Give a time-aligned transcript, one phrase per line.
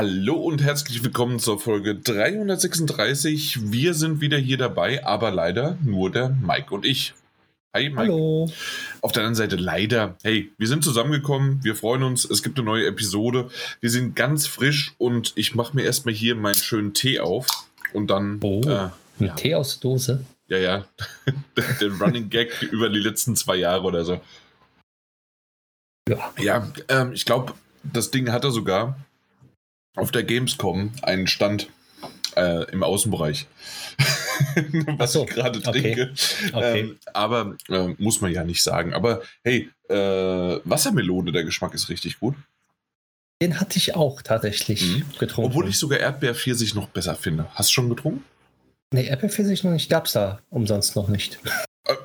[0.00, 3.72] Hallo und herzlich willkommen zur Folge 336.
[3.72, 7.14] Wir sind wieder hier dabei, aber leider nur der Mike und ich.
[7.74, 8.02] Hi Mike.
[8.02, 8.48] Hallo.
[9.00, 12.64] Auf der anderen Seite leider, hey, wir sind zusammengekommen, wir freuen uns, es gibt eine
[12.64, 13.50] neue Episode.
[13.80, 17.48] Wir sind ganz frisch und ich mache mir erstmal hier meinen schönen Tee auf
[17.92, 18.38] und dann.
[18.40, 19.34] Oh, äh, ja.
[19.34, 20.24] Tee aus Dose?
[20.46, 20.84] Ja, ja.
[21.80, 24.20] der Running Gag über die letzten zwei Jahre oder so.
[26.08, 26.32] Ja.
[26.38, 28.96] Ja, ähm, ich glaube, das Ding hatte sogar
[29.96, 31.68] auf der Gamescom einen Stand
[32.36, 33.46] äh, im Außenbereich,
[34.96, 36.12] was so, ich gerade trinke.
[36.12, 36.52] Okay.
[36.52, 36.80] Okay.
[36.80, 38.94] Ähm, aber äh, muss man ja nicht sagen.
[38.94, 39.94] Aber hey, äh,
[40.64, 42.36] Wassermelone, der Geschmack ist richtig gut.
[43.40, 45.04] Den hatte ich auch tatsächlich mhm.
[45.18, 45.50] getrunken.
[45.50, 47.46] Obwohl ich sogar Erdbeerpfirsich noch besser finde.
[47.54, 48.24] Hast du schon getrunken?
[48.92, 49.90] Nee, Erdbeerpfirsich noch nicht.
[49.90, 51.38] Gab es da umsonst noch nicht.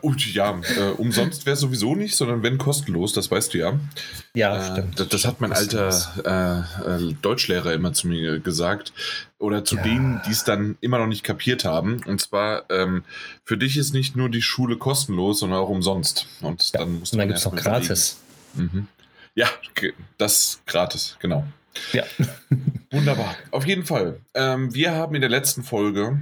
[0.02, 3.80] Uh, ja, äh, umsonst wäre sowieso nicht, sondern wenn kostenlos, das weißt du ja.
[4.34, 5.00] Ja, äh, stimmt.
[5.00, 5.90] Das, das, hat mein alter
[6.26, 8.94] äh, äh, Deutschlehrer immer zu mir gesagt.
[9.40, 9.84] Oder zu ja.
[9.84, 12.02] denen, die es dann immer noch nicht kapiert haben.
[12.06, 13.04] Und zwar, ähm,
[13.44, 16.28] für dich ist nicht nur die Schule kostenlos, sondern auch umsonst.
[16.40, 16.80] Und ja.
[16.80, 18.18] dann, dann gibt es noch gratis.
[18.54, 18.88] Mhm.
[19.36, 19.50] Ja,
[20.18, 21.46] das gratis, genau.
[21.92, 22.04] Ja.
[22.92, 23.36] Wunderbar.
[23.52, 24.20] Auf jeden Fall.
[24.34, 26.22] Ähm, wir haben in der letzten Folge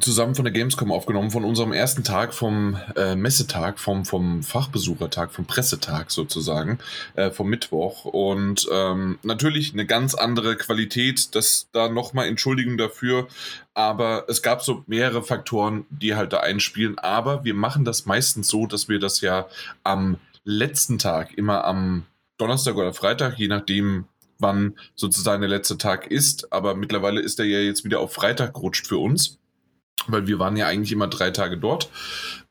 [0.00, 5.32] zusammen von der Gamescom aufgenommen, von unserem ersten Tag vom äh, Messetag, vom, vom Fachbesuchertag,
[5.32, 6.78] vom Pressetag sozusagen,
[7.14, 8.04] äh, vom Mittwoch.
[8.04, 13.28] Und ähm, natürlich eine ganz andere Qualität, das da nochmal Entschuldigung dafür.
[13.74, 16.98] Aber es gab so mehrere Faktoren, die halt da einspielen.
[16.98, 19.46] Aber wir machen das meistens so, dass wir das ja
[19.84, 22.04] am letzten Tag, immer am
[22.36, 24.06] Donnerstag oder Freitag, je nachdem,
[24.40, 26.52] wann sozusagen der letzte Tag ist.
[26.52, 29.38] Aber mittlerweile ist er ja jetzt wieder auf Freitag gerutscht für uns
[30.06, 31.90] weil wir waren ja eigentlich immer drei Tage dort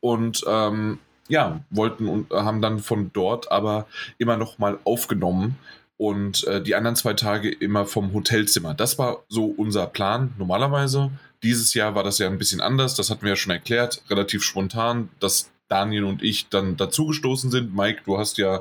[0.00, 3.86] und ähm, ja, wollten und haben dann von dort aber
[4.18, 5.56] immer noch mal aufgenommen
[5.96, 8.74] und äh, die anderen zwei Tage immer vom Hotelzimmer.
[8.74, 11.10] Das war so unser Plan normalerweise.
[11.42, 14.42] Dieses Jahr war das ja ein bisschen anders, das hatten wir ja schon erklärt, relativ
[14.42, 17.74] spontan, dass Daniel und ich dann dazugestoßen sind.
[17.74, 18.60] Mike, du hast ja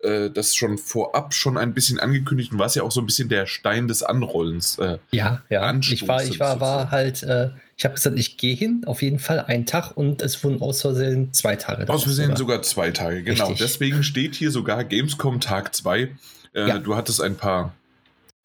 [0.00, 3.28] äh, das schon vorab schon ein bisschen angekündigt und warst ja auch so ein bisschen
[3.28, 4.78] der Stein des Anrollens.
[4.78, 5.74] Äh, ja, ja.
[5.80, 7.50] Ich war, ich war, war halt äh,
[7.82, 10.82] ich habe gesagt, ich gehe hin, auf jeden Fall einen Tag und es wurden aus
[10.82, 11.88] Versehen zwei Tage.
[11.88, 13.48] Aus Versehen sogar zwei Tage, genau.
[13.48, 13.58] Richtig.
[13.58, 16.02] Deswegen steht hier sogar Gamescom Tag 2.
[16.02, 16.08] Äh,
[16.54, 16.78] ja.
[16.78, 17.74] Du hattest ein paar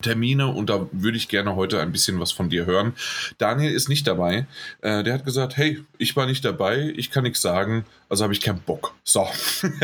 [0.03, 2.93] Termine und da würde ich gerne heute ein bisschen was von dir hören.
[3.39, 4.45] Daniel ist nicht dabei.
[4.81, 8.31] Äh, der hat gesagt, hey, ich war nicht dabei, ich kann nichts sagen, also habe
[8.31, 8.93] ich keinen Bock.
[9.03, 9.27] So.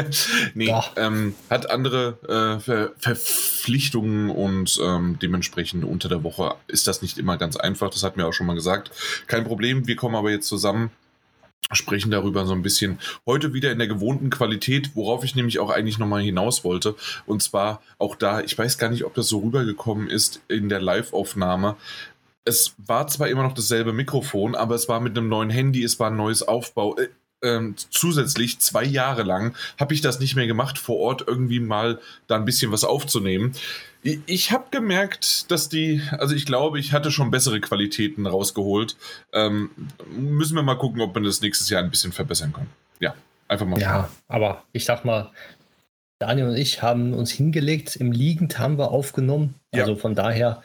[0.53, 0.85] nee, ja.
[0.97, 7.17] ähm, hat andere äh, Ver Verpflichtungen und ähm, dementsprechend unter der Woche ist das nicht
[7.17, 7.89] immer ganz einfach.
[7.89, 8.91] Das hat mir auch schon mal gesagt.
[9.25, 10.91] Kein Problem, wir kommen aber jetzt zusammen
[11.71, 15.69] sprechen darüber so ein bisschen heute wieder in der gewohnten Qualität, worauf ich nämlich auch
[15.69, 16.95] eigentlich nochmal hinaus wollte.
[17.25, 20.81] Und zwar auch da, ich weiß gar nicht, ob das so rübergekommen ist in der
[20.81, 21.75] Live-Aufnahme.
[22.45, 25.99] Es war zwar immer noch dasselbe Mikrofon, aber es war mit einem neuen Handy, es
[25.99, 26.97] war ein neues Aufbau.
[26.97, 27.07] Äh,
[27.41, 31.99] ähm, zusätzlich zwei Jahre lang habe ich das nicht mehr gemacht, vor Ort irgendwie mal
[32.27, 33.53] da ein bisschen was aufzunehmen.
[34.03, 38.97] Ich habe gemerkt, dass die, also ich glaube, ich hatte schon bessere Qualitäten rausgeholt.
[39.31, 39.71] Ähm,
[40.09, 42.67] müssen wir mal gucken, ob man das nächstes Jahr ein bisschen verbessern kann.
[42.99, 43.15] Ja,
[43.47, 43.79] einfach mal.
[43.79, 45.31] Ja, aber ich sag mal,
[46.19, 49.55] Daniel und ich haben uns hingelegt, im Liegend haben wir aufgenommen.
[49.71, 49.97] Also ja.
[49.97, 50.61] von daher,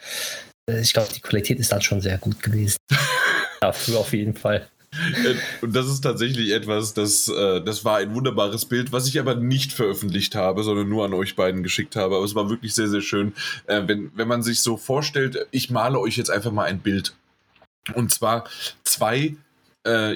[0.69, 2.77] äh, ich glaube, die Qualität ist dann schon sehr gut gewesen.
[3.61, 4.67] Dafür auf jeden Fall.
[4.91, 9.19] Äh, und das ist tatsächlich etwas, das, äh, das war ein wunderbares Bild, was ich
[9.19, 12.15] aber nicht veröffentlicht habe, sondern nur an euch beiden geschickt habe.
[12.15, 13.33] Aber es war wirklich sehr, sehr schön.
[13.67, 17.13] Äh, wenn, wenn man sich so vorstellt, ich male euch jetzt einfach mal ein Bild.
[17.95, 18.45] Und zwar
[18.83, 19.35] zwei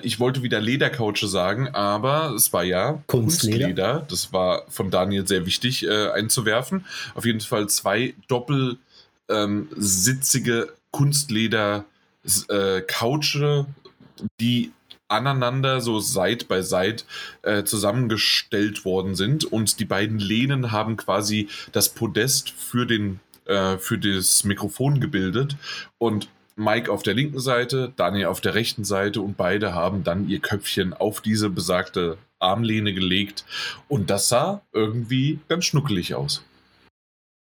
[0.03, 3.65] ich wollte wieder Ledercouche sagen, aber es war ja Kunstleder.
[3.65, 4.05] Kunstleder.
[4.07, 6.85] Das war von Daniel sehr wichtig äh, einzuwerfen.
[7.15, 11.85] Auf jeden Fall zwei doppelsitzige ähm, Kunstleder
[12.49, 13.65] äh, Couche
[14.39, 14.71] die
[15.07, 17.05] aneinander so Seit bei Seit
[17.43, 23.77] äh, zusammengestellt worden sind und die beiden Lehnen haben quasi das Podest für den äh,
[23.77, 25.57] für das Mikrofon gebildet
[25.97, 30.29] und Mike auf der linken Seite, Daniel auf der rechten Seite und beide haben dann
[30.29, 33.43] ihr Köpfchen auf diese besagte Armlehne gelegt
[33.87, 36.43] und das sah irgendwie ganz schnuckelig aus.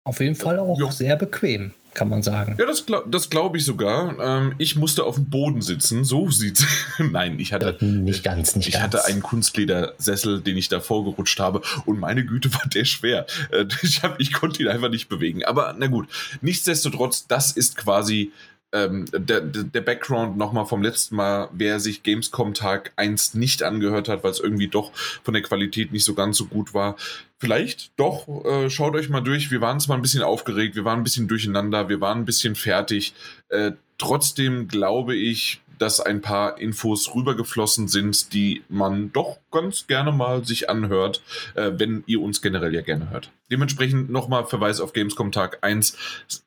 [0.05, 0.91] Auf jeden Fall auch ja.
[0.91, 2.55] sehr bequem kann man sagen.
[2.59, 4.19] Ja, das, das glaube ich sogar.
[4.19, 6.65] Ähm, ich musste auf dem Boden sitzen, so sieht's.
[6.99, 8.83] Nein, ich hatte äh, nicht ganz, nicht ich ganz.
[8.83, 13.25] hatte einen Kunstledersessel, den ich da vorgerutscht habe und meine Güte war der schwer.
[13.49, 15.43] Äh, ich, hab, ich konnte ihn einfach nicht bewegen.
[15.45, 16.07] Aber na gut,
[16.41, 18.31] nichtsdestotrotz, das ist quasi
[18.73, 24.09] ähm, der, der Background nochmal vom letzten Mal, wer sich Gamescom Tag 1 nicht angehört
[24.09, 24.91] hat, weil es irgendwie doch
[25.23, 26.97] von der Qualität nicht so ganz so gut war.
[27.37, 29.51] Vielleicht doch, äh, schaut euch mal durch.
[29.51, 32.55] Wir waren zwar ein bisschen aufgeregt, wir waren ein bisschen durcheinander, wir waren ein bisschen
[32.55, 33.13] fertig.
[33.49, 40.11] Äh, trotzdem glaube ich, dass ein paar Infos rübergeflossen sind, die man doch ganz gerne
[40.11, 41.21] mal sich anhört,
[41.55, 43.31] äh, wenn ihr uns generell ja gerne hört.
[43.51, 45.97] Dementsprechend nochmal Verweis auf Gamescom Tag 1.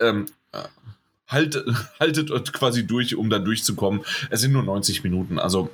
[0.00, 0.62] Ähm, äh,
[1.26, 1.66] haltet,
[2.00, 4.02] haltet quasi durch, um da durchzukommen.
[4.30, 5.70] Es sind nur 90 Minuten, also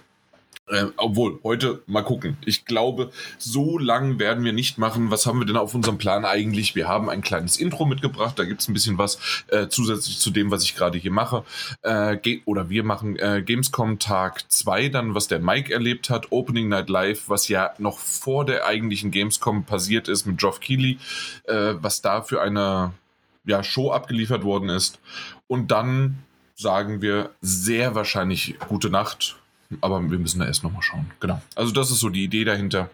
[0.69, 2.39] äh, obwohl, heute mal gucken.
[2.47, 5.11] Ich glaube, so lang werden wir nicht machen.
[5.11, 6.75] Was haben wir denn auf unserem Plan eigentlich?
[6.75, 8.39] Wir haben ein kleines Intro mitgebracht.
[8.39, 9.19] Da gibt es ein bisschen was
[9.49, 11.45] äh, zusätzlich zu dem, was ich gerade hier mache.
[11.83, 12.17] Äh,
[12.47, 16.33] oder wir machen äh, Gamescom Tag 2, dann was der Mike erlebt hat.
[16.33, 20.99] Opening Night Live, was ja noch vor der eigentlichen Gamescom passiert ist mit Geoff Keighley.
[21.45, 22.95] Äh, was da für eine
[23.45, 24.99] ja, Show abgeliefert worden ist.
[25.47, 26.21] Und dann
[26.55, 29.37] sagen wir sehr wahrscheinlich gute Nacht
[29.81, 31.11] aber wir müssen da erst nochmal schauen.
[31.21, 31.41] Genau.
[31.55, 32.91] Also das ist so die Idee dahinter.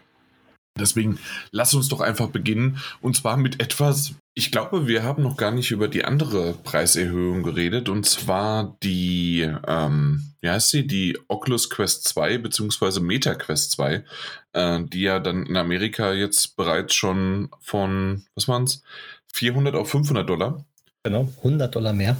[0.79, 1.19] Deswegen
[1.51, 2.77] lass uns doch einfach beginnen.
[3.01, 7.43] Und zwar mit etwas, ich glaube, wir haben noch gar nicht über die andere Preiserhöhung
[7.43, 7.89] geredet.
[7.89, 10.87] Und zwar die, ähm, wie heißt sie?
[10.87, 13.01] Die Oculus Quest 2 bzw.
[13.01, 14.03] Meta Quest 2,
[14.53, 18.81] äh, die ja dann in Amerika jetzt bereits schon von, was waren es?
[19.33, 20.65] 400 auf 500 Dollar.
[21.03, 22.15] Genau, 100 Dollar mehr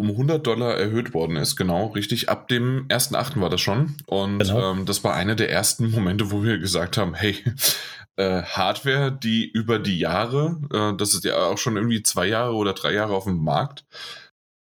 [0.00, 2.30] um 100 Dollar erhöht worden ist, genau, richtig.
[2.30, 3.38] Ab dem 1.8.
[3.38, 3.98] war das schon.
[4.06, 4.72] Und genau.
[4.72, 7.36] ähm, das war einer der ersten Momente, wo wir gesagt haben, hey,
[8.16, 12.54] äh, Hardware, die über die Jahre, äh, das ist ja auch schon irgendwie zwei Jahre
[12.54, 13.84] oder drei Jahre auf dem Markt,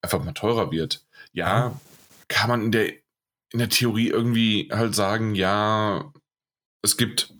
[0.02, 1.02] einfach mal teurer wird.
[1.32, 1.80] Ja,
[2.28, 2.92] kann man in der,
[3.52, 6.12] in der Theorie irgendwie halt sagen, ja,
[6.82, 7.32] es gibt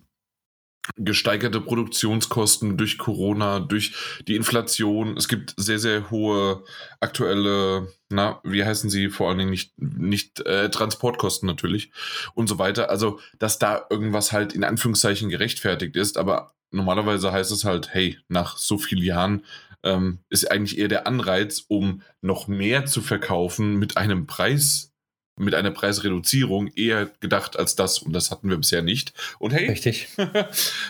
[0.97, 3.93] gesteigerte Produktionskosten durch Corona, durch
[4.27, 5.15] die Inflation.
[5.17, 6.63] Es gibt sehr, sehr hohe
[6.99, 11.91] aktuelle, na, wie heißen sie, vor allen Dingen nicht, nicht äh, Transportkosten natürlich
[12.35, 12.89] und so weiter.
[12.89, 18.17] Also, dass da irgendwas halt in Anführungszeichen gerechtfertigt ist, aber normalerweise heißt es halt, hey,
[18.27, 19.45] nach so vielen Jahren
[19.83, 24.92] ähm, ist eigentlich eher der Anreiz, um noch mehr zu verkaufen mit einem Preis
[25.35, 29.13] mit einer Preisreduzierung eher gedacht als das und das hatten wir bisher nicht.
[29.39, 30.09] Und hey, Richtig.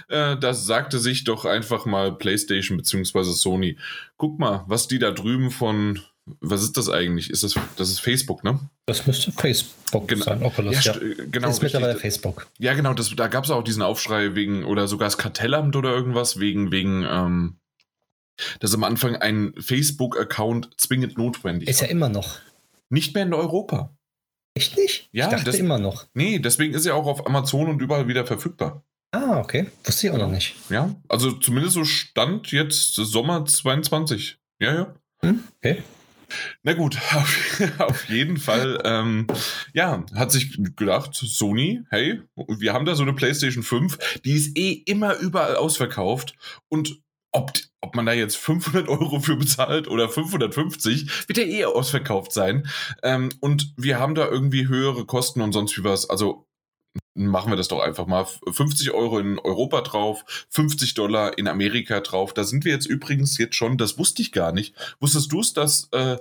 [0.09, 3.23] Äh, das sagte sich doch einfach mal PlayStation bzw.
[3.23, 3.77] Sony.
[4.17, 6.01] Guck mal, was die da drüben von
[6.39, 7.29] was ist das eigentlich?
[7.29, 8.59] Ist das, das ist Facebook, ne?
[8.85, 10.25] Das müsste Facebook genau.
[10.25, 10.43] sein.
[10.43, 10.99] Oculus, ja, ja.
[11.29, 11.47] genau.
[11.47, 12.47] Das ist mittlerweile Facebook.
[12.59, 12.93] Ja, genau.
[12.93, 16.71] Das, da gab es auch diesen Aufschrei wegen, oder sogar das Kartellamt oder irgendwas, wegen,
[16.71, 17.57] wegen, ähm,
[18.59, 21.75] dass am Anfang ein Facebook-Account zwingend notwendig ist.
[21.75, 22.39] Ist ja immer noch.
[22.89, 23.93] Nicht mehr in Europa.
[24.55, 25.09] Echt nicht?
[25.11, 26.07] Ja, ich dachte das, immer noch.
[26.13, 28.83] Nee, deswegen ist er auch auf Amazon und überall wieder verfügbar.
[29.11, 29.67] Ah, okay.
[29.83, 30.55] Wusste ich auch noch nicht.
[30.69, 34.37] Ja, also zumindest so stand jetzt Sommer 22.
[34.59, 34.95] Ja, ja.
[35.21, 35.83] Hm, okay.
[36.63, 39.27] Na gut, auf, auf jeden Fall, ähm,
[39.73, 44.57] ja, hat sich gedacht, Sony, hey, wir haben da so eine PlayStation 5, die ist
[44.57, 46.35] eh immer überall ausverkauft
[46.69, 46.99] und
[47.31, 47.51] ob,
[47.83, 52.67] ob man da jetzt 500 Euro für bezahlt oder 550, wird ja eh ausverkauft sein.
[53.03, 56.09] Ähm, und wir haben da irgendwie höhere Kosten und sonst wie was.
[56.09, 56.47] Also
[57.13, 58.25] machen wir das doch einfach mal.
[58.25, 62.33] 50 Euro in Europa drauf, 50 Dollar in Amerika drauf.
[62.33, 64.75] Da sind wir jetzt übrigens jetzt schon, das wusste ich gar nicht.
[65.01, 66.17] Wusstest du es, dass äh,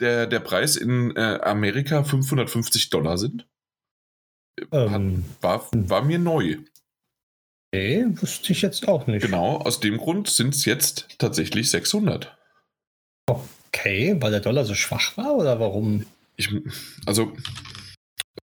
[0.00, 3.46] der, der Preis in äh, Amerika 550 Dollar sind?
[4.72, 6.58] Ähm, war, war mir neu.
[7.72, 9.22] Nee, wusste ich jetzt auch nicht.
[9.22, 12.34] Genau, aus dem Grund sind es jetzt tatsächlich 600.
[13.28, 16.06] Okay, weil der Dollar so schwach war oder warum?
[16.36, 16.50] Ich,
[17.04, 17.36] also,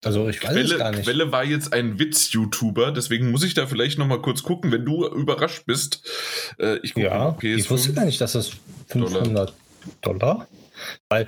[0.06, 1.04] also ich weiß Quelle, es gar nicht.
[1.04, 4.86] Quelle war jetzt ein Witz-YouTuber, deswegen muss ich da vielleicht noch mal kurz gucken, wenn
[4.86, 6.08] du überrascht bist.
[6.58, 7.56] Äh, ich ja, PS5.
[7.58, 8.52] ich wusste gar nicht, dass das
[8.88, 9.52] 500 Dollar,
[10.02, 10.48] Dollar
[11.10, 11.28] weil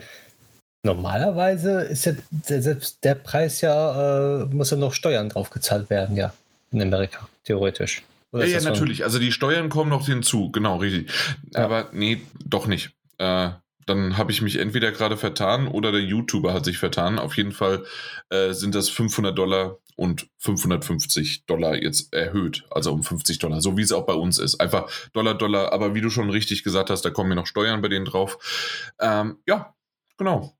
[0.85, 2.13] normalerweise ist ja
[2.43, 6.33] selbst der Preis ja, äh, muss ja noch Steuern drauf gezahlt werden, ja,
[6.71, 8.03] in Amerika theoretisch.
[8.31, 9.03] Oder ja, ja, natürlich.
[9.03, 11.12] Also die Steuern kommen noch hinzu, genau, richtig.
[11.53, 11.65] Ja.
[11.65, 12.91] Aber nee, doch nicht.
[13.19, 13.51] Äh,
[13.85, 17.19] dann habe ich mich entweder gerade vertan oder der YouTuber hat sich vertan.
[17.19, 17.85] Auf jeden Fall
[18.29, 23.77] äh, sind das 500 Dollar und 550 Dollar jetzt erhöht, also um 50 Dollar, so
[23.77, 24.59] wie es auch bei uns ist.
[24.59, 27.81] Einfach Dollar, Dollar, aber wie du schon richtig gesagt hast, da kommen ja noch Steuern
[27.81, 28.89] bei denen drauf.
[29.00, 29.75] Ähm, ja,
[30.17, 30.57] genau.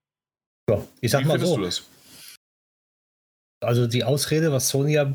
[0.70, 1.60] Ja, ich sag wie mal so.
[3.62, 5.14] Also die Ausrede, was Sony ja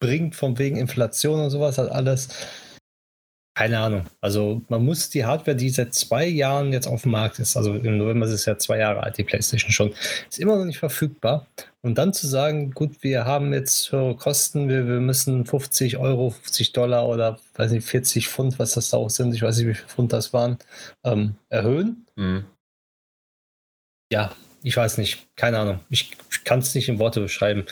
[0.00, 2.28] bringt, von wegen Inflation und sowas, hat alles.
[3.58, 4.04] Keine Ahnung.
[4.20, 7.74] Also man muss die Hardware, die seit zwei Jahren jetzt auf dem Markt ist, also
[7.74, 9.92] im November ist es ja zwei Jahre alt, die PlayStation schon,
[10.30, 11.48] ist immer noch nicht verfügbar.
[11.82, 16.30] Und dann zu sagen, gut, wir haben jetzt höhere Kosten, wir, wir müssen 50 Euro,
[16.30, 19.66] 50 Dollar oder weiß nicht, 40 Pfund, was das da auch sind, ich weiß nicht,
[19.66, 20.58] wie viel Pfund das waren,
[21.02, 22.06] ähm, erhöhen.
[22.14, 22.44] Mhm.
[24.12, 25.80] Ja, ich weiß nicht, keine Ahnung.
[25.90, 26.12] Ich
[26.44, 27.64] kann es nicht in Worte beschreiben.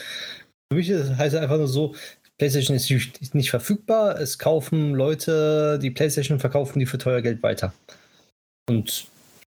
[0.71, 1.95] Für mich heißt es einfach nur so,
[2.39, 7.73] PlayStation ist nicht verfügbar, es kaufen Leute die PlayStation verkaufen die für teuer Geld weiter.
[8.69, 9.07] Und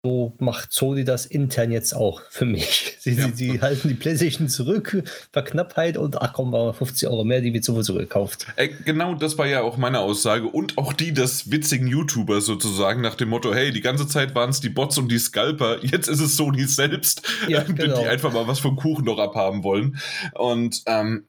[0.05, 2.97] so macht Sony das intern jetzt auch für mich.
[3.03, 3.29] Sie, ja.
[3.29, 7.53] sie, sie halten die PlayStation zurück, Verknappheit und ach komm, mal 50 Euro mehr, die
[7.53, 8.47] wird sowieso gekauft.
[8.55, 13.01] Äh, genau, das war ja auch meine Aussage und auch die des witzigen YouTubers sozusagen
[13.01, 16.07] nach dem Motto, hey, die ganze Zeit waren es die Bots und die Scalper, jetzt
[16.07, 18.01] ist es Sony selbst, ja, genau.
[18.01, 19.99] die einfach mal was vom Kuchen noch abhaben wollen.
[20.35, 21.25] Und ähm,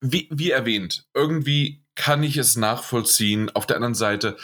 [0.00, 3.50] wie, wie erwähnt, irgendwie kann ich es nachvollziehen.
[3.54, 4.36] Auf der anderen Seite,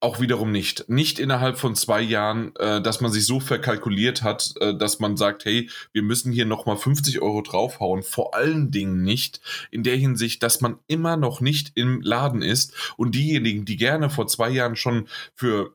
[0.00, 0.88] auch wiederum nicht.
[0.88, 5.16] Nicht innerhalb von zwei Jahren, äh, dass man sich so verkalkuliert hat, äh, dass man
[5.16, 8.02] sagt, hey, wir müssen hier nochmal 50 Euro draufhauen.
[8.02, 9.40] Vor allen Dingen nicht
[9.70, 14.08] in der Hinsicht, dass man immer noch nicht im Laden ist und diejenigen, die gerne
[14.08, 15.74] vor zwei Jahren schon für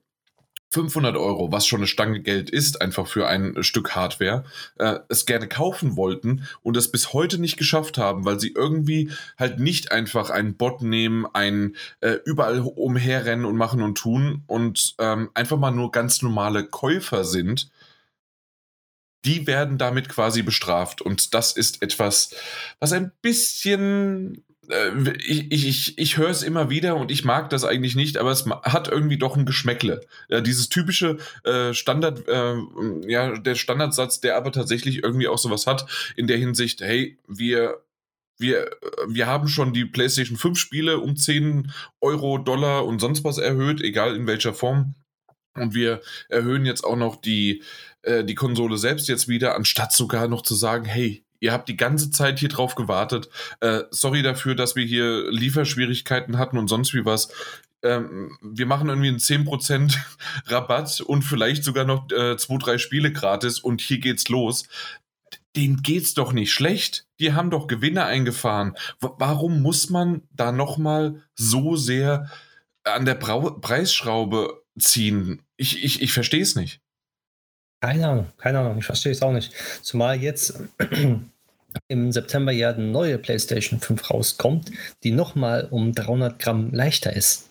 [0.74, 4.44] 500 Euro, was schon eine Stange Geld ist, einfach für ein Stück Hardware,
[4.80, 9.12] äh, es gerne kaufen wollten und es bis heute nicht geschafft haben, weil sie irgendwie
[9.38, 14.96] halt nicht einfach einen Bot nehmen, ein äh, überall umherrennen und machen und tun und
[15.00, 17.70] ähm, einfach mal nur ganz normale Käufer sind,
[19.26, 21.02] die werden damit quasi bestraft.
[21.02, 22.36] Und das ist etwas,
[22.80, 27.96] was ein bisschen ich, ich, ich höre es immer wieder und ich mag das eigentlich
[27.96, 30.02] nicht, aber es hat irgendwie doch ein Geschmäckle.
[30.30, 32.56] Ja, dieses typische äh, Standard, äh,
[33.08, 37.84] ja, der Standardsatz, der aber tatsächlich irgendwie auch sowas hat, in der Hinsicht, hey, wir,
[38.38, 38.72] wir,
[39.08, 43.82] wir haben schon die PlayStation 5 Spiele um 10 Euro, Dollar und sonst was erhöht,
[43.82, 44.96] egal in welcher Form.
[45.56, 47.64] Und wir erhöhen jetzt auch noch die,
[48.02, 51.76] äh, die Konsole selbst jetzt wieder, anstatt sogar noch zu sagen, hey, Ihr habt die
[51.76, 53.28] ganze Zeit hier drauf gewartet.
[53.60, 57.34] Äh, sorry dafür, dass wir hier Lieferschwierigkeiten hatten und sonst wie was.
[57.82, 59.98] Ähm, wir machen irgendwie einen 10%
[60.48, 64.70] Rabatt und vielleicht sogar noch äh, zwei, drei Spiele gratis und hier geht's los.
[65.58, 67.08] Denen geht's doch nicht schlecht.
[67.20, 68.78] Die haben doch Gewinne eingefahren.
[69.02, 72.30] W warum muss man da nochmal so sehr
[72.86, 75.42] an der Brau Preisschraube ziehen?
[75.58, 76.80] Ich, ich, ich verstehe es nicht.
[77.82, 79.52] Keine Ahnung, keine Ahnung, ich verstehe es auch nicht.
[79.82, 80.58] Zumal jetzt
[81.88, 84.72] im September ja eine neue PlayStation 5 rauskommt,
[85.04, 87.50] die nochmal um 300 Gramm leichter ist.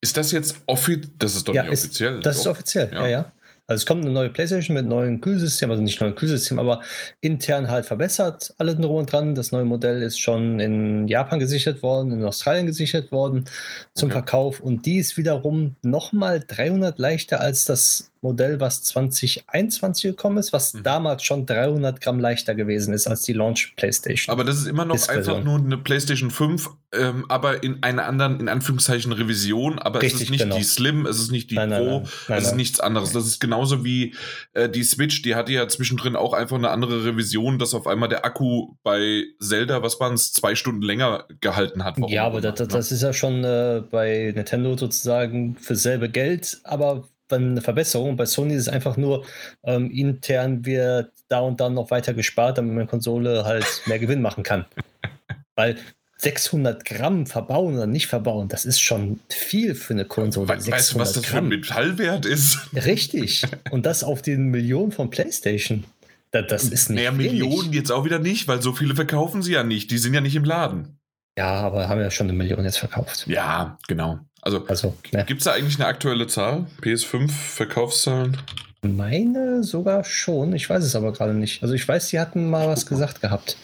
[0.00, 1.10] Ist das jetzt offiziell?
[1.18, 2.18] Das ist doch ja, nicht offiziell.
[2.18, 3.02] Ist, das ist offiziell, ja.
[3.02, 3.32] ja, ja.
[3.70, 6.80] Also es kommt eine neue PlayStation mit neuen Kühlsystem, also nicht neuem Kühlsystem, aber
[7.20, 9.34] intern halt verbessert, alle drum und dran.
[9.34, 13.44] Das neue Modell ist schon in Japan gesichert worden, in Australien gesichert worden
[13.92, 14.14] zum okay.
[14.14, 20.52] Verkauf und die ist wiederum nochmal 300 leichter als das Modell, was 2021 gekommen ist,
[20.52, 20.82] was mhm.
[20.82, 24.32] damals schon 300 Gramm leichter gewesen ist als die Launch PlayStation.
[24.32, 28.40] Aber das ist immer noch einfach nur eine PlayStation 5, ähm, aber in einer anderen,
[28.40, 29.78] in Anführungszeichen, Revision.
[29.78, 30.56] Aber Richtig, es ist nicht genau.
[30.56, 33.12] die Slim, es ist nicht die nein, Pro, nein, nein, es ist nichts anderes.
[33.12, 34.14] Das ist genauso wie
[34.54, 38.08] äh, die Switch, die hatte ja zwischendrin auch einfach eine andere Revision, dass auf einmal
[38.08, 41.98] der Akku bei Zelda, was waren es, zwei Stunden länger gehalten hat.
[42.08, 47.08] Ja, aber das, das, ist ja schon äh, bei Nintendo sozusagen für selbe Geld, aber
[47.36, 48.16] eine Verbesserung.
[48.16, 49.24] Bei Sony ist es einfach nur
[49.64, 54.22] ähm, intern wird da und dann noch weiter gespart, damit meine Konsole halt mehr Gewinn
[54.22, 54.64] machen kann.
[55.56, 55.76] Weil
[56.18, 60.48] 600 Gramm verbauen oder nicht verbauen, das ist schon viel für eine Konsole.
[60.48, 61.32] We weißt du, was das Gramm.
[61.32, 62.58] für ein Metallwert ist?
[62.74, 63.44] Richtig.
[63.70, 65.84] Und das auf den Millionen von PlayStation.
[66.30, 66.98] Das, das ist nicht.
[66.98, 69.90] Naja, Millionen jetzt auch wieder nicht, weil so viele verkaufen sie ja nicht.
[69.90, 70.98] Die sind ja nicht im Laden.
[71.38, 73.26] Ja, aber haben ja schon eine Million jetzt verkauft.
[73.28, 74.18] Ja, genau.
[74.42, 75.24] Also, also ne.
[75.24, 76.66] gibt es da eigentlich eine aktuelle Zahl?
[76.80, 78.36] PS5 Verkaufszahlen?
[78.82, 80.54] Meine sogar schon.
[80.54, 81.62] Ich weiß es aber gerade nicht.
[81.62, 83.56] Also ich weiß, sie hatten mal was gesagt gehabt.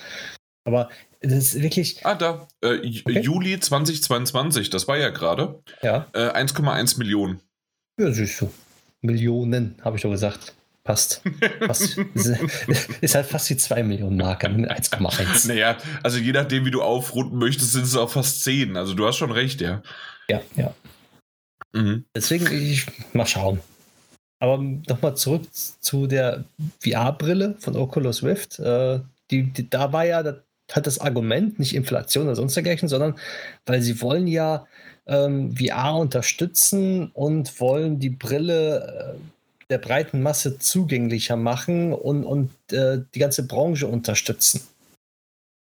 [0.65, 0.89] Aber
[1.21, 2.05] das ist wirklich.
[2.05, 2.49] Ah, da.
[2.63, 3.21] Äh, okay.
[3.21, 5.61] Juli 2022, das war ja gerade.
[5.83, 6.07] Ja.
[6.13, 7.41] Äh, 1,1 Millionen.
[7.99, 8.51] Ja, siehst du.
[9.03, 10.55] Millionen, habe ich doch gesagt.
[10.85, 11.23] Passt.
[11.61, 11.97] Passt.
[13.01, 15.49] ist halt fast die 2 Millionen Marke, 1,1.
[15.49, 18.77] Naja, also je nachdem, wie du aufrunden möchtest, sind es auch fast 10.
[18.77, 19.83] Also du hast schon recht, ja.
[20.29, 20.75] Ja, ja.
[21.73, 22.05] Mhm.
[22.15, 23.61] Deswegen, ich mal schauen.
[24.41, 26.45] Aber nochmal zurück zu der
[26.83, 28.59] VR-Brille von Oculus Rift.
[28.59, 29.01] Äh,
[29.31, 30.37] die, die, da war ja, das
[30.71, 33.19] hat das Argument, nicht Inflation oder sonst dergleichen, sondern
[33.65, 34.67] weil sie wollen ja
[35.07, 39.34] ähm, VR unterstützen und wollen die Brille äh,
[39.71, 44.61] der breiten Masse zugänglicher machen und, und äh, die ganze Branche unterstützen.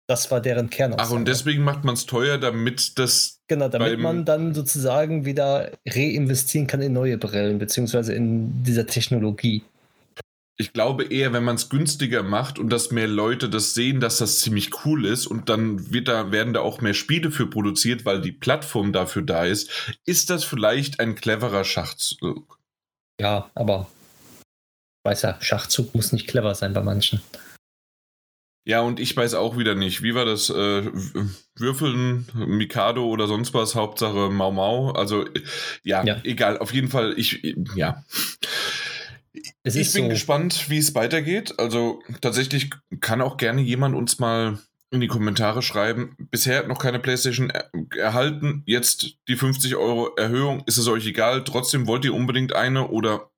[0.08, 1.08] Das war deren Kernaussage.
[1.08, 3.40] Ach, und deswegen macht man es teuer, damit das.
[3.48, 9.64] Genau, damit man dann sozusagen wieder reinvestieren kann in neue Brillen, beziehungsweise in dieser Technologie.
[10.58, 14.18] Ich glaube eher, wenn man es günstiger macht und dass mehr Leute das sehen, dass
[14.18, 18.06] das ziemlich cool ist und dann wird da, werden da auch mehr Spiele für produziert,
[18.06, 19.70] weil die Plattform dafür da ist,
[20.06, 22.55] ist das vielleicht ein cleverer Schachzug.
[23.20, 23.86] Ja, aber
[25.04, 27.22] weiß ja, Schachzug muss nicht clever sein bei manchen.
[28.66, 30.02] Ja, und ich weiß auch wieder nicht.
[30.02, 30.50] Wie war das?
[30.50, 30.90] Äh,
[31.54, 33.76] Würfeln, Mikado oder sonst was?
[33.76, 34.90] Hauptsache Mau Mau.
[34.90, 35.24] Also,
[35.84, 36.20] ja, ja.
[36.24, 36.58] egal.
[36.58, 37.42] Auf jeden Fall, ich,
[37.76, 38.04] ja.
[39.62, 41.60] Es ich bin so gespannt, wie es weitergeht.
[41.60, 44.58] Also, tatsächlich kann auch gerne jemand uns mal
[44.90, 46.16] in die Kommentare schreiben.
[46.30, 47.50] Bisher noch keine PlayStation
[47.96, 48.62] erhalten.
[48.66, 50.62] Jetzt die 50 Euro Erhöhung.
[50.66, 51.44] Ist es euch egal?
[51.44, 52.88] Trotzdem wollt ihr unbedingt eine?
[52.88, 53.30] Oder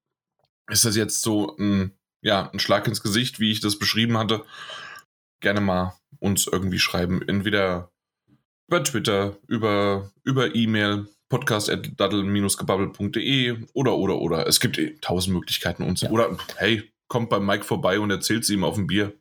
[0.71, 4.45] ist das jetzt so ein, ja, ein Schlag ins Gesicht, wie ich das beschrieben hatte?
[5.41, 7.21] gerne mal uns irgendwie schreiben.
[7.27, 7.91] Entweder
[8.69, 14.47] über Twitter, über, über E-Mail, podcast.daddle-gebabbel.de oder, oder, oder.
[14.47, 16.03] Es gibt eh tausend Möglichkeiten uns.
[16.03, 16.11] Ja.
[16.11, 19.15] Oder, hey, kommt bei Mike vorbei und erzählt sie ihm auf dem Bier.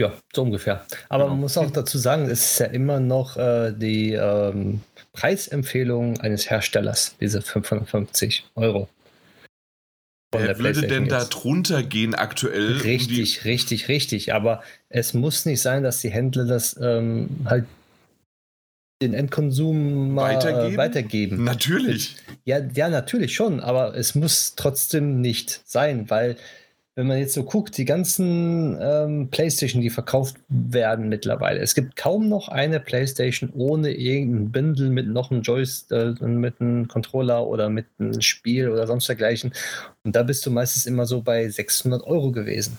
[0.00, 0.86] Ja, so ungefähr.
[1.10, 1.34] Aber genau.
[1.34, 4.80] man muss auch dazu sagen, es ist ja immer noch äh, die ähm,
[5.12, 8.88] Preisempfehlung eines Herstellers, diese 550 Euro.
[10.32, 12.78] Wer würde denn da drunter gehen aktuell?
[12.78, 14.32] Richtig, richtig, richtig.
[14.32, 17.66] Aber es muss nicht sein, dass die Händler das ähm, halt
[19.02, 20.76] den Endkonsum weitergeben?
[20.78, 21.44] weitergeben.
[21.44, 22.16] Natürlich.
[22.46, 26.36] Ja, ja, natürlich schon, aber es muss trotzdem nicht sein, weil
[26.96, 31.96] wenn man jetzt so guckt, die ganzen ähm, PlayStation, die verkauft werden mittlerweile, es gibt
[31.96, 37.46] kaum noch eine PlayStation ohne irgendein Bindel mit noch einem Joystick, äh, mit einem Controller
[37.46, 39.52] oder mit einem Spiel oder sonst dergleichen.
[40.04, 42.78] Und da bist du meistens immer so bei 600 Euro gewesen.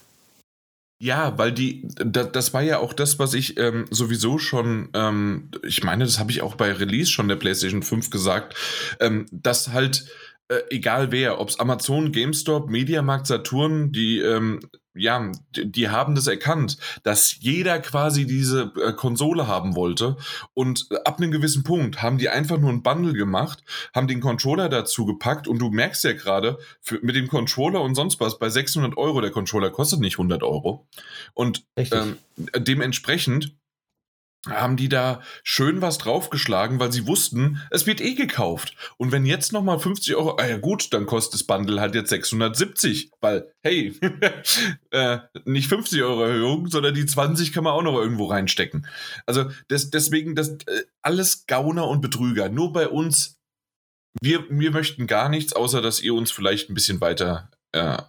[1.01, 5.49] Ja, weil die, da, das war ja auch das, was ich ähm, sowieso schon, ähm,
[5.63, 8.55] ich meine, das habe ich auch bei Release schon der PlayStation 5 gesagt,
[8.99, 10.05] ähm, dass halt
[10.51, 14.59] äh, egal wer, ob es Amazon, GameStop, Mediamarkt, Saturn, die, ähm,
[14.93, 20.17] ja, die, die, haben das erkannt, dass jeder quasi diese äh, Konsole haben wollte.
[20.53, 23.63] Und äh, ab einem gewissen Punkt haben die einfach nur ein Bundle gemacht,
[23.95, 26.57] haben den Controller dazu gepackt und du merkst ja gerade,
[27.01, 30.85] mit dem Controller und sonst was, bei 600 Euro, der Controller kostet nicht 100 Euro.
[31.33, 32.17] Und ähm,
[32.57, 33.55] dementsprechend
[34.49, 38.75] haben die da schön was draufgeschlagen, weil sie wussten, es wird eh gekauft.
[38.97, 42.09] Und wenn jetzt nochmal 50 Euro, ah ja gut, dann kostet das Bundle halt jetzt
[42.09, 43.93] 670, weil, hey,
[44.91, 48.87] äh, nicht 50 Euro Erhöhung, sondern die 20 kann man auch noch irgendwo reinstecken.
[49.27, 52.49] Also das, deswegen, das äh, alles Gauner und Betrüger.
[52.49, 53.37] Nur bei uns,
[54.21, 58.01] wir, wir möchten gar nichts, außer dass ihr uns vielleicht ein bisschen weiter äh,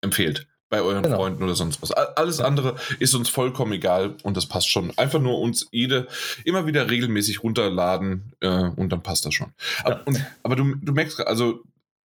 [0.00, 1.16] empfehlt bei euren genau.
[1.16, 1.92] Freunden oder sonst was.
[1.92, 4.96] Alles andere ist uns vollkommen egal und das passt schon.
[4.98, 6.06] Einfach nur uns jede
[6.44, 9.52] immer wieder regelmäßig runterladen äh, und dann passt das schon.
[9.82, 10.02] Aber, ja.
[10.04, 11.62] und, aber du, du merkst, also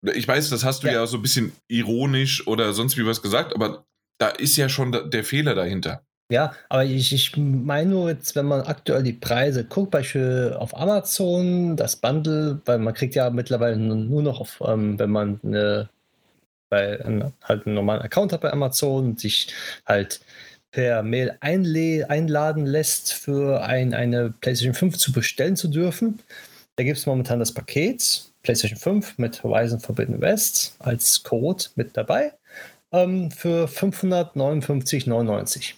[0.01, 0.93] ich weiß, das hast du ja.
[0.93, 3.85] ja so ein bisschen ironisch oder sonst wie was gesagt, aber
[4.17, 6.03] da ist ja schon der Fehler dahinter.
[6.31, 10.75] Ja, aber ich, ich meine nur jetzt, wenn man aktuell die Preise guckt, beispielsweise auf
[10.75, 15.89] Amazon, das Bundle, weil man kriegt ja mittlerweile nur noch auf, ähm, wenn man eine
[16.73, 16.97] bei
[17.43, 19.53] halt einen normalen Account hat bei Amazon und sich
[19.85, 20.21] halt
[20.71, 26.19] per Mail einladen lässt, für ein, eine PlayStation 5 zu bestellen zu dürfen.
[26.75, 31.95] Da gibt es momentan das Paket PlayStation 5 mit Horizon Forbidden West als Code mit
[31.95, 32.33] dabei
[32.91, 35.75] ähm, für 559,99.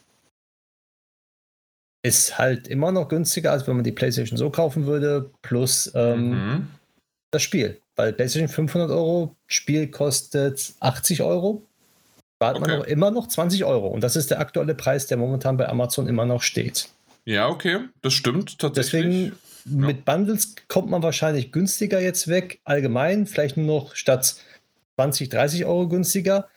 [2.04, 6.30] Ist halt immer noch günstiger, als wenn man die PlayStation so kaufen würde, plus ähm,
[6.30, 6.68] mhm.
[7.32, 7.82] das Spiel.
[7.96, 11.64] Weil PlayStation 500 Euro, Spiel kostet 80 Euro.
[12.36, 12.68] Spart okay.
[12.68, 13.88] man noch immer noch 20 Euro.
[13.88, 16.90] Und das ist der aktuelle Preis, der momentan bei Amazon immer noch steht.
[17.24, 19.04] Ja, okay, das stimmt tatsächlich.
[19.04, 19.88] Deswegen ja.
[19.88, 22.60] mit Bundles kommt man wahrscheinlich günstiger jetzt weg.
[22.66, 24.36] Allgemein, vielleicht nur noch statt
[24.98, 26.48] 20, 30 Euro günstiger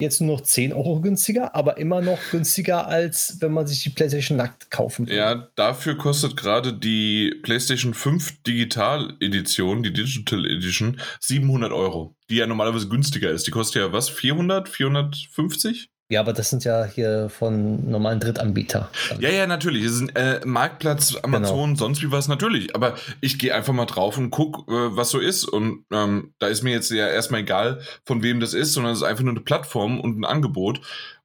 [0.00, 3.90] jetzt nur noch 10 Euro günstiger, aber immer noch günstiger, als wenn man sich die
[3.90, 5.16] PlayStation nackt kaufen würde.
[5.16, 12.36] Ja, dafür kostet gerade die PlayStation 5 Digital Edition, die Digital Edition, 700 Euro, die
[12.36, 13.46] ja normalerweise günstiger ist.
[13.46, 14.08] Die kostet ja was?
[14.08, 15.90] 400, 450?
[16.10, 18.88] Ja, aber das sind ja hier von normalen Drittanbietern.
[19.20, 19.84] Ja, ja, natürlich.
[19.84, 21.78] Das ist ein äh, Marktplatz, Amazon, genau.
[21.78, 22.74] sonst wie was, natürlich.
[22.74, 25.44] Aber ich gehe einfach mal drauf und guck, äh, was so ist.
[25.44, 28.98] Und ähm, da ist mir jetzt ja erstmal egal, von wem das ist, sondern es
[28.98, 30.80] ist einfach nur eine Plattform und ein Angebot.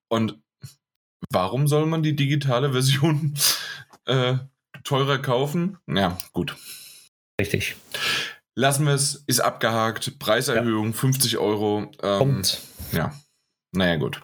[0.07, 0.39] Und
[1.31, 3.33] warum soll man die digitale Version
[4.05, 4.35] äh,
[4.83, 5.79] teurer kaufen?
[5.87, 6.55] Ja, gut.
[7.41, 7.75] Richtig.
[8.53, 10.19] Lassen wir es, ist abgehakt.
[10.19, 10.93] Preiserhöhung, ja.
[10.93, 11.91] 50 Euro.
[12.03, 12.61] Ähm, Kommt.
[12.91, 13.15] Ja,
[13.73, 14.21] naja, gut.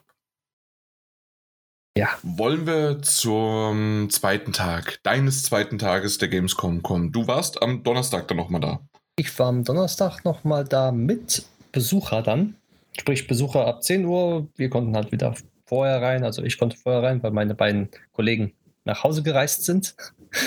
[1.97, 2.09] Ja.
[2.23, 7.11] Wollen wir zum zweiten Tag, deines zweiten Tages der Gamescom kommen?
[7.11, 8.79] Du warst am Donnerstag dann nochmal da.
[9.17, 12.55] Ich war am Donnerstag nochmal da mit Besucher dann.
[12.97, 14.47] Sprich, Besucher ab 10 Uhr.
[14.55, 16.23] Wir konnten halt wieder vorher rein.
[16.23, 18.53] Also ich konnte vorher rein, weil meine beiden Kollegen
[18.85, 19.95] nach Hause gereist sind.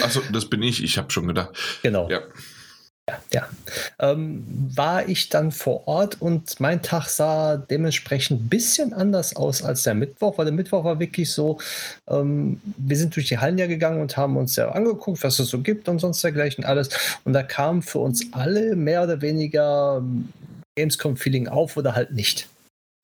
[0.02, 0.83] Achso, das bin ich.
[0.83, 1.54] Ich habe schon gedacht.
[1.83, 2.09] Genau.
[2.09, 2.20] Ja.
[3.09, 3.49] Ja, ja.
[3.99, 9.62] Ähm, war ich dann vor Ort und mein Tag sah dementsprechend ein bisschen anders aus
[9.62, 11.59] als der Mittwoch, weil der Mittwoch war wirklich so,
[12.09, 15.49] ähm, wir sind durch die Hallen ja gegangen und haben uns ja angeguckt, was es
[15.49, 16.88] so gibt und sonst dergleichen alles.
[17.25, 20.31] Und da kam für uns alle mehr oder weniger ähm,
[20.77, 22.49] Gamescom-Feeling auf oder halt nicht.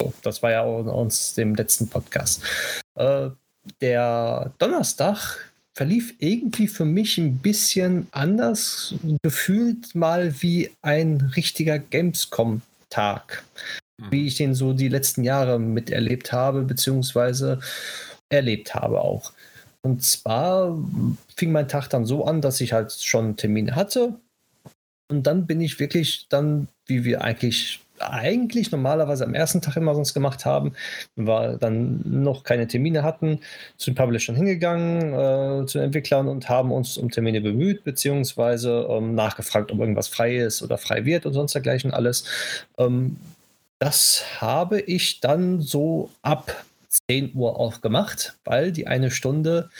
[0.00, 2.42] So, das war ja auch in uns dem letzten Podcast.
[2.94, 3.28] Äh,
[3.82, 5.49] der Donnerstag
[5.80, 13.42] verlief irgendwie für mich ein bisschen anders, gefühlt mal wie ein richtiger Gamescom-Tag,
[13.96, 14.10] mhm.
[14.10, 17.60] wie ich den so die letzten Jahre miterlebt habe, beziehungsweise
[18.28, 19.32] erlebt habe auch.
[19.80, 20.76] Und zwar
[21.34, 24.12] fing mein Tag dann so an, dass ich halt schon Termine hatte.
[25.10, 29.94] Und dann bin ich wirklich dann, wie wir eigentlich eigentlich normalerweise am ersten Tag immer
[29.94, 30.72] sonst gemacht haben,
[31.16, 33.40] wenn wir dann noch keine Termine hatten,
[33.76, 38.86] zu den Publishern hingegangen, äh, zu den Entwicklern und haben uns um Termine bemüht, beziehungsweise
[38.88, 42.24] ähm, nachgefragt, ob irgendwas frei ist oder frei wird und sonst dergleichen alles.
[42.78, 43.16] Ähm,
[43.78, 46.64] das habe ich dann so ab
[47.08, 49.70] 10 Uhr auch gemacht, weil die eine Stunde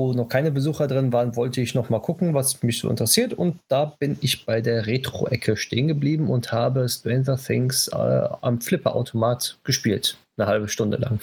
[0.00, 3.34] wo noch keine Besucher drin waren, wollte ich noch mal gucken, was mich so interessiert.
[3.34, 8.60] Und da bin ich bei der Retro-Ecke stehen geblieben und habe Stranger Things äh, am
[8.60, 10.16] Flipper-Automat gespielt.
[10.38, 11.20] Eine halbe Stunde lang.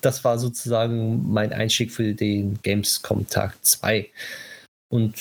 [0.00, 4.08] Das war sozusagen mein Einstieg für den Gamescom Tag 2.
[4.88, 5.16] Und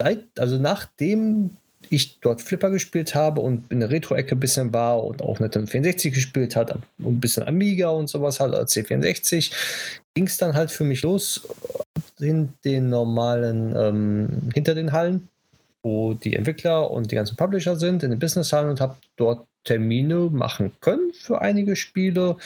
[0.00, 1.56] seit, also nachdem
[1.92, 5.70] ich dort Flipper gespielt habe und in der Retro-Ecke ein bisschen war und auch Nintendo
[5.70, 9.52] 64 gespielt hat und ein bisschen Amiga und sowas halt als C64,
[10.14, 11.46] ging es dann halt für mich los
[12.18, 15.28] in den normalen, ähm, hinter den Hallen,
[15.82, 20.30] wo die Entwickler und die ganzen Publisher sind, in den Business-Hallen und habe dort Termine
[20.32, 22.36] machen können für einige Spiele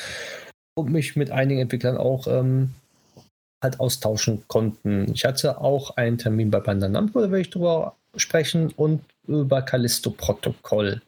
[0.74, 2.74] und mich mit einigen Entwicklern auch ähm,
[3.62, 5.12] halt austauschen konnten.
[5.14, 9.62] Ich hatte auch einen Termin bei Bandai Namco, da werde ich drüber sprechen, und über
[9.62, 11.02] Callisto-Protokoll,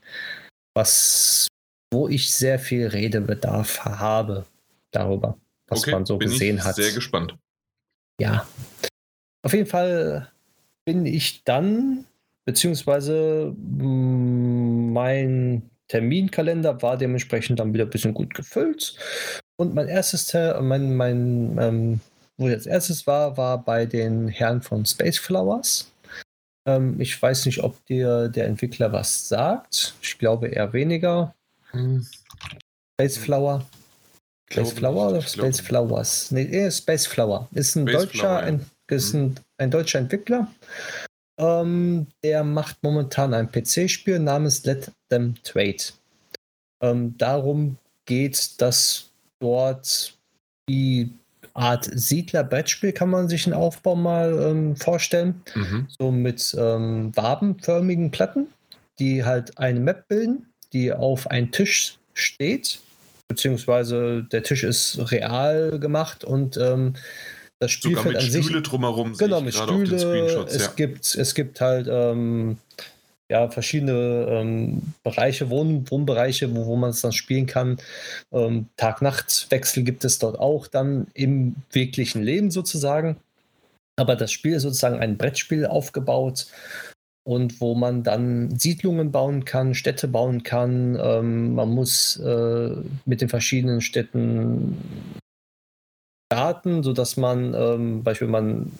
[0.74, 1.48] was
[1.90, 4.44] wo ich sehr viel Redebedarf habe
[4.90, 6.76] darüber was okay, man so gesehen hat.
[6.76, 7.36] Sehr gespannt.
[8.20, 8.46] Ja.
[9.42, 10.30] Auf jeden Fall
[10.84, 12.06] bin ich dann,
[12.44, 18.94] beziehungsweise mm, mein Terminkalender war dementsprechend dann wieder ein bisschen gut gefüllt.
[19.56, 22.00] Und mein erstes, mein, mein, ähm,
[22.36, 25.90] wo ich als erstes war, war bei den Herren von Space Flowers.
[26.68, 29.94] Ähm, ich weiß nicht, ob dir der Entwickler was sagt.
[30.02, 31.34] Ich glaube eher weniger.
[31.70, 32.06] Hm.
[32.94, 33.66] Space Flower.
[34.50, 36.30] Space Flower oder Space Flowers?
[36.30, 37.48] Nee, Space Flower.
[37.52, 40.48] Ist ein, Space deutscher, Flower, ein, ist ein, ein deutscher Entwickler.
[41.38, 45.84] Ähm, der macht momentan ein PC-Spiel namens Let Them Trade.
[46.82, 50.18] Ähm, darum geht, dass dort
[50.68, 51.14] die
[51.58, 55.42] Art Siedler-Brettspiel kann man sich einen Aufbau mal ähm, vorstellen.
[55.54, 55.86] Mhm.
[55.98, 58.46] So mit ähm, wabenförmigen Platten,
[58.98, 62.80] die halt eine Map bilden, die auf einen Tisch steht
[63.28, 66.94] beziehungsweise der Tisch ist real gemacht und ähm,
[67.60, 68.68] das Spielfeld Sogar mit an Stühle sich.
[68.68, 69.12] drumherum.
[69.16, 70.46] Genau, mit Stühle.
[70.48, 70.72] Es, ja.
[70.74, 72.56] gibt, es gibt halt ähm,
[73.30, 77.78] ja, verschiedene ähm, Bereiche, Wohn Wohnbereiche, wo, wo man es dann spielen kann.
[78.32, 83.16] Ähm, Tag-Nacht-Wechsel gibt es dort auch dann im wirklichen Leben sozusagen.
[83.96, 86.46] Aber das Spiel ist sozusagen ein Brettspiel aufgebaut
[87.24, 90.96] und wo man dann Siedlungen bauen kann, Städte bauen kann.
[90.98, 92.70] Ähm, man muss äh,
[93.04, 94.78] mit den verschiedenen Städten
[96.32, 98.72] starten, sodass man, ähm, Beispiel, man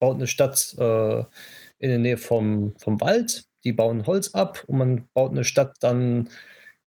[0.00, 1.20] baut eine Stadt äh,
[1.78, 5.76] in der Nähe vom, vom Wald, die bauen Holz ab und man baut eine Stadt
[5.80, 6.28] dann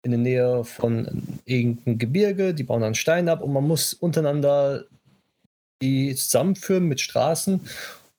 [0.03, 4.85] in der Nähe von irgendeinem Gebirge, die bauen dann Stein ab und man muss untereinander
[5.83, 7.61] die zusammenführen mit Straßen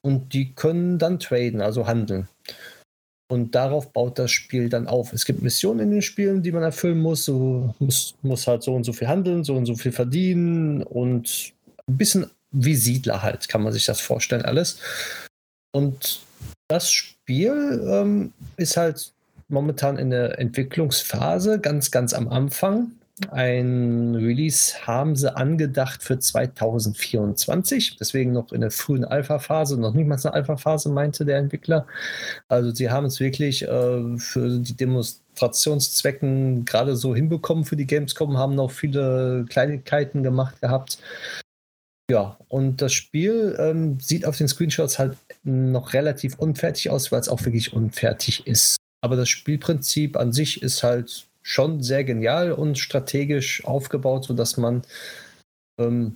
[0.02, 2.28] und die können dann traden, also handeln.
[3.28, 5.12] Und darauf baut das Spiel dann auf.
[5.14, 7.26] Es gibt Missionen in den Spielen, die man erfüllen muss.
[7.26, 11.54] So muss, muss halt so und so viel handeln, so und so viel verdienen und
[11.88, 14.80] ein bisschen wie Siedler halt, kann man sich das vorstellen, alles.
[15.72, 16.22] Und
[16.68, 19.14] das Spiel ähm, ist halt
[19.48, 22.92] momentan in der Entwicklungsphase, ganz, ganz am Anfang.
[23.32, 30.08] Ein Release haben sie angedacht für 2024, deswegen noch in der frühen Alpha-Phase, noch nicht
[30.08, 31.88] mal eine Alpha-Phase, meinte der Entwickler.
[32.50, 38.38] Also sie haben es wirklich äh, für die Demonstrationszwecken gerade so hinbekommen für die Gamescom,
[38.38, 40.98] haben noch viele Kleinigkeiten gemacht gehabt.
[42.10, 47.20] Ja, und das Spiel ähm, sieht auf den Screenshots halt noch relativ unfertig aus, weil
[47.20, 48.78] es auch wirklich unfertig ist.
[49.02, 54.84] Aber das Spielprinzip an sich ist halt schon sehr genial und strategisch aufgebaut, sodass man
[55.80, 56.16] ähm,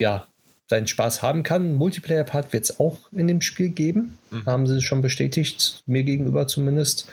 [0.00, 0.26] ja
[0.68, 1.74] seinen Spaß haben kann.
[1.74, 4.18] Multiplayer-Part wird es auch in dem Spiel geben.
[4.30, 4.46] Mhm.
[4.46, 7.08] Haben sie schon bestätigt, mir gegenüber zumindest.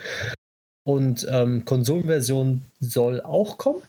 [0.83, 3.81] Und ähm, Konsolenversion soll auch kommen.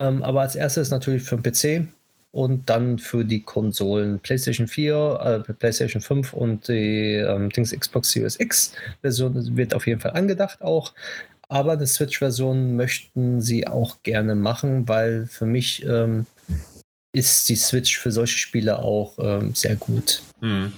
[0.00, 1.88] Ähm, aber als erstes natürlich für den PC
[2.32, 8.10] und dann für die Konsolen PlayStation 4, äh, PlayStation 5 und die ähm, Dings Xbox
[8.10, 10.94] Series X Version wird auf jeden Fall angedacht auch.
[11.48, 16.24] Aber eine Switch-Version möchten sie auch gerne machen, weil für mich ähm,
[17.12, 20.22] ist die Switch für solche Spiele auch ähm, sehr gut.
[20.40, 20.72] Mhm.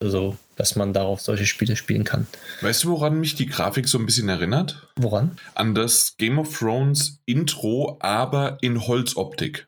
[0.00, 2.28] Also, dass man darauf solche Spiele spielen kann.
[2.60, 4.88] Weißt du, woran mich die Grafik so ein bisschen erinnert?
[4.96, 5.36] Woran?
[5.54, 9.66] An das Game of Thrones Intro, aber in Holzoptik.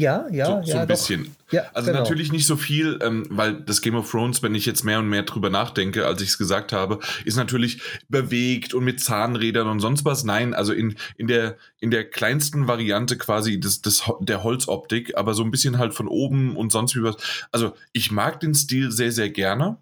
[0.00, 0.62] Ja, ja, so, ja.
[0.64, 0.94] So ein doch.
[0.94, 1.36] bisschen.
[1.50, 2.00] Ja, also genau.
[2.00, 5.08] natürlich nicht so viel, ähm, weil das Game of Thrones, wenn ich jetzt mehr und
[5.08, 9.80] mehr drüber nachdenke, als ich es gesagt habe, ist natürlich bewegt und mit Zahnrädern und
[9.80, 10.24] sonst was.
[10.24, 15.34] Nein, also in, in, der, in der kleinsten Variante quasi des, des, der Holzoptik, aber
[15.34, 17.16] so ein bisschen halt von oben und sonst wie was.
[17.52, 19.78] Also ich mag den Stil sehr, sehr gerne.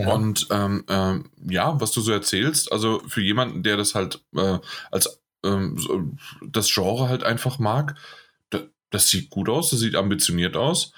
[0.00, 0.12] Ja.
[0.12, 4.58] Und ähm, ähm, ja, was du so erzählst, also für jemanden, der das halt äh,
[4.90, 7.94] als ähm, das Genre halt einfach mag,
[8.90, 10.92] das sieht gut aus, das sieht ambitioniert aus.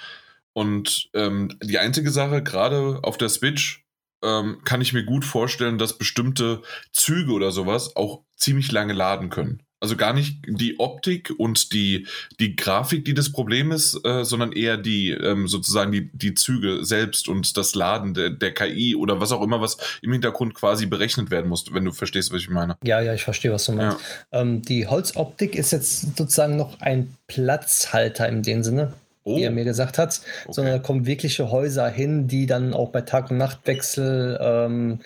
[0.52, 3.84] Und ähm, die einzige Sache, gerade auf der Switch,
[4.22, 9.30] ähm, kann ich mir gut vorstellen, dass bestimmte Züge oder sowas auch ziemlich lange laden
[9.30, 9.62] können.
[9.80, 12.06] Also gar nicht die Optik und die,
[12.40, 16.84] die Grafik, die das Problem ist, äh, sondern eher die ähm, sozusagen die, die Züge
[16.84, 20.86] selbst und das Laden der, der KI oder was auch immer, was im Hintergrund quasi
[20.86, 22.76] berechnet werden muss, wenn du verstehst, was ich meine.
[22.82, 23.98] Ja, ja, ich verstehe, was du meinst.
[24.32, 24.40] Ja.
[24.40, 28.94] Ähm, die Holzoptik ist jetzt sozusagen noch ein Platzhalter in dem Sinne.
[29.24, 29.36] Oh.
[29.36, 30.52] wie er mir gesagt hat, okay.
[30.52, 35.00] sondern da kommen wirkliche Häuser hin, die dann auch bei Tag- und Nachtwechsel ähm,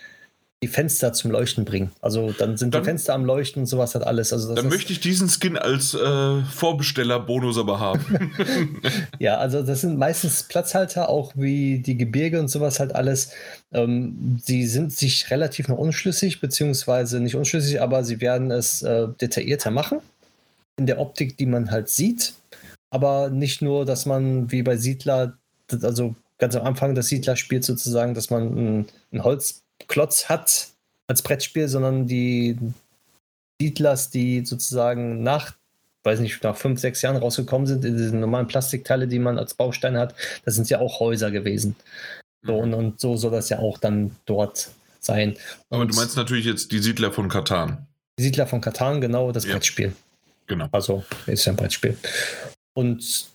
[0.62, 1.90] die Fenster zum Leuchten bringen.
[2.00, 4.32] Also dann sind dann, die Fenster am Leuchten und sowas hat alles.
[4.32, 8.30] Also dann möchte ich diesen Skin als äh, Vorbestellerbonus aber haben.
[9.18, 13.32] ja, also das sind meistens Platzhalter, auch wie die Gebirge und sowas halt alles.
[13.72, 19.08] Ähm, sie sind sich relativ noch unschlüssig, beziehungsweise nicht unschlüssig, aber sie werden es äh,
[19.20, 19.98] detaillierter machen.
[20.78, 22.34] In der Optik, die man halt sieht.
[22.90, 25.36] Aber nicht nur, dass man wie bei Siedler,
[25.82, 30.68] also ganz am Anfang des Siedler spielt sozusagen, dass man ein, ein Holz Klotz hat
[31.06, 32.56] als Brettspiel, sondern die
[33.60, 35.54] Siedlers, die sozusagen nach,
[36.04, 39.54] weiß nicht, nach fünf, sechs Jahren rausgekommen sind, in diesen normalen Plastikteile, die man als
[39.54, 41.76] Baustein hat, das sind ja auch Häuser gewesen.
[42.42, 45.36] So, und, und so soll das ja auch dann dort sein.
[45.70, 47.86] Aber du meinst natürlich jetzt die Siedler von Katan.
[48.18, 49.52] Die Siedler von Katan, genau, das ja.
[49.52, 49.94] Brettspiel.
[50.46, 50.68] Genau.
[50.72, 51.96] Also ist ja ein Brettspiel.
[52.74, 53.26] Und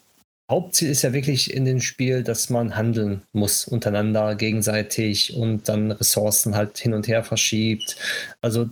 [0.49, 5.91] Hauptziel ist ja wirklich in dem Spiel, dass man handeln muss untereinander gegenseitig und dann
[5.91, 7.97] Ressourcen halt hin und her verschiebt.
[8.41, 8.69] Also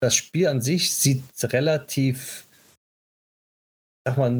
[0.00, 2.44] das Spiel an sich sieht relativ,
[4.04, 4.30] sag mal,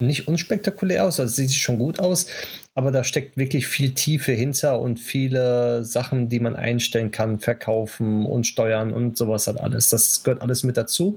[0.00, 2.26] nicht unspektakulär aus, also sieht schon gut aus,
[2.74, 8.26] aber da steckt wirklich viel Tiefe hinter und viele Sachen, die man einstellen kann, verkaufen
[8.26, 9.90] und steuern und sowas hat alles.
[9.90, 11.16] Das gehört alles mit dazu.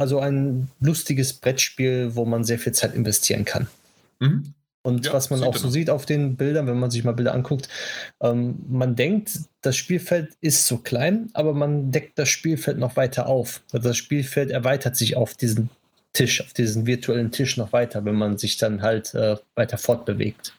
[0.00, 3.66] Also ein lustiges Brettspiel, wo man sehr viel Zeit investieren kann.
[4.18, 4.54] Mhm.
[4.80, 7.34] Und ja, was man auch so sieht auf den Bildern, wenn man sich mal Bilder
[7.34, 7.68] anguckt,
[8.22, 13.26] ähm, man denkt, das Spielfeld ist so klein, aber man deckt das Spielfeld noch weiter
[13.26, 13.60] auf.
[13.72, 15.68] Also das Spielfeld erweitert sich auf diesen
[16.14, 20.54] Tisch, auf diesen virtuellen Tisch noch weiter, wenn man sich dann halt äh, weiter fortbewegt.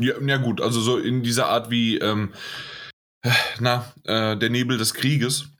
[0.00, 2.32] Ja, ja, gut, also so in dieser Art wie, ähm,
[3.60, 5.50] na, äh, der Nebel des Krieges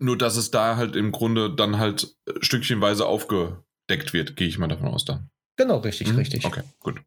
[0.00, 4.58] nur, dass es da halt im Grunde dann halt äh, stückchenweise aufgedeckt wird, gehe ich
[4.58, 5.30] mal davon aus dann.
[5.56, 6.16] Genau, richtig, mhm.
[6.16, 6.44] richtig.
[6.44, 7.00] Okay, gut.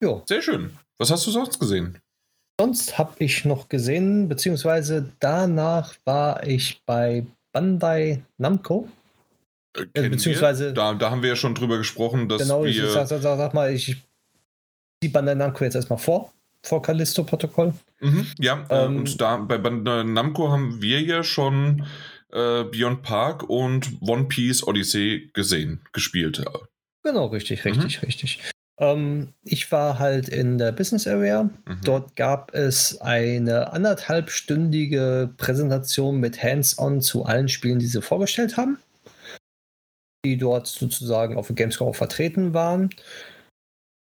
[0.00, 0.22] Jo.
[0.26, 0.76] Sehr schön.
[0.98, 1.98] Was hast du sonst gesehen?
[2.60, 8.88] Sonst habe ich noch gesehen, beziehungsweise danach war ich bei Bandai Namco.
[9.76, 10.72] Äh, äh beziehungsweise.
[10.72, 12.72] Da, da, haben wir ja schon drüber gesprochen, dass genau, wir.
[12.72, 13.96] Genau, sag, sag, sag, mal, ich
[15.02, 17.74] die Bandai Namco jetzt erstmal vor vor Callisto-Protokoll.
[18.00, 21.86] Mhm, ja, äh, ähm, und da bei Namco haben wir ja schon
[22.32, 26.44] äh, Beyond Park und One Piece Odyssey gesehen, gespielt.
[27.02, 28.06] Genau, richtig, richtig, mhm.
[28.06, 28.40] richtig.
[28.78, 31.44] Ähm, ich war halt in der Business Area.
[31.44, 31.80] Mhm.
[31.84, 38.78] Dort gab es eine anderthalbstündige Präsentation mit Hands-on zu allen Spielen, die sie vorgestellt haben,
[40.24, 42.90] die dort sozusagen auf dem Gamescom vertreten waren.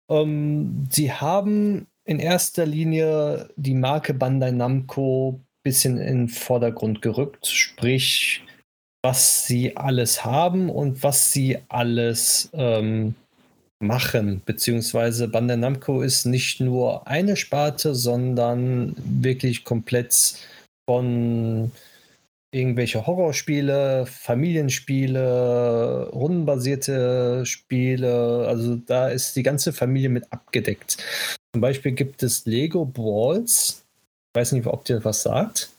[0.09, 7.01] Ähm, sie haben in erster Linie die Marke Bandai Namco ein bisschen in den Vordergrund
[7.01, 8.43] gerückt, sprich,
[9.03, 13.15] was sie alles haben und was sie alles ähm,
[13.79, 20.35] machen, beziehungsweise Bandai Namco ist nicht nur eine Sparte, sondern wirklich komplett
[20.87, 21.71] von
[22.53, 28.45] irgendwelche Horrorspiele, Familienspiele, rundenbasierte Spiele.
[28.47, 30.97] Also da ist die ganze Familie mit abgedeckt.
[31.53, 33.83] Zum Beispiel gibt es Lego Brawls.
[34.33, 35.69] Ich weiß nicht, ob dir was sagt.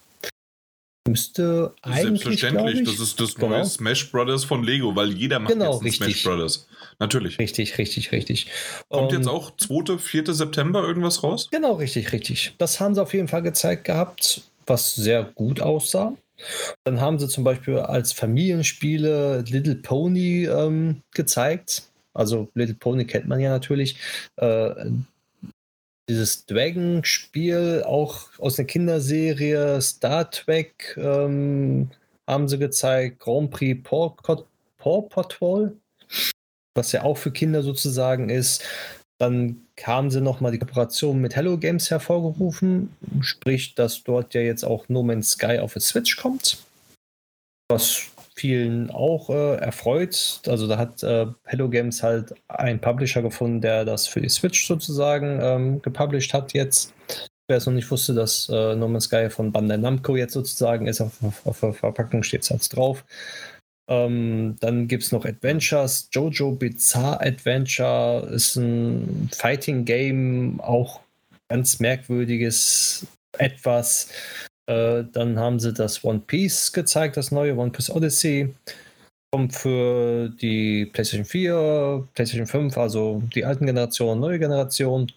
[1.08, 2.22] Müsste eigentlich.
[2.22, 3.48] Selbstverständlich, das ist das genau.
[3.48, 6.20] neue Smash Brothers von Lego, weil jeder macht genau, jetzt richtig.
[6.20, 6.68] Smash Brothers.
[7.00, 7.38] Natürlich.
[7.38, 8.46] Richtig, richtig, richtig.
[8.88, 10.32] Kommt um, jetzt ähm, auch 2., 4.
[10.32, 11.48] September irgendwas raus?
[11.50, 12.54] Genau, richtig, richtig.
[12.58, 16.14] Das haben sie auf jeden Fall gezeigt gehabt, was sehr gut aussah.
[16.85, 21.82] Dann haben sie zum Beispiel als Familienspiele Little Pony ähm, gezeigt.
[22.14, 23.96] Also Little Pony kennt man ja natürlich.
[24.37, 24.87] Äh,
[26.09, 31.91] dieses Dragon-Spiel, auch aus der Kinderserie Star Trek, ähm,
[32.29, 33.21] haben sie gezeigt.
[33.21, 34.15] Grand Prix Paw,
[34.79, 35.77] Paw Patrol,
[36.75, 38.65] was ja auch für Kinder sozusagen ist.
[39.19, 44.65] Dann haben sie nochmal die Kooperation mit Hello Games hervorgerufen, sprich, dass dort ja jetzt
[44.65, 46.59] auch No Man's Sky auf der Switch kommt,
[47.69, 50.40] was vielen auch äh, erfreut.
[50.47, 54.66] Also da hat äh, Hello Games halt einen Publisher gefunden, der das für die Switch
[54.66, 56.95] sozusagen ähm, gepublished hat jetzt.
[57.49, 60.87] Wer es noch nicht wusste, dass äh, No Man's Sky von Bandai Namco jetzt sozusagen
[60.87, 61.12] ist, auf,
[61.45, 63.05] auf der Verpackung steht es halt drauf.
[63.88, 66.09] Ähm, dann gibt es noch Adventures.
[66.12, 71.01] Jojo Bizarre Adventure ist ein Fighting Game, auch
[71.49, 74.09] ganz merkwürdiges etwas.
[74.72, 78.54] Äh, dann haben sie das One Piece gezeigt, das neue One Piece Odyssey.
[79.32, 85.11] Kommt für die PlayStation 4, PlayStation 5, also die alten Generationen, neue Generation.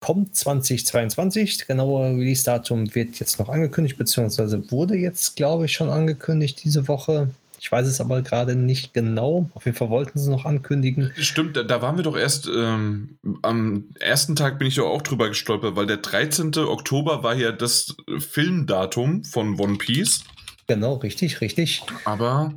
[0.00, 1.66] Kommt 2022.
[1.66, 7.30] Genauer Release-Datum wird jetzt noch angekündigt, beziehungsweise wurde jetzt, glaube ich, schon angekündigt diese Woche.
[7.64, 9.48] Ich weiß es aber gerade nicht genau.
[9.54, 11.12] Auf jeden Fall wollten sie noch ankündigen.
[11.16, 15.28] Stimmt, da waren wir doch erst ähm, am ersten Tag bin ich doch auch drüber
[15.28, 16.54] gestolpert, weil der 13.
[16.58, 20.24] Oktober war ja das Filmdatum von One Piece.
[20.66, 21.82] Genau, richtig, richtig.
[22.04, 22.52] Aber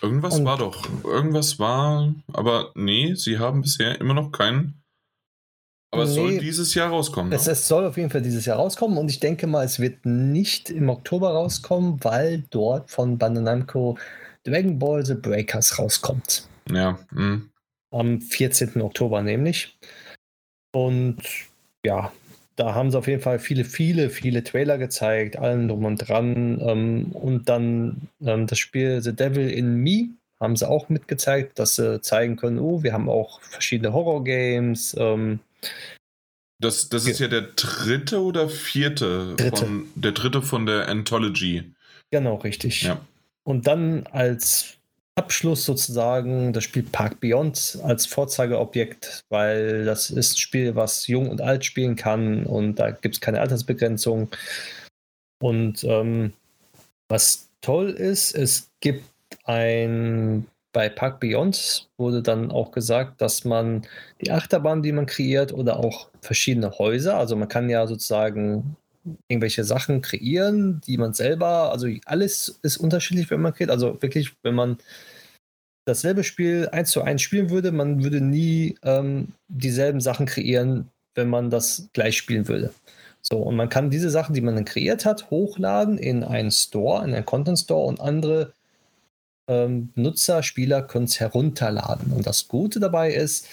[0.00, 0.88] irgendwas Und war doch.
[1.04, 2.14] Irgendwas war.
[2.32, 4.82] Aber nee, sie haben bisher immer noch keinen.
[5.90, 7.30] Aber es nee, soll dieses Jahr rauskommen.
[7.30, 10.06] Es, es, soll auf jeden Fall dieses Jahr rauskommen und ich denke mal, es wird
[10.06, 13.98] nicht im Oktober rauskommen, weil dort von Bandai Namco
[14.46, 16.48] Dragon Ball The Breakers rauskommt.
[16.70, 16.98] Ja.
[17.10, 17.42] Mh.
[17.90, 18.80] Am 14.
[18.80, 19.76] Oktober nämlich.
[20.72, 21.18] Und
[21.84, 22.12] ja,
[22.56, 26.60] da haben sie auf jeden Fall viele, viele, viele Trailer gezeigt, allen drum und dran.
[26.60, 30.08] Ähm, und dann ähm, das Spiel The Devil in Me
[30.40, 34.96] haben sie auch mitgezeigt, dass sie zeigen können, oh, wir haben auch verschiedene Horror-Games.
[34.98, 35.40] Ähm,
[36.58, 39.34] das, das ist ja der dritte oder vierte?
[39.36, 39.56] Dritte.
[39.56, 41.72] Von, der dritte von der Anthology.
[42.10, 42.82] Genau, richtig.
[42.82, 43.00] Ja.
[43.46, 44.76] Und dann als
[45.14, 51.30] Abschluss sozusagen das Spiel Park Beyond als Vorzeigeobjekt, weil das ist ein Spiel, was jung
[51.30, 54.28] und alt spielen kann und da gibt es keine Altersbegrenzung.
[55.40, 56.32] Und ähm,
[57.08, 59.04] was toll ist, es gibt
[59.44, 63.86] ein bei Park Beyond wurde dann auch gesagt, dass man
[64.20, 68.76] die Achterbahn, die man kreiert, oder auch verschiedene Häuser, also man kann ja sozusagen
[69.28, 73.70] irgendwelche Sachen kreieren, die man selber, also alles ist unterschiedlich, wenn man kreiert.
[73.70, 74.78] Also wirklich, wenn man
[75.86, 81.28] dasselbe Spiel eins zu eins spielen würde, man würde nie ähm, dieselben Sachen kreieren, wenn
[81.28, 82.72] man das gleich spielen würde.
[83.22, 87.04] So, und man kann diese Sachen, die man dann kreiert hat, hochladen in einen Store,
[87.04, 88.52] in einen Content Store und andere
[89.48, 92.12] ähm, Nutzer, Spieler können es herunterladen.
[92.12, 93.48] Und das Gute dabei ist,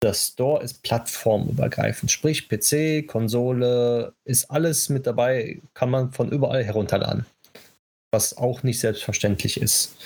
[0.00, 6.64] das Store ist plattformübergreifend, sprich PC, Konsole, ist alles mit dabei, kann man von überall
[6.64, 7.26] herunterladen.
[8.12, 9.96] Was auch nicht selbstverständlich ist.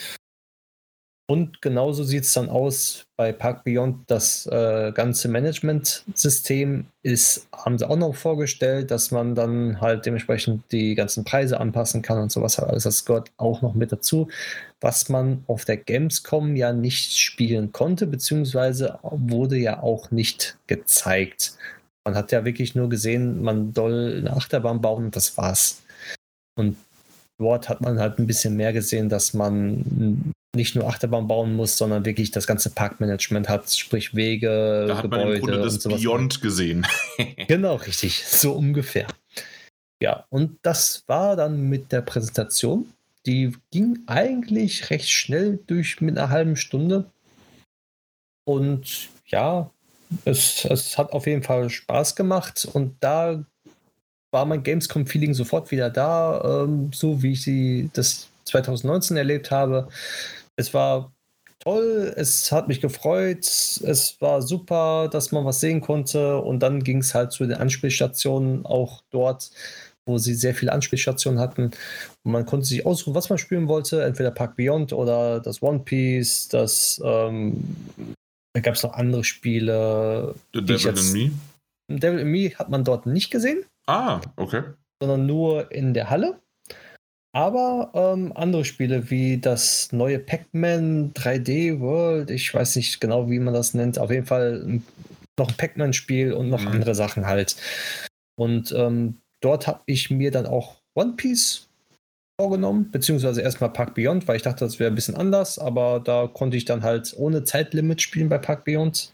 [1.30, 4.10] Und genauso sieht es dann aus bei Park Beyond.
[4.10, 10.64] Das äh, ganze Management-System ist, haben sie auch noch vorgestellt, dass man dann halt dementsprechend
[10.72, 12.58] die ganzen Preise anpassen kann und sowas.
[12.58, 14.26] Alles das gehört auch noch mit dazu,
[14.80, 21.52] was man auf der Gamescom ja nicht spielen konnte, beziehungsweise wurde ja auch nicht gezeigt.
[22.04, 25.80] Man hat ja wirklich nur gesehen, man soll eine Achterbahn bauen und das war's.
[26.58, 26.76] Und
[27.38, 31.76] dort hat man halt ein bisschen mehr gesehen, dass man nicht nur Achterbahn bauen muss,
[31.76, 35.86] sondern wirklich das ganze Parkmanagement hat, sprich Wege, da hat Gebäude man im Grunde das
[35.86, 36.86] und Beyond gesehen.
[37.48, 39.06] genau, richtig, so ungefähr.
[40.02, 42.92] Ja, und das war dann mit der Präsentation.
[43.26, 47.04] Die ging eigentlich recht schnell durch mit einer halben Stunde.
[48.44, 49.70] Und ja,
[50.24, 52.66] es, es hat auf jeden Fall Spaß gemacht.
[52.72, 53.44] Und da
[54.30, 59.88] war mein Gamescom-Feeling sofort wieder da, ähm, so wie ich sie das 2019 erlebt habe.
[60.60, 61.12] Es war
[61.58, 66.82] toll, es hat mich gefreut, es war super, dass man was sehen konnte und dann
[66.82, 69.50] ging es halt zu den Anspielstationen auch dort,
[70.06, 71.70] wo sie sehr viele Anspielstationen hatten.
[72.24, 75.80] Und man konnte sich aussuchen, was man spielen wollte, entweder Park Beyond oder das One
[75.80, 77.62] Piece, das ähm,
[78.52, 80.34] da gab es noch andere Spiele.
[80.54, 81.98] The Devil in Me?
[81.98, 83.64] Devil in Me hat man dort nicht gesehen.
[83.86, 84.62] Ah, okay.
[85.00, 86.40] Sondern nur in der Halle.
[87.32, 93.38] Aber ähm, andere Spiele wie das neue Pac-Man 3D World, ich weiß nicht genau, wie
[93.38, 94.80] man das nennt, auf jeden Fall
[95.38, 96.68] noch ein Pac-Man-Spiel und noch mhm.
[96.68, 97.56] andere Sachen halt.
[98.36, 101.68] Und ähm, dort habe ich mir dann auch One Piece
[102.40, 106.26] vorgenommen, beziehungsweise erstmal Park Beyond, weil ich dachte, das wäre ein bisschen anders, aber da
[106.26, 109.12] konnte ich dann halt ohne Zeitlimit spielen bei Park Beyond.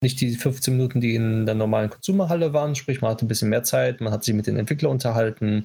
[0.00, 3.48] Nicht die 15 Minuten, die in der normalen Konsumerhalle waren, sprich, man hatte ein bisschen
[3.48, 5.64] mehr Zeit, man hat sich mit den Entwicklern unterhalten,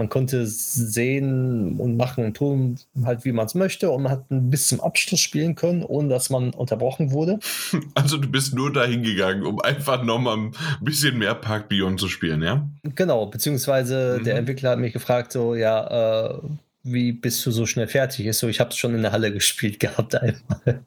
[0.00, 3.90] man konnte sehen und machen und tun, halt wie man es möchte.
[3.90, 7.38] Und man hat bis zum Abschluss spielen können, ohne dass man unterbrochen wurde.
[7.94, 12.08] Also du bist nur dahin gegangen, um einfach nochmal ein bisschen mehr Park Beyond zu
[12.08, 12.66] spielen, ja?
[12.82, 14.24] Genau, beziehungsweise mhm.
[14.24, 16.38] der Entwickler hat mich gefragt, so, ja, äh,
[16.82, 18.26] wie bist du so schnell fertig?
[18.26, 20.84] Ist so, ich habe es schon in der Halle gespielt gehabt einmal.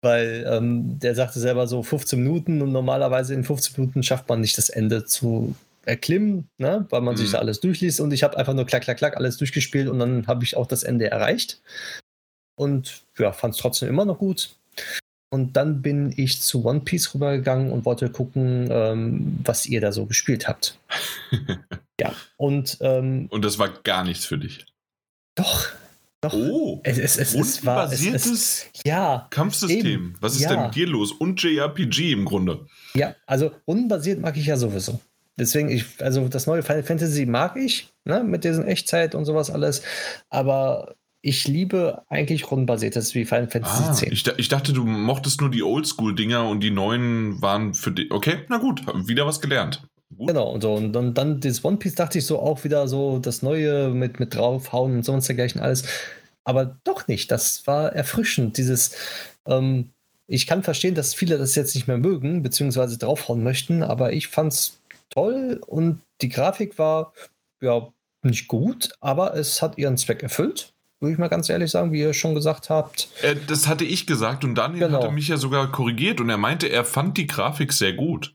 [0.00, 4.40] Weil ähm, der sagte selber so 15 Minuten und normalerweise in 15 Minuten schafft man
[4.40, 6.86] nicht das Ende zu erklimmen, ne?
[6.90, 7.18] weil man mhm.
[7.18, 8.00] sich da alles durchliest.
[8.00, 10.66] Und ich habe einfach nur klack, klack, klack alles durchgespielt und dann habe ich auch
[10.66, 11.60] das Ende erreicht.
[12.56, 14.50] Und ja, fand es trotzdem immer noch gut.
[15.32, 19.92] Und dann bin ich zu One Piece rübergegangen und wollte gucken, ähm, was ihr da
[19.92, 20.76] so gespielt habt.
[22.00, 22.78] ja, und.
[22.80, 24.66] Ähm, und das war gar nichts für dich.
[25.34, 25.68] Doch.
[26.20, 26.34] Doch.
[26.34, 29.86] Oh, es, es, es, es war es, es, ja, Kampfsystem.
[29.86, 30.50] Eben, Was ist ja.
[30.50, 31.12] denn mit dir los?
[31.12, 32.66] Und JRPG im Grunde.
[32.92, 35.00] Ja, also rundenbasiert mag ich ja sowieso.
[35.38, 39.50] Deswegen, ich, also das neue Final Fantasy mag ich, ne, mit diesen Echtzeit und sowas
[39.50, 39.80] alles.
[40.28, 44.12] Aber ich liebe eigentlich rundenbasiertes wie Final Fantasy ah, 10.
[44.12, 48.10] Ich, ich, dachte, du mochtest nur die Oldschool-Dinger und die neuen waren für dich.
[48.10, 49.82] Okay, na gut, wieder was gelernt.
[50.18, 50.74] Genau, und so.
[50.74, 54.20] Und dann, dann das One Piece dachte ich so auch wieder so, das Neue mit,
[54.20, 55.84] mit draufhauen und sonst dergleichen alles.
[56.44, 57.30] Aber doch nicht.
[57.30, 58.56] Das war erfrischend.
[58.56, 58.96] Dieses,
[59.46, 59.90] ähm,
[60.26, 64.28] ich kann verstehen, dass viele das jetzt nicht mehr mögen, beziehungsweise draufhauen möchten, aber ich
[64.28, 64.80] fand's
[65.10, 67.12] toll und die Grafik war
[67.60, 67.88] ja
[68.22, 70.72] nicht gut, aber es hat ihren Zweck erfüllt.
[71.00, 73.08] Würde ich mal ganz ehrlich sagen, wie ihr schon gesagt habt.
[73.22, 75.02] Äh, das hatte ich gesagt und Daniel genau.
[75.02, 78.34] hatte mich ja sogar korrigiert und er meinte, er fand die Grafik sehr gut.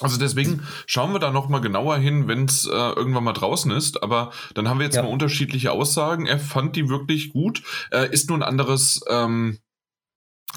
[0.00, 3.70] Also deswegen schauen wir da noch mal genauer hin, wenn es äh, irgendwann mal draußen
[3.70, 4.02] ist.
[4.02, 5.02] Aber dann haben wir jetzt ja.
[5.02, 6.26] mal unterschiedliche Aussagen.
[6.26, 7.62] Er fand die wirklich gut.
[7.90, 9.58] Äh, ist nur ein anderes ähm,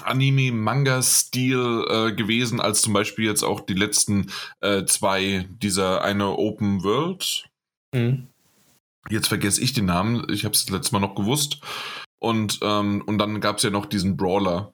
[0.02, 4.30] Anime-Manga-Stil äh, gewesen, als zum Beispiel jetzt auch die letzten
[4.60, 7.48] äh, zwei, dieser eine Open World.
[7.92, 8.28] Mhm.
[9.10, 11.60] Jetzt vergesse ich den Namen, ich habe es letztes Mal noch gewusst.
[12.20, 14.72] Und, ähm, und dann gab es ja noch diesen Brawler.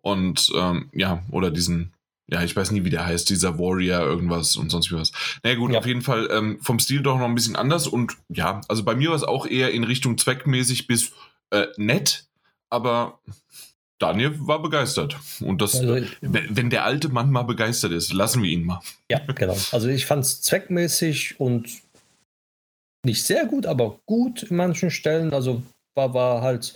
[0.00, 1.94] Und ähm, ja, oder diesen,
[2.30, 5.12] ja, ich weiß nie, wie der heißt, dieser Warrior, irgendwas und sonst wie was.
[5.42, 5.78] Na naja, gut, ja.
[5.78, 7.86] auf jeden Fall ähm, vom Stil doch noch ein bisschen anders.
[7.86, 11.12] Und ja, also bei mir war es auch eher in Richtung zweckmäßig bis
[11.50, 12.26] äh, nett,
[12.68, 13.18] aber
[13.98, 15.16] Daniel war begeistert.
[15.40, 18.80] Und das, also, wenn der alte Mann mal begeistert ist, lassen wir ihn mal.
[19.10, 19.56] Ja, genau.
[19.72, 21.68] Also ich fand es zweckmäßig und
[23.04, 25.32] nicht sehr gut, aber gut in manchen Stellen.
[25.32, 25.62] Also
[25.94, 26.74] war, war halt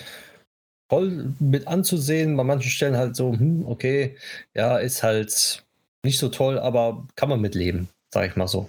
[0.93, 2.37] toll mit anzusehen.
[2.37, 4.17] Bei manchen Stellen halt so, hm, okay,
[4.55, 5.65] ja, ist halt
[6.05, 8.69] nicht so toll, aber kann man mitleben, sag ich mal so.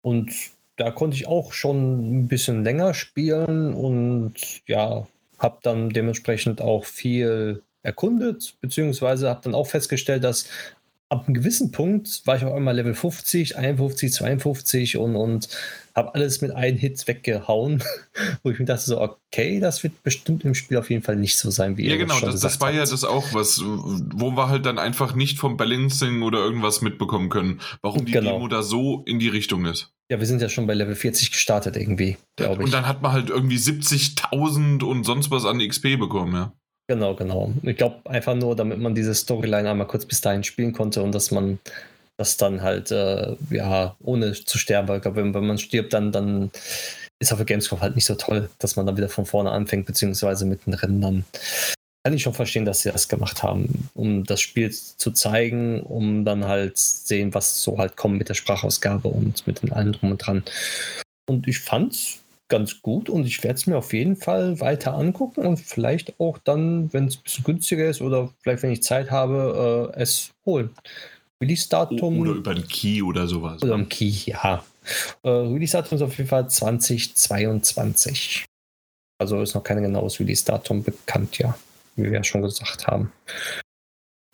[0.00, 0.30] Und
[0.76, 4.34] da konnte ich auch schon ein bisschen länger spielen und
[4.68, 10.48] ja, habe dann dementsprechend auch viel erkundet, beziehungsweise habe dann auch festgestellt, dass
[11.10, 15.48] ab einem gewissen Punkt war ich auch einmal Level 50, 51, 52 und, und
[15.94, 17.82] habe alles mit einem Hit weggehauen,
[18.42, 21.36] wo ich mir dachte so, okay, das wird bestimmt im Spiel auf jeden Fall nicht
[21.36, 22.76] so sein, wie ja, ihr genau, schon das, das war habt.
[22.76, 27.30] ja das auch was, wo wir halt dann einfach nicht vom Balancing oder irgendwas mitbekommen
[27.30, 28.32] können, warum die genau.
[28.32, 29.92] Demo da so in die Richtung ist.
[30.10, 32.66] Ja, wir sind ja schon bei Level 40 gestartet irgendwie, glaube ich.
[32.66, 36.52] Und dann hat man halt irgendwie 70.000 und sonst was an XP bekommen, ja.
[36.90, 37.52] Genau, genau.
[37.62, 41.14] Ich glaube einfach nur, damit man diese Storyline einmal kurz bis dahin spielen konnte und
[41.14, 41.58] dass man
[42.16, 45.92] das dann halt, äh, ja, ohne zu sterben, weil ich glaube, wenn, wenn, man stirbt,
[45.92, 46.50] dann, dann
[47.20, 49.86] ist auf der Gamescom halt nicht so toll, dass man dann wieder von vorne anfängt,
[49.86, 51.24] beziehungsweise mit den dann.
[52.04, 56.24] Kann ich schon verstehen, dass sie das gemacht haben, um das Spiel zu zeigen, um
[56.24, 60.12] dann halt sehen, was so halt kommt mit der Sprachausgabe und mit den allen drum
[60.12, 60.42] und dran.
[61.28, 65.46] Und ich fand's ganz gut und ich werde es mir auf jeden Fall weiter angucken
[65.46, 69.10] und vielleicht auch dann, wenn es ein bisschen günstiger ist oder vielleicht, wenn ich Zeit
[69.10, 70.70] habe, äh, es holen.
[71.42, 72.20] Release-Datum.
[72.20, 73.62] Oder über einen Key oder sowas.
[73.62, 74.64] Oder ein Key, ja.
[75.22, 78.44] Äh, Release-Datum ist auf jeden Fall 2022.
[79.20, 81.56] Also ist noch kein genaues Release-Datum bekannt, ja.
[81.96, 83.12] Wie wir ja schon gesagt haben.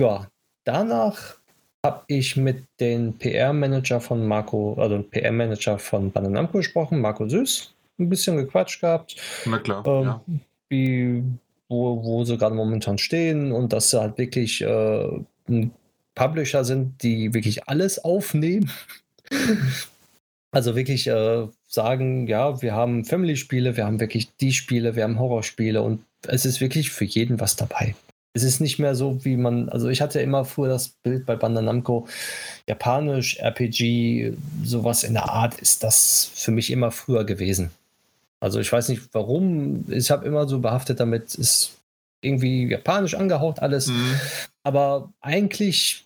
[0.00, 0.28] Ja,
[0.64, 1.36] danach
[1.84, 8.08] habe ich mit dem PR-Manager von Marco, also PR-Manager von Bananamco gesprochen, Marco Süß, ein
[8.08, 9.16] bisschen gequatscht gehabt.
[9.44, 9.86] Na klar.
[9.86, 10.20] Ähm, ja.
[10.68, 11.22] Wie,
[11.68, 15.08] wo, wo sie gerade momentan stehen und dass sie halt wirklich äh,
[15.48, 15.70] ein
[16.14, 18.70] Publisher sind, die wirklich alles aufnehmen.
[20.50, 25.18] also wirklich äh, sagen, ja, wir haben Family-Spiele, wir haben wirklich die Spiele, wir haben
[25.18, 27.94] Horrorspiele und es ist wirklich für jeden was dabei.
[28.36, 31.36] Es ist nicht mehr so, wie man, also ich hatte immer früher das Bild bei
[31.36, 32.08] Bandai Namco,
[32.68, 34.32] japanisch, RPG,
[34.64, 37.70] sowas in der Art ist das für mich immer früher gewesen.
[38.44, 41.78] Also ich weiß nicht warum, ich habe immer so behaftet damit, ist
[42.20, 44.20] irgendwie japanisch angehaucht alles, mhm.
[44.62, 46.04] aber eigentlich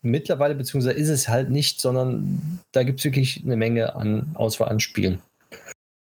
[0.00, 4.70] mittlerweile, beziehungsweise ist es halt nicht, sondern da gibt es wirklich eine Menge an Auswahl
[4.70, 5.20] an Spielen.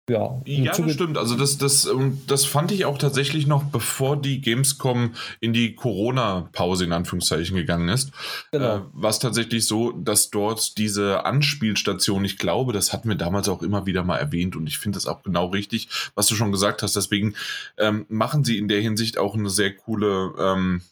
[0.08, 1.18] Ja, ja das stimmt.
[1.18, 5.74] Also das, das, ähm, das fand ich auch tatsächlich noch, bevor die Gamescom in die
[5.74, 8.12] Corona-Pause in Anführungszeichen gegangen ist.
[8.52, 8.76] Genau.
[8.76, 13.62] Äh, was tatsächlich so, dass dort diese Anspielstation, ich glaube, das hatten wir damals auch
[13.62, 16.82] immer wieder mal erwähnt und ich finde das auch genau richtig, was du schon gesagt
[16.82, 16.94] hast.
[16.94, 17.34] Deswegen
[17.76, 20.82] ähm, machen sie in der Hinsicht auch eine sehr coole ähm,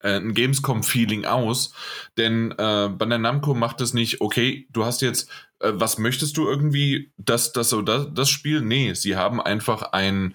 [0.00, 1.72] äh, ein Gamescom-Feeling aus.
[2.16, 5.28] Denn äh, Bandai Namco macht es nicht, okay, du hast jetzt,
[5.60, 8.60] äh, was möchtest du irgendwie, das, das das, das Spiel?
[8.60, 10.34] Nee, sie haben einfach ein,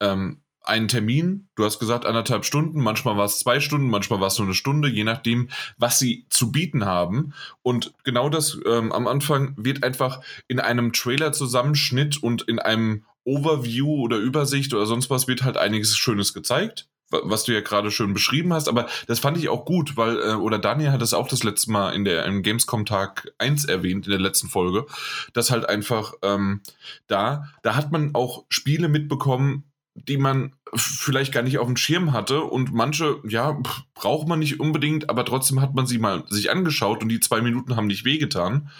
[0.00, 4.26] ähm, einen Termin, du hast gesagt anderthalb Stunden, manchmal war es zwei Stunden, manchmal war
[4.26, 5.48] es nur eine Stunde, je nachdem,
[5.78, 7.32] was sie zu bieten haben.
[7.62, 14.02] Und genau das ähm, am Anfang wird einfach in einem Trailer-Zusammenschnitt und in einem Overview
[14.02, 18.12] oder Übersicht oder sonst was wird halt einiges Schönes gezeigt was du ja gerade schön
[18.12, 21.28] beschrieben hast, aber das fand ich auch gut, weil, äh, oder Daniel hat es auch
[21.28, 24.86] das letzte Mal in der im Gamescom-Tag 1 erwähnt, in der letzten Folge,
[25.32, 26.60] dass halt einfach ähm,
[27.06, 32.12] da, da hat man auch Spiele mitbekommen, die man vielleicht gar nicht auf dem Schirm
[32.12, 33.58] hatte und manche, ja,
[33.94, 37.40] braucht man nicht unbedingt, aber trotzdem hat man sie mal sich angeschaut und die zwei
[37.40, 38.70] Minuten haben nicht wehgetan.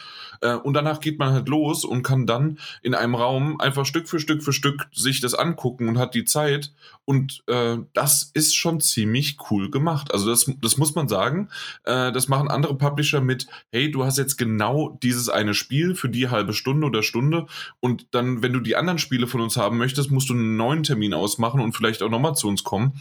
[0.41, 4.09] Äh, und danach geht man halt los und kann dann in einem Raum einfach Stück
[4.09, 6.73] für Stück für Stück sich das angucken und hat die Zeit.
[7.05, 10.13] Und äh, das ist schon ziemlich cool gemacht.
[10.13, 11.49] Also das, das muss man sagen.
[11.85, 16.09] Äh, das machen andere Publisher mit, hey, du hast jetzt genau dieses eine Spiel für
[16.09, 17.47] die halbe Stunde oder Stunde.
[17.81, 20.83] Und dann, wenn du die anderen Spiele von uns haben möchtest, musst du einen neuen
[20.83, 23.01] Termin ausmachen und vielleicht auch nochmal zu uns kommen.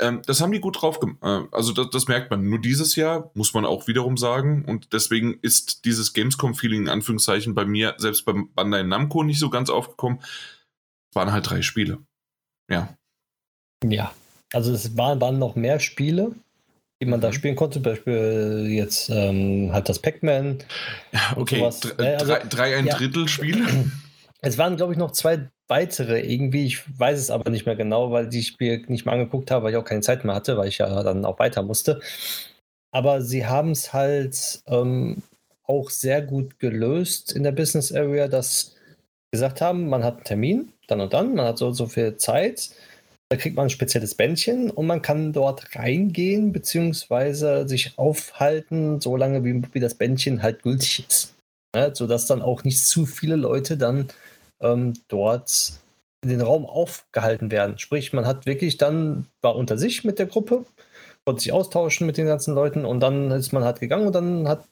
[0.00, 1.18] Ähm, das haben die gut drauf gemacht.
[1.22, 2.48] Äh, also das, das, merkt man.
[2.48, 4.64] Nur dieses Jahr muss man auch wiederum sagen.
[4.64, 9.50] Und deswegen ist dieses Gamescom-Feeling in Anführungszeichen bei mir, selbst beim Bandai Namco, nicht so
[9.50, 10.20] ganz aufgekommen.
[10.22, 11.98] Es waren halt drei Spiele.
[12.70, 12.96] Ja.
[13.84, 14.12] Ja.
[14.52, 16.32] Also es waren, waren noch mehr Spiele,
[17.00, 17.32] die man da mhm.
[17.34, 17.74] spielen konnte.
[17.74, 20.58] Zum Beispiel jetzt ähm, halt das Pac-Man.
[21.36, 21.60] Okay.
[21.60, 22.96] Dr äh, also, drei, drei ein ja.
[22.96, 23.66] Drittel Spiele.
[24.42, 26.66] Es waren, glaube ich, noch zwei weitere irgendwie.
[26.66, 29.72] Ich weiß es aber nicht mehr genau, weil ich mir nicht mehr angeguckt habe, weil
[29.72, 32.00] ich auch keine Zeit mehr hatte, weil ich ja dann auch weiter musste.
[32.92, 35.22] Aber sie haben es halt ähm,
[35.64, 38.74] auch sehr gut gelöst in der Business Area, dass
[39.32, 42.70] gesagt haben, man hat einen Termin, dann und dann, man hat so so viel Zeit,
[43.28, 49.44] da kriegt man ein spezielles Bändchen und man kann dort reingehen beziehungsweise sich aufhalten, solange
[49.44, 51.34] wie, wie das Bändchen halt gültig ist.
[51.76, 54.08] Ja, sodass dann auch nicht zu viele Leute dann
[54.60, 55.72] ähm, dort
[56.22, 57.78] in den Raum aufgehalten werden.
[57.78, 60.64] Sprich, man hat wirklich dann, war unter sich mit der Gruppe,
[61.24, 64.48] konnte sich austauschen mit den ganzen Leuten und dann ist man halt gegangen und dann
[64.48, 64.68] hat,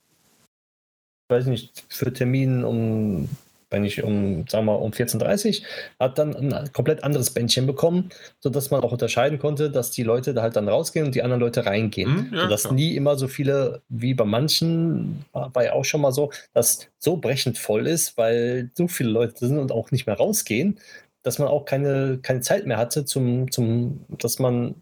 [1.31, 3.29] weiß nicht, für Termin um
[3.71, 5.67] wenn ich um, sagen wir, um 14.30 Uhr,
[6.01, 8.11] hat dann ein komplett anderes Bändchen bekommen,
[8.41, 11.41] sodass man auch unterscheiden konnte, dass die Leute da halt dann rausgehen und die anderen
[11.41, 12.29] Leute reingehen.
[12.31, 12.75] Mhm, ja, sodass klar.
[12.75, 17.17] nie immer so viele, wie bei manchen, war ja auch schon mal so, dass so
[17.17, 20.79] brechend voll ist, weil so viele Leute sind und auch nicht mehr rausgehen,
[21.23, 24.77] dass man auch keine, keine Zeit mehr hatte, zum, zum, dass man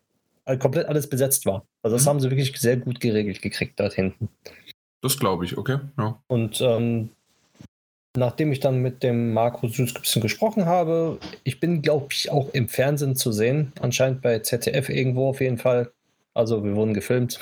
[0.46, 1.66] halt komplett alles besetzt war.
[1.82, 2.10] Also das mhm.
[2.10, 4.28] haben sie wirklich sehr gut geregelt gekriegt dort hinten.
[5.02, 5.78] Das glaube ich, okay.
[5.98, 6.20] Ja.
[6.28, 7.10] Und ähm,
[8.16, 12.30] nachdem ich dann mit dem Marco Süß ein bisschen gesprochen habe, ich bin, glaube ich,
[12.30, 13.72] auch im Fernsehen zu sehen.
[13.80, 15.92] Anscheinend bei ZDF irgendwo auf jeden Fall.
[16.34, 17.38] Also wir wurden gefilmt.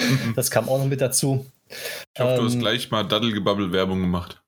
[0.00, 0.34] Mhm.
[0.34, 1.46] Das kam auch noch mit dazu.
[1.68, 4.42] Ich hoffe, ähm, du hast ähm, gleich mal Daddelgebabbel-Werbung gemacht.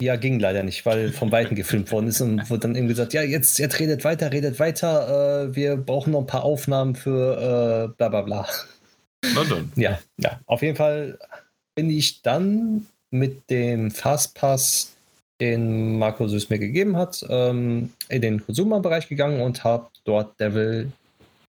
[0.00, 3.14] Ja, ging leider nicht, weil vom Weiten gefilmt worden ist und wurde dann irgendwie gesagt,
[3.14, 7.90] ja, jetzt, jetzt redet weiter, redet weiter, äh, wir brauchen noch ein paar Aufnahmen für
[7.90, 8.46] äh, bla bla bla.
[9.34, 9.72] Na dann.
[9.74, 11.18] Ja, ja, auf jeden Fall
[11.74, 14.94] bin ich dann mit dem Fastpass
[15.40, 20.90] den Marco Süß mir gegeben hat, ähm, in den Consumer-Bereich gegangen und habe dort Devil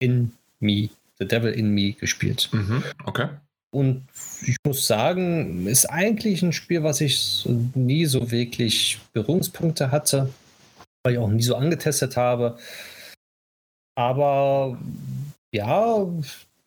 [0.00, 2.48] in Me, The Devil in Me gespielt.
[2.52, 3.28] Mhm, okay.
[3.70, 4.04] Und
[4.42, 10.30] ich muss sagen, ist eigentlich ein Spiel, was ich nie so wirklich Berührungspunkte hatte,
[11.02, 12.58] weil ich auch nie so angetestet habe.
[13.94, 14.78] Aber
[15.52, 16.06] ja,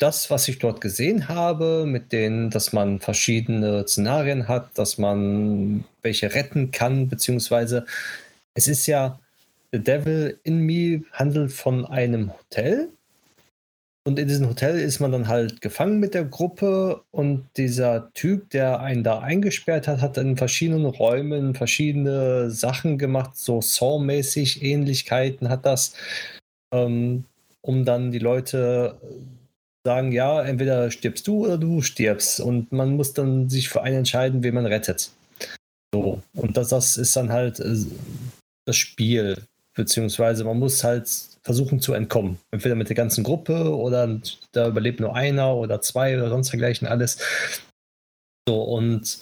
[0.01, 5.83] das, was ich dort gesehen habe, mit denen, dass man verschiedene Szenarien hat, dass man
[6.01, 7.85] welche retten kann, beziehungsweise
[8.55, 9.19] es ist ja,
[9.71, 12.89] The Devil in Me handelt von einem Hotel.
[14.03, 18.49] Und in diesem Hotel ist man dann halt gefangen mit der Gruppe und dieser Typ,
[18.49, 25.49] der einen da eingesperrt hat, hat in verschiedenen Räumen verschiedene Sachen gemacht, so Saw-mäßig Ähnlichkeiten
[25.49, 25.93] hat das,
[26.73, 27.25] ähm,
[27.61, 28.99] um dann die Leute
[29.86, 32.39] sagen, ja, entweder stirbst du oder du stirbst.
[32.39, 35.11] Und man muss dann sich für einen entscheiden, wen man rettet.
[35.93, 36.21] So.
[36.34, 37.75] Und das, das ist dann halt äh,
[38.65, 39.43] das Spiel.
[39.73, 41.09] Beziehungsweise man muss halt
[41.43, 42.38] versuchen zu entkommen.
[42.51, 44.19] Entweder mit der ganzen Gruppe oder
[44.51, 47.17] da überlebt nur einer oder zwei oder sonst dergleichen alles.
[48.47, 49.19] So, und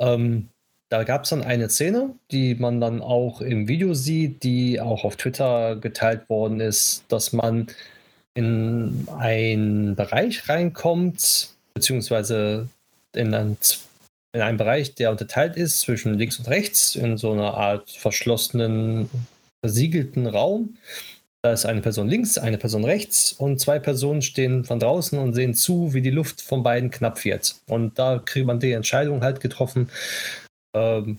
[0.00, 0.48] ähm,
[0.90, 5.04] da gab es dann eine Szene, die man dann auch im Video sieht, die auch
[5.04, 7.66] auf Twitter geteilt worden ist, dass man
[8.34, 12.68] in einen Bereich reinkommt, beziehungsweise
[13.14, 13.56] in einen,
[14.32, 19.08] in einen Bereich, der unterteilt ist zwischen links und rechts, in so einer Art verschlossenen,
[19.64, 20.76] versiegelten Raum.
[21.42, 25.34] Da ist eine Person links, eine Person rechts und zwei Personen stehen von draußen und
[25.34, 27.56] sehen zu, wie die Luft von beiden knapp wird.
[27.66, 29.90] Und da kriegt man die Entscheidung halt getroffen,
[30.74, 31.18] ähm,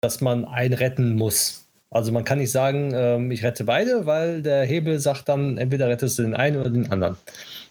[0.00, 1.65] dass man einen retten muss.
[1.96, 5.88] Also man kann nicht sagen, ähm, ich rette beide, weil der Hebel sagt dann, entweder
[5.88, 7.16] rettest du den einen oder den anderen.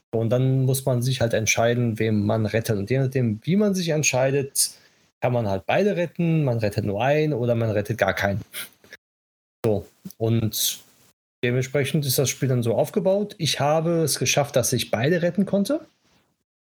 [0.09, 2.75] Und dann muss man sich halt entscheiden, wem man rettet.
[2.75, 4.71] Und je nachdem, wie man sich entscheidet,
[5.21, 8.41] kann man halt beide retten, man rettet nur einen oder man rettet gar keinen.
[9.63, 9.85] So,
[10.17, 10.79] und
[11.43, 13.35] dementsprechend ist das Spiel dann so aufgebaut.
[13.37, 15.81] Ich habe es geschafft, dass ich beide retten konnte.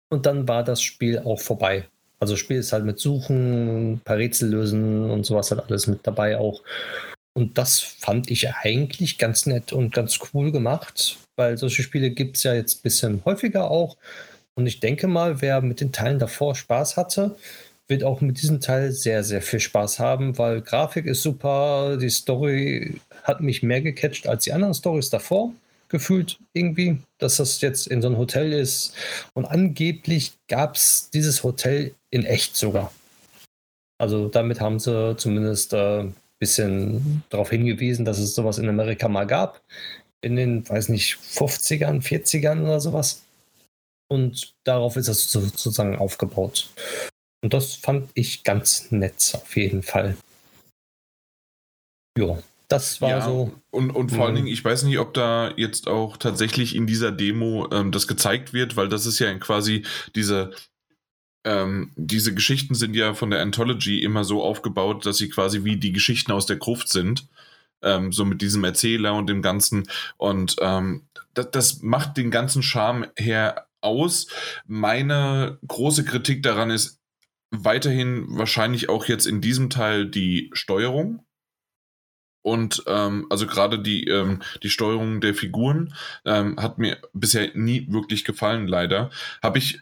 [0.09, 1.85] Und dann war das Spiel auch vorbei.
[2.21, 5.89] Also das Spiel ist halt mit Suchen, ein paar Rätsel lösen und sowas halt alles
[5.89, 6.63] mit dabei auch.
[7.35, 12.37] Und das fand ich eigentlich ganz nett und ganz cool gemacht, weil solche Spiele gibt
[12.37, 13.97] es ja jetzt ein bisschen häufiger auch.
[14.55, 17.37] Und ich denke mal, wer mit den Teilen davor Spaß hatte,
[17.89, 22.11] wird auch mit diesem Teil sehr, sehr viel Spaß haben, weil Grafik ist super, die
[22.11, 25.53] Story hat mich mehr gecatcht als die anderen Stories davor
[25.91, 28.95] gefühlt irgendwie, dass das jetzt in so einem Hotel ist.
[29.35, 32.93] Und angeblich gab es dieses Hotel in echt sogar.
[33.99, 36.05] Also damit haben sie zumindest äh,
[36.41, 39.63] bisschen darauf hingewiesen, dass es sowas in Amerika mal gab.
[40.23, 43.23] In den, weiß nicht, 50ern, 40ern oder sowas.
[44.09, 46.69] Und darauf ist es sozusagen aufgebaut.
[47.43, 50.17] Und das fand ich ganz nett, auf jeden Fall.
[52.19, 52.39] Ja,
[52.69, 53.53] das war ja, so.
[53.71, 54.35] Und, und vor allen.
[54.35, 58.53] Dingen, ich weiß nicht, ob da jetzt auch tatsächlich in dieser Demo ähm, das gezeigt
[58.53, 59.85] wird, weil das ist ja quasi
[60.15, 60.53] diese
[61.45, 65.77] ähm, diese Geschichten sind ja von der Anthology immer so aufgebaut, dass sie quasi wie
[65.77, 67.29] die Geschichten aus der Gruft sind.
[67.83, 69.89] Ähm, so mit diesem Erzähler und dem Ganzen.
[70.19, 74.27] Und ähm, das, das macht den ganzen Charme her aus.
[74.67, 77.01] Meine große Kritik daran ist
[77.51, 81.25] weiterhin wahrscheinlich auch jetzt in diesem Teil die Steuerung.
[82.43, 87.87] Und ähm, also gerade die, ähm, die Steuerung der Figuren ähm, hat mir bisher nie
[87.91, 89.11] wirklich gefallen, leider.
[89.43, 89.81] Habe ich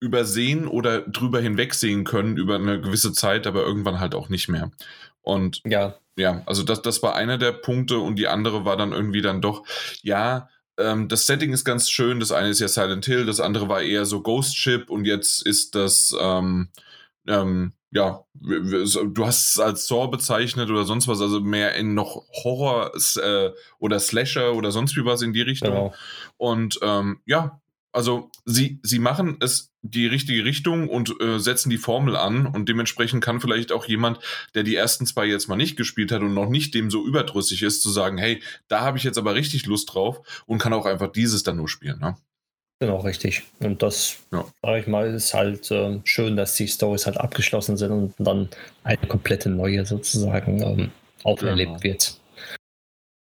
[0.00, 4.70] übersehen oder drüber hinwegsehen können über eine gewisse Zeit, aber irgendwann halt auch nicht mehr.
[5.22, 8.92] Und ja, ja also das, das war einer der Punkte und die andere war dann
[8.92, 9.64] irgendwie dann doch,
[10.02, 10.48] ja,
[10.78, 12.18] ähm, das Setting ist ganz schön.
[12.18, 15.46] Das eine ist ja Silent Hill, das andere war eher so Ghost Ship und jetzt
[15.46, 16.68] ist das, ähm,
[17.26, 22.24] ähm, ja, du hast es als Saw bezeichnet oder sonst was, also mehr in noch
[22.44, 25.70] Horror äh, oder Slasher oder sonst wie was in die Richtung.
[25.70, 25.94] Genau.
[26.36, 27.60] Und ähm, ja,
[27.92, 32.68] also sie, sie machen es die richtige Richtung und äh, setzen die Formel an und
[32.68, 34.18] dementsprechend kann vielleicht auch jemand,
[34.54, 37.62] der die ersten zwei jetzt mal nicht gespielt hat und noch nicht dem so überdrüssig
[37.62, 40.86] ist, zu sagen, hey, da habe ich jetzt aber richtig Lust drauf und kann auch
[40.86, 41.98] einfach dieses dann nur spielen.
[41.98, 42.16] Ne?
[42.78, 43.42] Genau, richtig.
[43.58, 44.44] Und das, ja.
[44.62, 48.48] sage ich mal, ist halt äh, schön, dass die Stories halt abgeschlossen sind und dann
[48.84, 50.90] eine komplette neue sozusagen ähm,
[51.24, 51.82] auferlebt genau.
[51.82, 52.20] wird.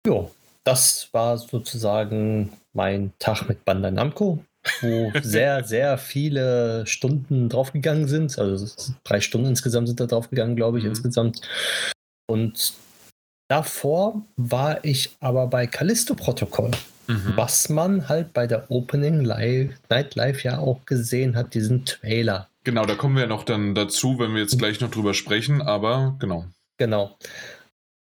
[0.05, 0.29] Ja,
[0.63, 4.43] das war sozusagen mein Tag mit Bandai Namco
[4.81, 8.37] wo sehr, sehr viele Stunden draufgegangen sind.
[8.37, 8.67] Also
[9.03, 10.91] drei Stunden insgesamt sind da draufgegangen, glaube ich, mhm.
[10.91, 11.41] insgesamt.
[12.27, 12.73] Und
[13.47, 16.71] davor war ich aber bei Callisto Protokoll,
[17.07, 17.33] mhm.
[17.35, 22.47] was man halt bei der Opening Live, Night Live ja auch gesehen hat, diesen Trailer.
[22.63, 26.15] Genau, da kommen wir noch dann dazu, wenn wir jetzt gleich noch drüber sprechen, aber
[26.19, 26.45] genau.
[26.77, 27.17] Genau.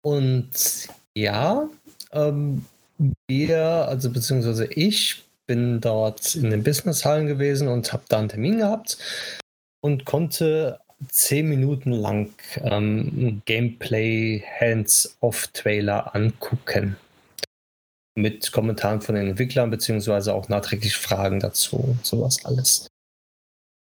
[0.02, 1.68] Und ja,
[2.12, 2.64] ähm,
[3.26, 8.58] wir, also beziehungsweise ich, bin dort in den Businesshallen gewesen und habe da einen Termin
[8.58, 8.98] gehabt
[9.80, 12.32] und konnte zehn Minuten lang
[12.62, 16.96] ähm, Gameplay Hands-off-Trailer angucken.
[18.18, 22.86] mit Kommentaren von den Entwicklern, beziehungsweise auch nachträglich Fragen dazu, sowas alles.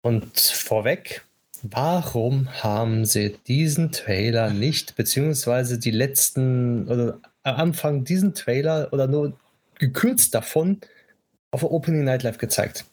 [0.03, 1.23] Und vorweg,
[1.61, 9.07] warum haben sie diesen Trailer nicht, beziehungsweise die letzten, oder am Anfang diesen Trailer oder
[9.07, 9.39] nur
[9.79, 10.81] gekürzt davon
[11.55, 12.83] auf der Opening Nightlife gezeigt?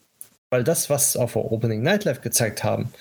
[0.50, 2.92] Weil das, was auf der Opening Nightlife gezeigt haben,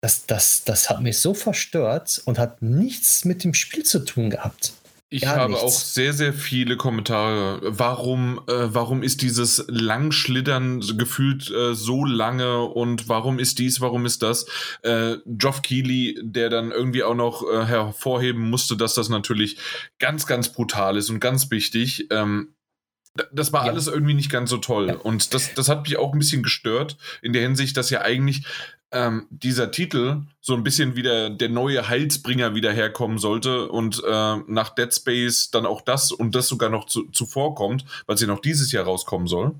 [0.00, 4.30] das, das, das hat mich so verstört und hat nichts mit dem Spiel zu tun
[4.30, 4.72] gehabt.
[5.12, 5.64] Ich Gar habe nichts.
[5.64, 7.60] auch sehr, sehr viele Kommentare.
[7.62, 14.06] Warum, äh, warum ist dieses Langschlittern gefühlt äh, so lange und warum ist dies, warum
[14.06, 14.46] ist das?
[14.82, 19.58] Äh, Geoff Keighley, der dann irgendwie auch noch äh, hervorheben musste, dass das natürlich
[19.98, 22.06] ganz, ganz brutal ist und ganz wichtig.
[22.10, 22.54] Ähm,
[23.32, 23.72] das war ja.
[23.72, 24.88] alles irgendwie nicht ganz so toll.
[24.88, 24.96] Ja.
[24.96, 28.44] Und das, das hat mich auch ein bisschen gestört, in der Hinsicht, dass ja eigentlich
[28.92, 34.36] ähm, dieser Titel so ein bisschen wieder der neue Heilsbringer wieder herkommen sollte und äh,
[34.46, 38.26] nach Dead Space dann auch das und das sogar noch zu, zuvor kommt, weil sie
[38.26, 39.54] noch dieses Jahr rauskommen soll.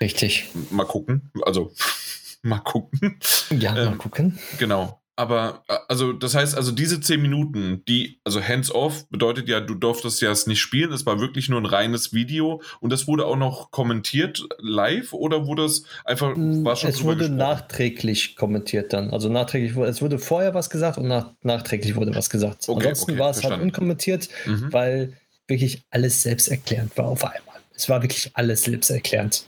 [0.00, 0.50] Richtig.
[0.70, 1.30] Mal gucken.
[1.42, 1.72] Also,
[2.42, 3.18] mal gucken.
[3.50, 4.38] Ja, ähm, mal gucken.
[4.58, 5.00] Genau.
[5.18, 10.20] Aber, also, das heißt, also diese zehn Minuten, die, also hands-off bedeutet ja, du durftest
[10.20, 10.92] ja es nicht spielen.
[10.92, 15.46] Es war wirklich nur ein reines Video und das wurde auch noch kommentiert live oder
[15.46, 17.36] wurde es einfach, mm, war schon Es wurde gesprochen?
[17.38, 19.10] nachträglich kommentiert dann.
[19.10, 22.68] Also nachträglich wurde, es wurde vorher was gesagt und nach, nachträglich wurde was gesagt.
[22.68, 24.70] Okay, Ansonsten okay, war es halt unkommentiert, mhm.
[24.70, 25.14] weil
[25.48, 27.56] wirklich alles selbsterklärend war auf einmal.
[27.74, 29.46] Es war wirklich alles selbsterklärend.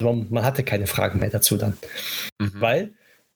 [0.00, 1.76] Man hatte keine Fragen mehr dazu dann.
[2.38, 2.52] Mhm.
[2.54, 2.94] Weil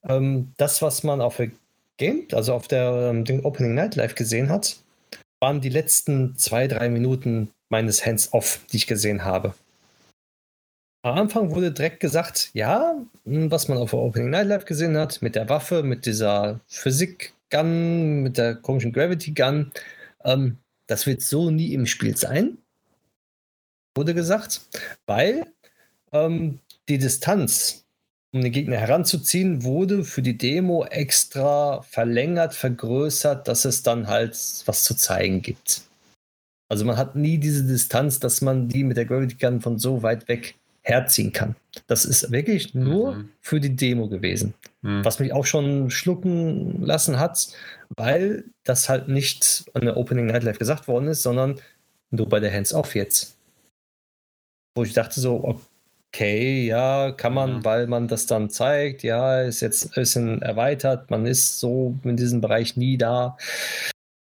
[0.08, 1.50] ähm, das, was man auf der
[1.96, 4.76] Game, also auf der ähm, Opening Night Live gesehen hat,
[5.40, 9.54] waren die letzten zwei, drei Minuten meines Hands-Off, die ich gesehen habe.
[11.02, 14.96] Am Anfang wurde direkt gesagt, ja, hm, was man auf der Opening Night Live gesehen
[14.96, 19.70] hat, mit der Waffe, mit dieser Physik-Gun, mit der komischen Gravity-Gun,
[20.24, 22.58] ähm, das wird so nie im Spiel sein,
[23.94, 24.62] wurde gesagt,
[25.06, 25.46] weil
[26.12, 27.83] ähm, die Distanz
[28.34, 34.34] um den Gegner heranzuziehen, wurde für die Demo extra verlängert, vergrößert, dass es dann halt
[34.66, 35.82] was zu zeigen gibt.
[36.68, 40.02] Also man hat nie diese Distanz, dass man die mit der Gravity Gun von so
[40.02, 41.54] weit weg herziehen kann.
[41.86, 43.28] Das ist wirklich nur mhm.
[43.40, 44.54] für die Demo gewesen.
[44.82, 45.04] Mhm.
[45.04, 47.48] Was mich auch schon schlucken lassen hat,
[47.96, 51.60] weil das halt nicht an der Opening Night Live gesagt worden ist, sondern
[52.10, 53.36] nur bei der Hands-Off jetzt.
[54.74, 55.60] Wo ich dachte so,
[56.14, 57.64] okay, ja, kann man, mhm.
[57.64, 62.16] weil man das dann zeigt, ja, ist jetzt ein bisschen erweitert, man ist so in
[62.16, 63.36] diesem Bereich nie da.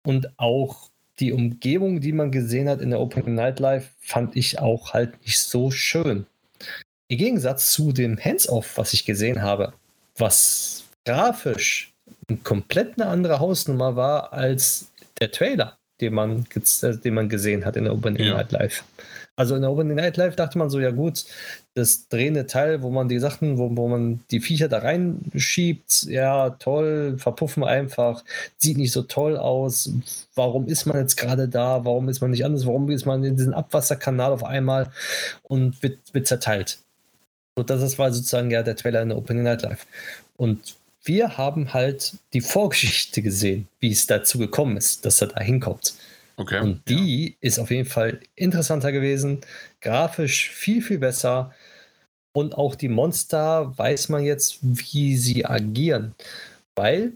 [0.07, 4.93] Und auch die Umgebung, die man gesehen hat in der Open Nightlife, fand ich auch
[4.93, 6.25] halt nicht so schön.
[7.07, 9.73] Im Gegensatz zu dem Hands-Off, was ich gesehen habe,
[10.17, 11.93] was grafisch
[12.43, 16.45] komplett eine andere Hausnummer war als der Trailer, den man,
[16.81, 18.35] den man gesehen hat in der Open ja.
[18.35, 18.83] Nightlife.
[19.35, 21.25] Also in der Open Night Live dachte man so, ja gut,
[21.75, 26.51] das drehende Teil, wo man die Sachen, wo, wo man die Viecher da reinschiebt, ja,
[26.51, 28.23] toll, verpuffen einfach,
[28.57, 29.91] sieht nicht so toll aus.
[30.35, 31.83] Warum ist man jetzt gerade da?
[31.83, 32.65] Warum ist man nicht anders?
[32.65, 34.89] Warum ist man in diesen Abwasserkanal auf einmal
[35.43, 36.79] und wird, wird zerteilt?
[37.57, 39.85] So, das war sozusagen ja der Trailer in der Open Night Live.
[40.37, 45.41] Und wir haben halt die Vorgeschichte gesehen, wie es dazu gekommen ist, dass er da
[45.41, 45.93] hinkommt.
[46.37, 46.59] Okay.
[46.59, 47.35] Und die ja.
[47.41, 49.41] ist auf jeden Fall interessanter gewesen,
[49.81, 51.53] grafisch viel, viel besser.
[52.35, 56.15] Und auch die Monster weiß man jetzt, wie sie agieren.
[56.75, 57.13] Weil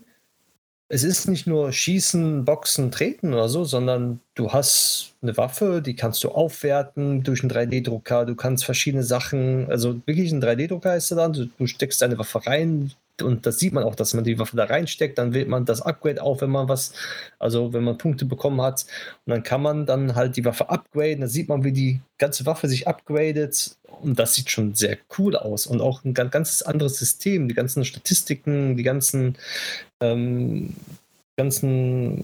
[0.88, 5.98] es ist nicht nur Schießen, Boxen, Treten oder so, sondern du hast eine Waffe, die
[5.98, 8.26] kannst du aufwerten durch einen 3D-Drucker.
[8.26, 11.34] Du kannst verschiedene Sachen, also wirklich ein 3D-Drucker ist da dann.
[11.34, 14.58] Du, du steckst deine Waffe rein, und das sieht man auch, dass man die Waffe
[14.58, 16.94] da reinsteckt, dann wählt man das Upgrade auf, wenn man was,
[17.38, 18.86] also wenn man Punkte bekommen hat.
[19.26, 21.22] Und dann kann man dann halt die Waffe upgraden.
[21.22, 23.76] Da sieht man, wie die ganze Waffe sich upgradet.
[24.02, 25.68] Und das sieht schon sehr cool aus.
[25.68, 27.48] Und auch ein ganz anderes System.
[27.48, 29.36] Die ganzen Statistiken, die ganzen,
[30.02, 30.76] ähm,
[31.38, 32.24] ganzen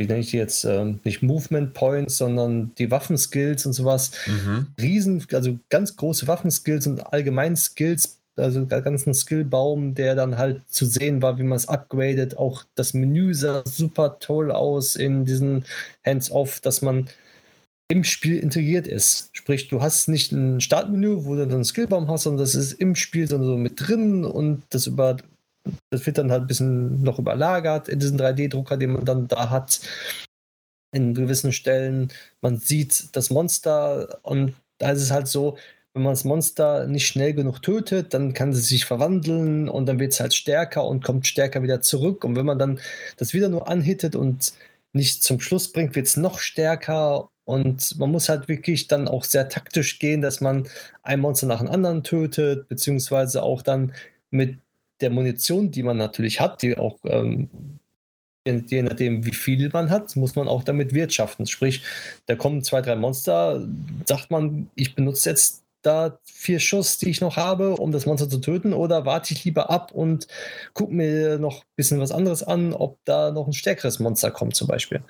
[0.00, 4.12] wie nenne ich die jetzt, ähm, nicht Movement Points, sondern die Waffenskills und sowas.
[4.26, 4.68] Mhm.
[4.80, 10.62] Riesen, also ganz große Waffenskills und allgemein Skills also der ganzen Skillbaum, der dann halt
[10.68, 12.36] zu sehen war, wie man es upgradet.
[12.36, 15.64] Auch das Menü sah super toll aus in diesen
[16.04, 17.08] Hands-Off, dass man
[17.88, 19.30] im Spiel integriert ist.
[19.32, 22.72] Sprich, du hast nicht ein Startmenü, wo du dann einen Skillbaum hast, sondern das ist
[22.72, 25.16] im Spiel so mit drin und das über
[25.90, 29.50] das wird dann halt ein bisschen noch überlagert in diesen 3D-Drucker, den man dann da
[29.50, 29.80] hat.
[30.92, 32.12] In gewissen Stellen.
[32.40, 35.56] Man sieht das Monster und da ist es halt so,
[35.94, 39.98] wenn man das Monster nicht schnell genug tötet, dann kann es sich verwandeln und dann
[39.98, 42.24] wird es halt stärker und kommt stärker wieder zurück.
[42.24, 42.80] Und wenn man dann
[43.16, 44.52] das wieder nur anhittet und
[44.92, 49.24] nicht zum Schluss bringt, wird es noch stärker Und man muss halt wirklich dann auch
[49.24, 50.68] sehr taktisch gehen, dass man
[51.02, 53.92] ein Monster nach dem anderen tötet, beziehungsweise auch dann
[54.30, 54.58] mit
[55.00, 57.50] der Munition, die man natürlich hat, die auch ähm,
[58.46, 61.46] je nachdem, wie viel man hat, muss man auch damit wirtschaften.
[61.46, 61.82] Sprich,
[62.26, 63.66] da kommen zwei, drei Monster,
[64.06, 68.28] sagt man, ich benutze jetzt da vier Schuss, die ich noch habe, um das Monster
[68.28, 70.26] zu töten, oder warte ich lieber ab und
[70.74, 74.56] gucke mir noch ein bisschen was anderes an, ob da noch ein stärkeres Monster kommt,
[74.56, 75.02] zum Beispiel.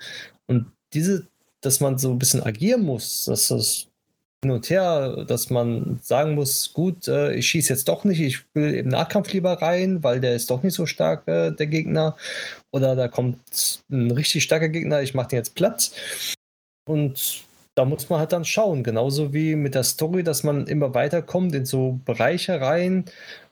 [0.47, 1.27] Und diese,
[1.61, 3.87] dass man so ein bisschen agieren muss, dass das
[4.43, 8.43] hin und her, dass man sagen muss, gut, äh, ich schieße jetzt doch nicht, ich
[8.55, 12.17] will im Nahkampf lieber rein, weil der ist doch nicht so stark, äh, der Gegner.
[12.71, 15.91] Oder da kommt ein richtig starker Gegner, ich mache den jetzt platt.
[16.89, 17.43] Und
[17.75, 21.55] da muss man halt dann schauen, genauso wie mit der Story, dass man immer weiterkommt
[21.55, 23.05] in so Bereiche rein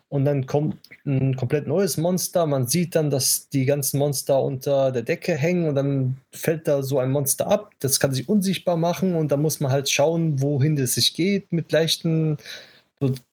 [0.09, 2.45] und dann kommt ein komplett neues Monster.
[2.45, 6.83] Man sieht dann, dass die ganzen Monster unter der Decke hängen und dann fällt da
[6.83, 7.71] so ein Monster ab.
[7.79, 11.51] Das kann sich unsichtbar machen und da muss man halt schauen, wohin es sich geht
[11.53, 12.37] mit leichten.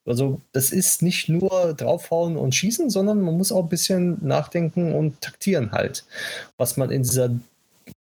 [0.05, 4.95] Also, das ist nicht nur draufhauen und schießen, sondern man muss auch ein bisschen nachdenken
[4.95, 6.05] und taktieren halt.
[6.57, 7.31] Was man in dieser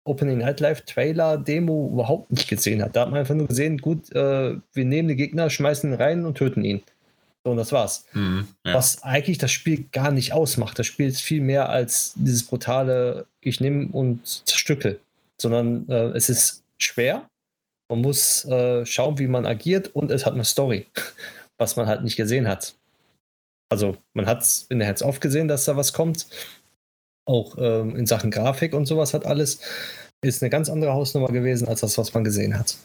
[0.03, 2.95] Opening Nightlife Trailer Demo überhaupt nicht gesehen hat.
[2.95, 6.25] Da hat man einfach nur gesehen, gut, äh, wir nehmen den Gegner, schmeißen ihn rein
[6.25, 6.81] und töten ihn.
[7.43, 8.05] So, und das war's.
[8.13, 8.73] Mhm, ja.
[8.73, 10.77] Was eigentlich das Spiel gar nicht ausmacht.
[10.77, 14.99] Das Spiel ist viel mehr als dieses brutale, ich nehme und zerstücke.
[15.39, 17.27] Sondern äh, es ist schwer.
[17.89, 20.87] Man muss äh, schauen, wie man agiert und es hat eine Story,
[21.57, 22.75] was man halt nicht gesehen hat.
[23.69, 26.27] Also, man hat es in der Hands-Off gesehen, dass da was kommt.
[27.25, 29.59] Auch ähm, in Sachen Grafik und sowas hat alles.
[30.23, 32.77] Ist eine ganz andere Hausnummer gewesen als das, was man gesehen hat.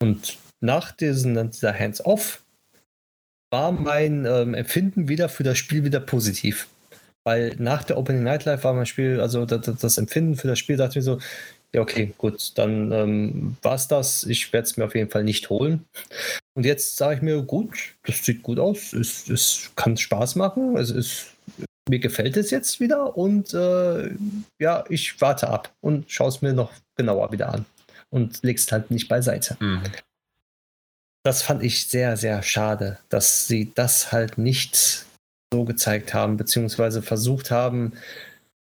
[0.00, 2.42] Und nach diesen, dieser Hands-Off
[3.50, 6.68] war mein ähm, Empfinden wieder für das Spiel wieder positiv.
[7.24, 10.76] Weil nach der Opening Nightlife war mein Spiel, also das, das Empfinden für das Spiel,
[10.76, 11.18] dachte ich mir so,
[11.72, 14.24] ja, okay, gut, dann ähm, war es das.
[14.24, 15.84] Ich werde es mir auf jeden Fall nicht holen.
[16.54, 20.76] Und jetzt sage ich mir, gut, das sieht gut aus, es, es kann Spaß machen,
[20.76, 21.35] es ist,
[21.88, 24.10] mir gefällt es jetzt wieder und äh,
[24.58, 27.64] ja, ich warte ab und schaue es mir noch genauer wieder an
[28.10, 29.56] und leg's halt nicht beiseite.
[29.60, 29.82] Mhm
[31.26, 35.06] das fand ich sehr, sehr schade, dass sie das halt nicht
[35.52, 37.94] so gezeigt haben, beziehungsweise versucht haben,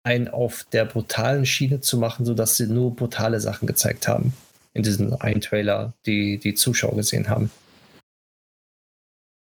[0.04, 4.32] einen auf der brutalen Schiene zu machen, sodass sie nur brutale Sachen gezeigt haben.
[4.72, 7.50] In diesem einen Trailer, die die Zuschauer gesehen haben.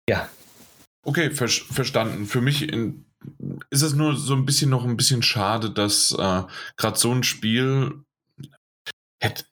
[0.09, 0.29] Ja.
[1.03, 2.25] Okay, ver verstanden.
[2.25, 3.05] Für mich in,
[3.69, 6.43] ist es nur so ein bisschen noch ein bisschen schade, dass äh,
[6.77, 8.03] gerade so ein Spiel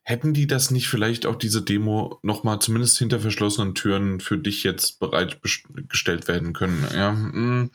[0.04, 4.64] hätten die das nicht vielleicht auch diese Demo nochmal zumindest hinter verschlossenen Türen für dich
[4.64, 6.88] jetzt bereitgestellt werden können?
[6.94, 7.72] Ja, hm,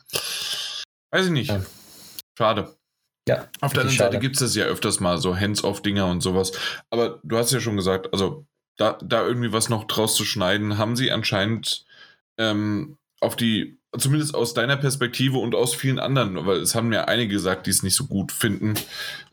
[1.10, 1.52] weiß ich nicht.
[2.38, 2.74] Schade.
[3.28, 3.48] Ja.
[3.60, 6.52] Auf der anderen Seite gibt es das ja öfters mal, so Hands-off-Dinger und sowas.
[6.90, 8.46] Aber du hast ja schon gesagt, also
[8.78, 11.84] da, da irgendwie was noch draus zu schneiden, haben sie anscheinend
[12.38, 17.04] ähm, auf die, zumindest aus deiner Perspektive und aus vielen anderen, weil es haben ja
[17.04, 18.74] einige gesagt, die es nicht so gut finden,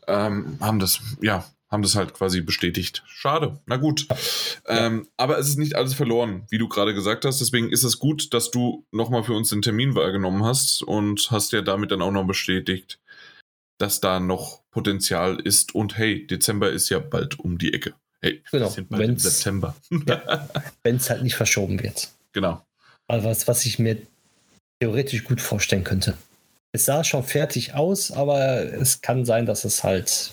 [0.06, 3.02] ähm, haben das, ja, haben das halt quasi bestätigt.
[3.06, 3.58] Schade.
[3.66, 4.06] Na gut.
[4.08, 4.86] Ja.
[4.86, 7.40] Ähm, aber es ist nicht alles verloren, wie du gerade gesagt hast.
[7.40, 11.52] Deswegen ist es gut, dass du nochmal für uns den Termin wahrgenommen hast und hast
[11.52, 12.98] ja damit dann auch noch bestätigt,
[13.78, 15.74] dass da noch Potenzial ist.
[15.74, 17.94] Und hey, Dezember ist ja bald um die Ecke.
[18.20, 18.66] Hey, genau.
[18.66, 19.74] wir sind bald im September.
[20.06, 20.48] Ja,
[20.82, 22.10] Wenn es halt nicht verschoben wird.
[22.32, 22.64] Genau.
[23.06, 23.96] Also was, was ich mir
[24.80, 26.16] theoretisch gut vorstellen könnte.
[26.72, 30.32] Es sah schon fertig aus, aber es kann sein, dass es halt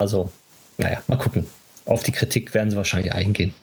[0.00, 0.32] also,
[0.78, 1.46] naja, mal gucken.
[1.84, 3.54] Auf die Kritik werden sie wahrscheinlich eingehen.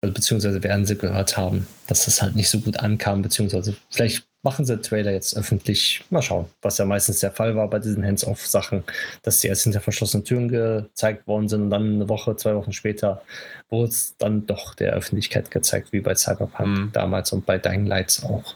[0.00, 4.64] Beziehungsweise werden sie gehört haben, dass das halt nicht so gut ankam, beziehungsweise vielleicht machen
[4.64, 6.04] sie den Trailer jetzt öffentlich.
[6.08, 8.84] Mal schauen, was ja meistens der Fall war bei diesen Hands-off-Sachen,
[9.22, 12.72] dass sie erst hinter verschlossenen Türen gezeigt worden sind und dann eine Woche, zwei Wochen
[12.72, 13.22] später
[13.70, 16.92] wurde es dann doch der Öffentlichkeit gezeigt, wie bei Cyberpunk mhm.
[16.92, 18.54] damals und bei Dying Lights auch.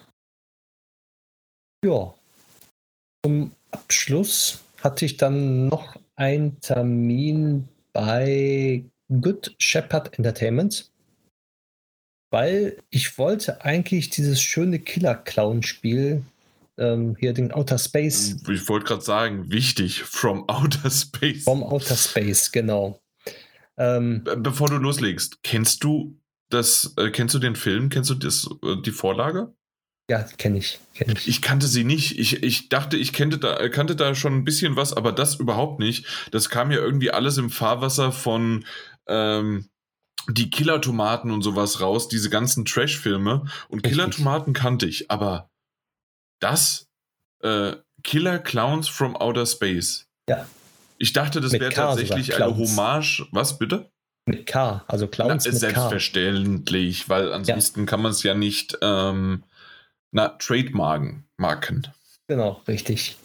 [1.85, 2.15] Ja.
[3.25, 10.89] Zum Abschluss hatte ich dann noch einen Termin bei Good Shepherd Entertainment,
[12.31, 16.23] weil ich wollte eigentlich dieses schöne Killer-Clown-Spiel
[16.79, 18.37] ähm, hier den Outer Space.
[18.49, 21.45] Ich wollte gerade sagen, wichtig, From Outer Space.
[21.45, 23.01] From Outer Space, genau.
[23.77, 26.17] Ähm, Bevor du loslegst, kennst du
[26.49, 29.55] das, äh, kennst du den Film, kennst du das, äh, die Vorlage?
[30.11, 31.29] Ja, kenne ich, kenn ich.
[31.29, 32.19] Ich kannte sie nicht.
[32.19, 35.79] Ich, ich dachte, ich kannte da, kannte da schon ein bisschen was, aber das überhaupt
[35.79, 36.05] nicht.
[36.33, 38.65] Das kam ja irgendwie alles im Fahrwasser von
[39.07, 39.67] ähm,
[40.29, 43.47] die Killer-Tomaten und sowas raus, diese ganzen Trash-Filme.
[43.69, 45.51] Und Killer-Tomaten kannte ich, aber
[46.41, 46.89] das
[47.43, 50.07] äh, Killer Clowns from Outer Space.
[50.29, 50.47] Ja.
[50.99, 53.27] Ich dachte, das wäre tatsächlich eine Hommage.
[53.33, 53.91] Was bitte?
[54.27, 57.09] Mit K, also Clowns na, mit Selbstverständlich, K.
[57.09, 57.87] weil ansonsten ja.
[57.87, 59.45] kann man es ja nicht ähm,
[60.13, 61.25] na, trademarken.
[61.37, 61.89] Marken.
[62.29, 63.17] Genau, richtig.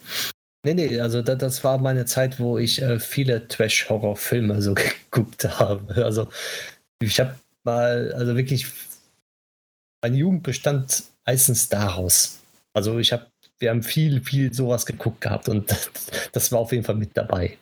[0.63, 4.73] Nee, nee, also das, das war meine Zeit, wo ich äh, viele Trash-Horror-Filme so
[5.11, 6.03] geguckt habe.
[6.03, 6.27] Also
[7.06, 8.68] ich habe mal, also wirklich,
[10.01, 12.39] meine Jugend bestand meistens daraus.
[12.74, 13.28] Also ich habe,
[13.60, 15.74] wir haben viel, viel sowas geguckt gehabt und
[16.32, 17.58] das, war auf jeden Fall mit dabei.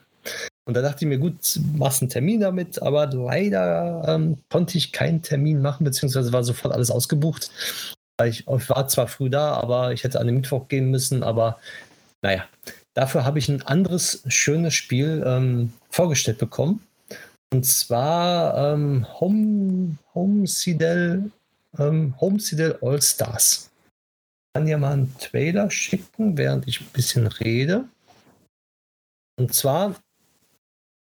[0.66, 4.91] Und da dachte ich mir, gut, machst einen Termin damit, aber leider ähm, konnte ich
[4.91, 7.52] keinen Termin machen, beziehungsweise war sofort alles ausgebucht.
[8.24, 11.60] Ich, ich war zwar früh da, aber ich hätte an den Mittwoch gehen müssen, aber
[12.22, 12.46] naja,
[12.94, 16.82] Dafür habe ich ein anderes schönes Spiel ähm, vorgestellt bekommen.
[17.54, 21.30] Und zwar ähm, Home, Home Sidel,
[21.78, 23.70] ähm, Home Sidel All Stars.
[24.47, 27.86] Ich kann ja mal einen Trailer schicken, während ich ein bisschen rede.
[29.39, 29.95] Und zwar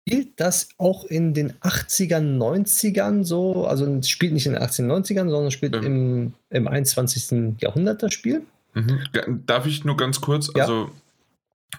[0.01, 5.29] spielt das auch in den 80ern, 90ern so, also spielt nicht in den 80ern, 90ern,
[5.29, 5.83] sondern spielt ähm.
[5.83, 7.61] im, im 21.
[7.61, 8.47] Jahrhundert das Spiel.
[8.73, 9.43] Mhm.
[9.45, 10.63] Darf ich nur ganz kurz, ja.
[10.63, 10.89] also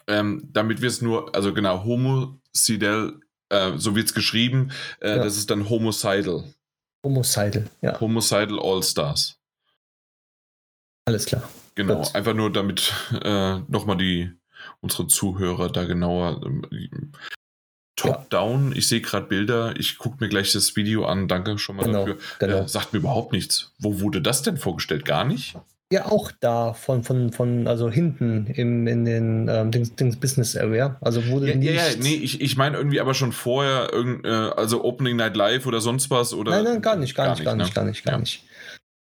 [0.06, 3.14] ähm, damit wir es nur, also genau, Homocidal,
[3.52, 5.22] äh, so wird es geschrieben, äh, ja.
[5.22, 6.44] das ist dann Homocidal.
[7.04, 8.00] Homocidal, ja.
[8.00, 9.38] Homocidal All-Stars.
[11.04, 11.48] Alles klar.
[11.74, 12.14] Genau, Gut.
[12.14, 12.92] einfach nur damit
[13.22, 14.32] äh, nochmal die
[14.80, 17.12] unsere Zuhörer da genauer ähm,
[17.96, 18.76] Top-Down, ja.
[18.76, 22.00] ich sehe gerade Bilder, ich gucke mir gleich das Video an, danke schon mal genau,
[22.00, 22.18] dafür.
[22.38, 22.58] Genau.
[22.58, 23.72] Äh, sagt mir überhaupt nichts.
[23.78, 25.04] Wo wurde das denn vorgestellt?
[25.04, 25.56] Gar nicht?
[25.92, 30.56] Ja, auch da von, von, von also hinten im, in den ähm, Dings, Dings Business
[30.56, 30.96] Area.
[31.02, 31.74] Also wurde ja, nicht.
[31.74, 35.36] Ja, ja, nee, ich, ich meine irgendwie aber schon vorher, irgend, äh, also Opening Night
[35.36, 36.52] Live oder sonst was oder.
[36.52, 37.74] Nein, nein, gar nicht, gar, gar nicht, gar nicht, ne?
[37.74, 38.20] gar nicht, gar ja.
[38.20, 38.42] nicht.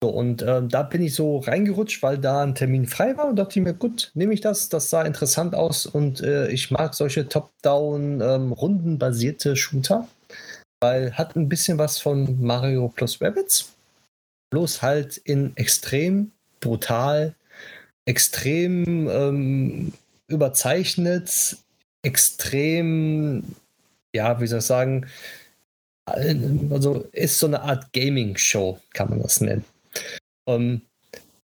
[0.04, 3.38] So, und ähm, da bin ich so reingerutscht, weil da ein Termin frei war und
[3.38, 6.94] dachte ich mir, gut, nehme ich das, das sah interessant aus und äh, ich mag
[6.94, 10.10] solche Top-Down, ähm, rundenbasierte Shooter,
[10.82, 13.78] weil hat ein bisschen was von Mario plus Rabbits,
[14.50, 17.36] bloß halt in extrem brutal,
[18.06, 19.94] extrem ähm,
[20.28, 21.58] überzeichnet,
[22.04, 23.44] extrem,
[24.14, 25.08] ja, wie soll ich sagen,
[26.06, 29.66] also ist so eine Art Gaming-Show, kann man das nennen.
[30.48, 30.82] Ähm,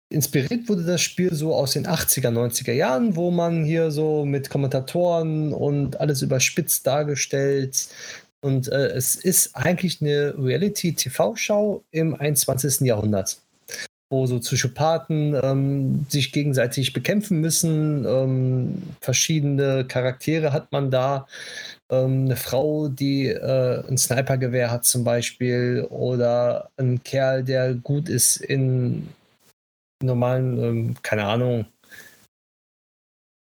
[0.09, 4.49] inspiriert wurde das Spiel so aus den 80er, 90er Jahren, wo man hier so mit
[4.49, 7.89] Kommentatoren und alles überspitzt dargestellt.
[8.41, 12.81] Und äh, es ist eigentlich eine Reality-TV-Show im 21.
[12.81, 13.39] Jahrhundert
[14.11, 18.05] wo so Psychopathen ähm, sich gegenseitig bekämpfen müssen.
[18.07, 21.27] Ähm, verschiedene Charaktere hat man da.
[21.91, 28.09] Ähm, eine Frau, die äh, ein Snipergewehr hat zum Beispiel oder ein Kerl, der gut
[28.09, 29.09] ist in
[30.03, 31.67] normalen, ähm, keine Ahnung.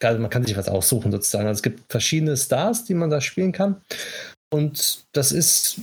[0.02, 1.46] Also man kann sich was aussuchen sozusagen.
[1.46, 3.80] Also es gibt verschiedene Stars, die man da spielen kann.
[4.52, 5.80] Und das ist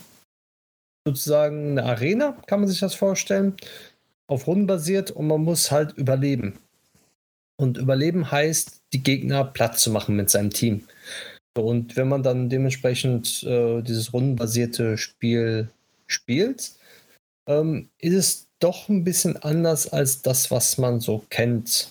[1.08, 3.56] sozusagen eine Arena, kann man sich das vorstellen
[4.30, 6.60] auf Runden basiert und man muss halt überleben.
[7.60, 10.88] Und überleben heißt, die Gegner platt zu machen mit seinem Team.
[11.58, 15.70] Und wenn man dann dementsprechend äh, dieses rundenbasierte Spiel
[16.08, 16.72] spielt,
[17.50, 21.90] ähm, ist es doch ein bisschen anders als das, was man so kennt.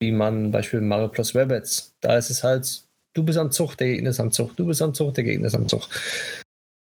[0.00, 1.94] Wie man Beispiel Mario Plus Rabbits.
[2.00, 4.82] Da ist es halt, du bist am Zug, der Gegner ist am Zug, du bist
[4.82, 5.88] am Zug, der Gegner ist am Zug.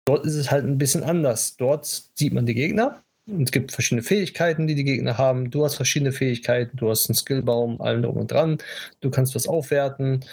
[0.07, 1.57] Dort ist es halt ein bisschen anders.
[1.57, 5.51] Dort sieht man die Gegner es gibt verschiedene Fähigkeiten, die die Gegner haben.
[5.51, 6.77] Du hast verschiedene Fähigkeiten.
[6.77, 8.59] Du hast einen Skillbaum, allen drum und dran.
[9.01, 10.25] Du kannst was aufwerten.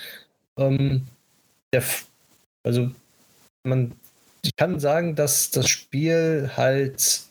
[0.57, 1.07] Ähm,
[1.73, 1.83] der,
[2.63, 2.91] also,
[3.63, 3.93] man,
[4.43, 7.21] ich kann sagen, dass das Spiel halt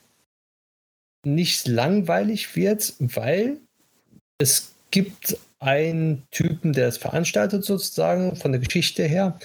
[1.25, 3.59] nicht langweilig wird, weil
[4.39, 9.39] es gibt einen Typen, der es veranstaltet sozusagen von der Geschichte her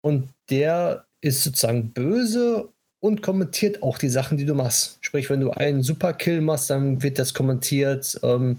[0.00, 2.68] und der ist sozusagen böse
[3.00, 4.98] und kommentiert auch die Sachen, die du machst.
[5.00, 8.18] Sprich, wenn du einen Superkill machst, dann wird das kommentiert.
[8.22, 8.58] Ähm,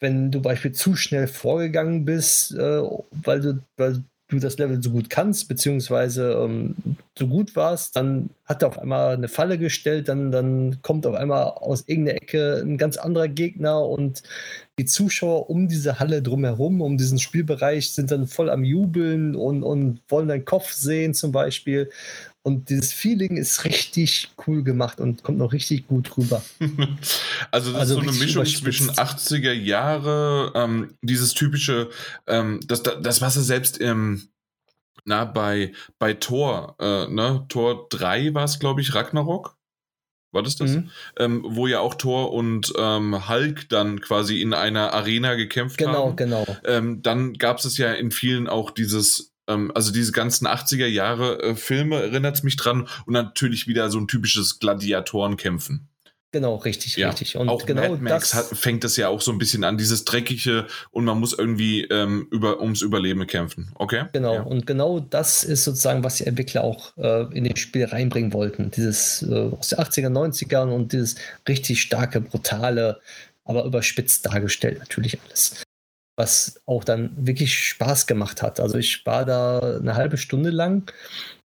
[0.00, 2.82] wenn du beispielsweise zu schnell vorgegangen bist, äh,
[3.24, 6.74] weil, du, weil du das Level so gut kannst, beziehungsweise ähm,
[7.16, 11.14] so gut warst, dann hat er auf einmal eine Falle gestellt, dann, dann kommt auf
[11.14, 14.22] einmal aus irgendeiner Ecke ein ganz anderer Gegner und
[14.78, 19.62] die Zuschauer um diese Halle drumherum, um diesen Spielbereich, sind dann voll am Jubeln und,
[19.62, 21.90] und wollen deinen Kopf sehen zum Beispiel.
[22.44, 26.42] Und dieses Feeling ist richtig cool gemacht und kommt noch richtig gut rüber.
[27.52, 31.90] also, das also ist so eine Mischung zwischen 80er Jahre, ähm, dieses typische,
[32.26, 34.28] ähm, das, das, was er selbst im,
[35.04, 39.56] na, bei, bei Tor, äh, ne, Tor 3 war es, glaube ich, Ragnarok.
[40.32, 40.72] War das das?
[40.72, 40.90] Mhm.
[41.18, 46.06] Ähm, wo ja auch Thor und ähm, Hulk dann quasi in einer Arena gekämpft genau,
[46.06, 46.16] haben.
[46.16, 46.58] Genau, genau.
[46.64, 51.54] Ähm, dann gab es ja in vielen auch dieses also diese ganzen 80er Jahre äh,
[51.54, 55.88] Filme erinnert es mich dran und natürlich wieder so ein typisches Gladiatorenkämpfen.
[56.32, 57.36] Genau, richtig, Ja, richtig.
[57.36, 59.76] Und auch genau Mad Max das, hat, fängt das ja auch so ein bisschen an,
[59.76, 63.70] dieses dreckige und man muss irgendwie ähm, über, ums Überleben kämpfen.
[63.74, 64.06] Okay?
[64.14, 64.42] Genau, Ja.
[64.42, 68.70] und genau das ist sozusagen, was die Entwickler auch äh, in das Spiel reinbringen wollten.
[68.70, 71.16] Dieses äh, aus den 80er, 90ern und dieses
[71.46, 73.00] richtig starke, brutale,
[73.44, 75.62] aber überspitzt dargestellt natürlich alles.
[76.16, 78.60] Was auch dann wirklich Spaß gemacht hat.
[78.60, 80.90] Also ich war da eine halbe Stunde lang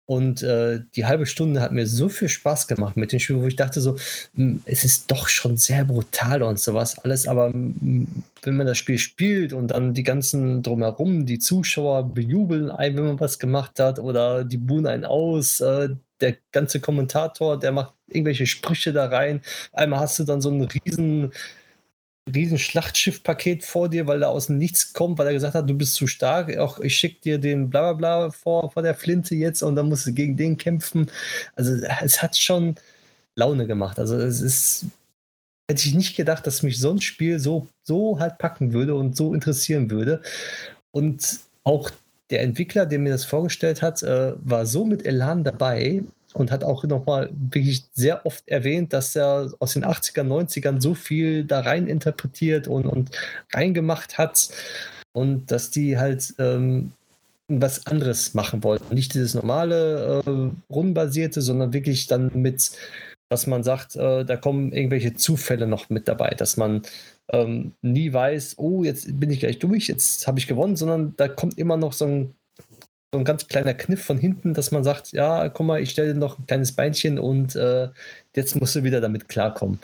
[0.08, 3.48] und äh, die halbe Stunde hat mir so viel Spaß gemacht mit dem Spiel, wo
[3.48, 3.96] ich dachte so,
[4.36, 8.08] "Hm, es ist doch schon sehr brutal und sowas alles, aber hm,
[8.44, 13.06] wenn man das Spiel spielt und dann die ganzen drumherum, die Zuschauer bejubeln einen, wenn
[13.06, 15.90] man was gemacht hat oder die buhen einen aus, äh,
[16.22, 19.42] der ganze Kommentator, der macht irgendwelche Sprüche da rein.
[19.74, 21.32] Einmal hast du dann so einen riesen
[22.34, 25.76] riesen Schlachtschiffpaket vor dir, weil er aus dem Nichts kommt, weil er gesagt hat, du
[25.76, 26.58] bist zu stark.
[26.58, 30.08] Auch ich schicke dir den Blablabla bla vor, vor der Flinte jetzt und dann musst
[30.08, 31.12] du gegen den kämpfen.
[31.56, 31.74] Also
[32.04, 32.76] es hat schon
[33.36, 34.00] Laune gemacht.
[34.00, 34.86] Also es ist,
[35.70, 39.16] hätte ich nicht gedacht, dass mich so ein Spiel so, so halt packen würde und
[39.16, 40.22] so interessieren würde.
[40.92, 41.92] Und auch
[42.32, 46.04] der Entwickler, der mir das vorgestellt hat, äh, war so mit Elan dabei
[46.36, 50.94] und hat auch nochmal wirklich sehr oft erwähnt, dass er aus den 80er, 90ern so
[50.94, 53.12] viel da rein interpretiert und, und
[53.54, 54.50] reingemacht hat
[55.14, 56.92] und dass die halt ähm,
[57.48, 58.94] was anderes machen wollten.
[58.94, 62.72] Nicht dieses normale äh, rundenbasierte, sondern wirklich dann mit,
[63.30, 66.82] dass man sagt, äh, da kommen irgendwelche Zufälle noch mit dabei, dass man
[67.30, 71.28] ähm, nie weiß, oh, jetzt bin ich gleich durch, jetzt habe ich gewonnen, sondern da
[71.28, 72.36] kommt immer noch so ein,
[73.14, 76.14] so ein ganz kleiner Kniff von hinten, dass man sagt, ja, guck mal, ich stelle
[76.14, 77.90] dir noch ein kleines Beinchen und äh,
[78.36, 79.80] jetzt musst du wieder damit klarkommen.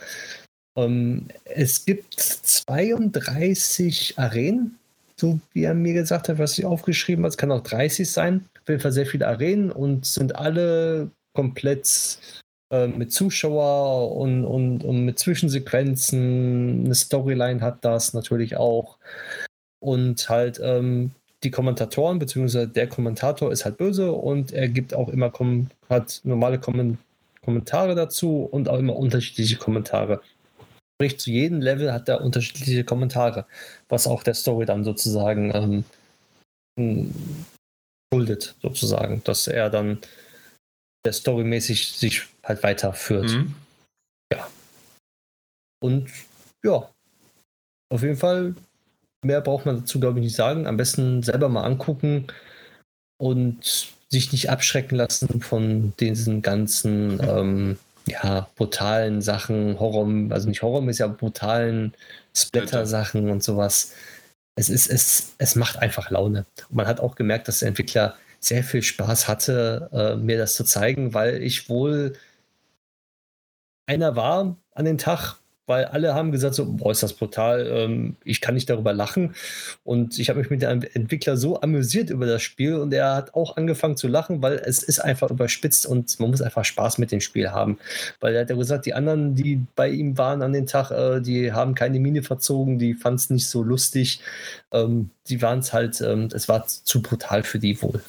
[0.77, 4.77] Ähm, es gibt 32 Arenen,
[5.19, 7.29] so wie er mir gesagt hat, was ich aufgeschrieben habe.
[7.29, 8.45] Es kann auch 30 sein.
[8.61, 12.19] Auf jeden Fall sehr viele Arenen und sind alle komplett
[12.71, 16.85] äh, mit Zuschauer und, und, und mit Zwischensequenzen.
[16.85, 18.97] Eine Storyline hat das natürlich auch.
[19.79, 21.11] Und halt ähm,
[21.43, 26.21] die Kommentatoren, beziehungsweise der Kommentator ist halt böse und er gibt auch immer kom hat
[26.23, 26.97] normale Kommen
[27.43, 30.21] Kommentare dazu und auch immer unterschiedliche Kommentare.
[30.95, 33.47] Sprich, zu jedem Level hat er unterschiedliche Kommentare,
[33.89, 35.83] was auch der Story dann sozusagen
[36.77, 37.15] ähm,
[38.13, 39.99] schuldet, sozusagen, dass er dann
[41.03, 43.31] der storymäßig sich halt weiterführt.
[43.31, 43.55] Mhm.
[45.83, 46.11] Und
[46.63, 46.89] ja,
[47.89, 48.55] auf jeden Fall,
[49.23, 50.67] mehr braucht man dazu, glaube ich, nicht sagen.
[50.67, 52.27] Am besten selber mal angucken
[53.17, 60.61] und sich nicht abschrecken lassen von diesen ganzen, ähm, ja, brutalen Sachen, Horror, also nicht
[60.61, 61.93] Horror, ist ja brutalen
[62.35, 63.93] Splatter-Sachen und sowas.
[64.55, 66.45] Es ist, es, es macht einfach Laune.
[66.69, 70.55] Und man hat auch gemerkt, dass der Entwickler sehr viel Spaß hatte, äh, mir das
[70.55, 72.13] zu zeigen, weil ich wohl
[73.85, 78.15] einer war an den Tag, weil alle haben gesagt, so, boah, ist das brutal, ähm,
[78.23, 79.35] ich kann nicht darüber lachen.
[79.83, 83.33] Und ich habe mich mit dem Entwickler so amüsiert über das Spiel und er hat
[83.35, 87.11] auch angefangen zu lachen, weil es ist einfach überspitzt und man muss einfach Spaß mit
[87.11, 87.77] dem Spiel haben.
[88.19, 91.21] Weil er hat ja gesagt, die anderen, die bei ihm waren an den Tag, äh,
[91.21, 94.19] die haben keine Miene verzogen, die fanden es nicht so lustig.
[94.71, 98.01] Ähm, die waren es halt, ähm, es war zu brutal für die wohl.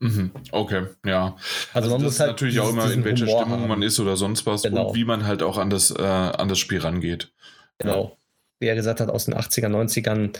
[0.00, 0.32] Mhm.
[0.50, 1.36] Okay, ja.
[1.72, 3.68] Also, man das muss halt natürlich auch diesen- immer, in welcher Humor Stimmung haben.
[3.68, 4.88] man ist oder sonst was Genau.
[4.88, 7.32] und wie man halt auch an das, äh, an das Spiel rangeht.
[7.78, 8.16] Genau.
[8.60, 10.36] Wie er gesagt hat, aus den 80er, 90ern,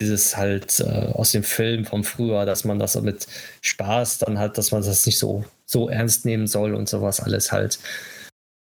[0.00, 3.26] dieses halt äh, aus dem Film vom Frühjahr, dass man das so mit
[3.62, 7.52] Spaß dann halt, dass man das nicht so, so ernst nehmen soll und sowas alles
[7.52, 7.78] halt.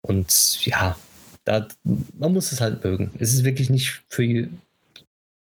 [0.07, 0.95] Und ja,
[1.43, 1.67] da,
[2.17, 3.11] man muss es halt mögen.
[3.19, 4.47] Es ist wirklich nicht für,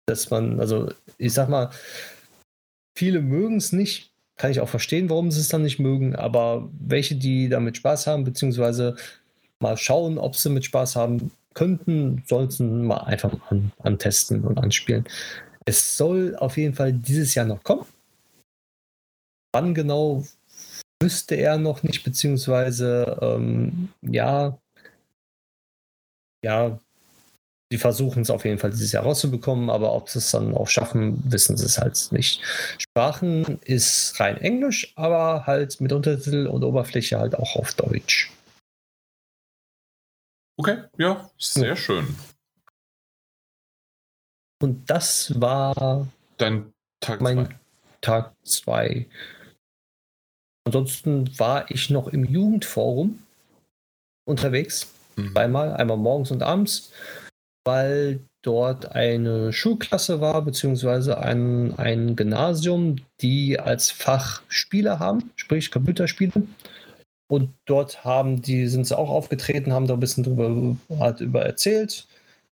[0.08, 1.70] dass man, also ich sag mal,
[2.98, 4.11] viele mögen es nicht.
[4.38, 8.08] Kann ich auch verstehen, warum sie es dann nicht mögen, aber welche, die damit Spaß
[8.08, 8.96] haben, beziehungsweise
[9.60, 15.06] mal schauen, ob sie mit Spaß haben könnten, sollten mal einfach an, antesten und anspielen.
[15.66, 17.86] Es soll auf jeden Fall dieses Jahr noch kommen.
[19.54, 20.26] Wann genau
[21.02, 24.58] wüsste er noch nicht, beziehungsweise ähm, ja,
[26.44, 26.80] ja,
[27.72, 30.68] die versuchen es auf jeden Fall dieses Jahr rauszubekommen, aber ob sie es dann auch
[30.68, 32.42] schaffen, wissen sie es halt nicht.
[32.78, 38.32] Sprachen ist rein Englisch, aber halt mit Untertitel und Oberfläche halt auch auf Deutsch.
[40.58, 42.16] Okay, ja, sehr schön.
[44.62, 46.08] Und das war
[46.38, 47.56] Dein Tag mein zwei.
[48.02, 49.08] Tag 2.
[50.66, 53.24] Ansonsten war ich noch im Jugendforum
[54.28, 54.94] unterwegs.
[55.16, 55.32] Mhm.
[55.32, 56.92] Zweimal, einmal morgens und abends,
[57.64, 65.72] weil dort eine Schulklasse war, beziehungsweise ein, ein Gymnasium, die als Fach Spiele haben, sprich
[65.72, 66.44] Computerspiele.
[67.30, 71.44] Und dort haben die, sind sie auch aufgetreten, haben da ein bisschen drüber halt über
[71.44, 72.08] erzählt.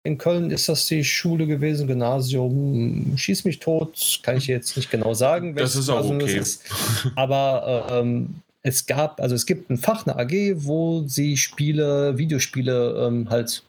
[0.03, 4.91] In Köln ist das die Schule gewesen, Gymnasium, schieß mich tot, kann ich jetzt nicht
[4.91, 5.55] genau sagen.
[5.55, 6.37] Das ist auch okay.
[6.37, 6.63] Ist.
[7.15, 13.07] Aber ähm, es gab, also es gibt ein Fach, eine AG, wo sie Spiele, Videospiele
[13.07, 13.63] ähm, halt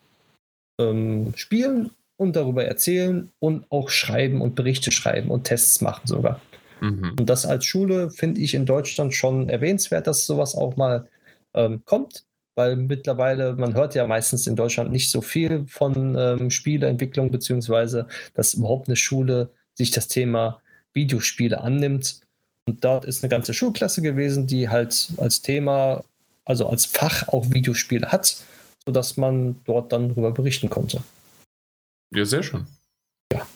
[0.78, 6.40] ähm, spielen und darüber erzählen und auch schreiben und Berichte schreiben und Tests machen sogar.
[6.80, 7.14] Mhm.
[7.18, 11.08] Und das als Schule finde ich in Deutschland schon erwähnenswert, dass sowas auch mal
[11.54, 12.24] ähm, kommt,
[12.54, 18.06] weil mittlerweile, man hört ja meistens in Deutschland nicht so viel von ähm, Spieleentwicklung, beziehungsweise
[18.34, 20.60] dass überhaupt eine Schule sich das Thema
[20.92, 22.20] Videospiele annimmt.
[22.66, 26.04] Und dort ist eine ganze Schulklasse gewesen, die halt als Thema,
[26.44, 28.42] also als Fach auch Videospiele hat,
[28.88, 31.02] sodass man dort dann darüber berichten konnte.
[32.10, 32.66] Ja, sehr schön.
[33.30, 33.46] Ja.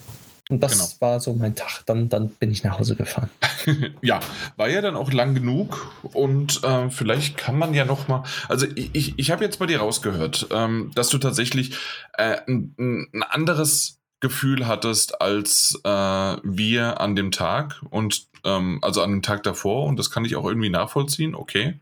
[0.51, 1.01] Und das genau.
[1.01, 1.87] war so mein Tag.
[1.87, 3.31] Dann, dann bin ich nach Hause gefahren.
[4.03, 4.21] ja,
[4.57, 8.25] war ja dann auch lang genug und äh, vielleicht kann man ja noch mal.
[8.49, 11.79] Also ich, ich habe jetzt bei dir rausgehört, ähm, dass du tatsächlich
[12.19, 19.01] äh, ein, ein, anderes Gefühl hattest als äh, wir an dem Tag und ähm, also
[19.01, 21.35] an dem Tag davor und das kann ich auch irgendwie nachvollziehen.
[21.35, 21.81] Okay.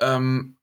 [0.00, 0.55] Ähm,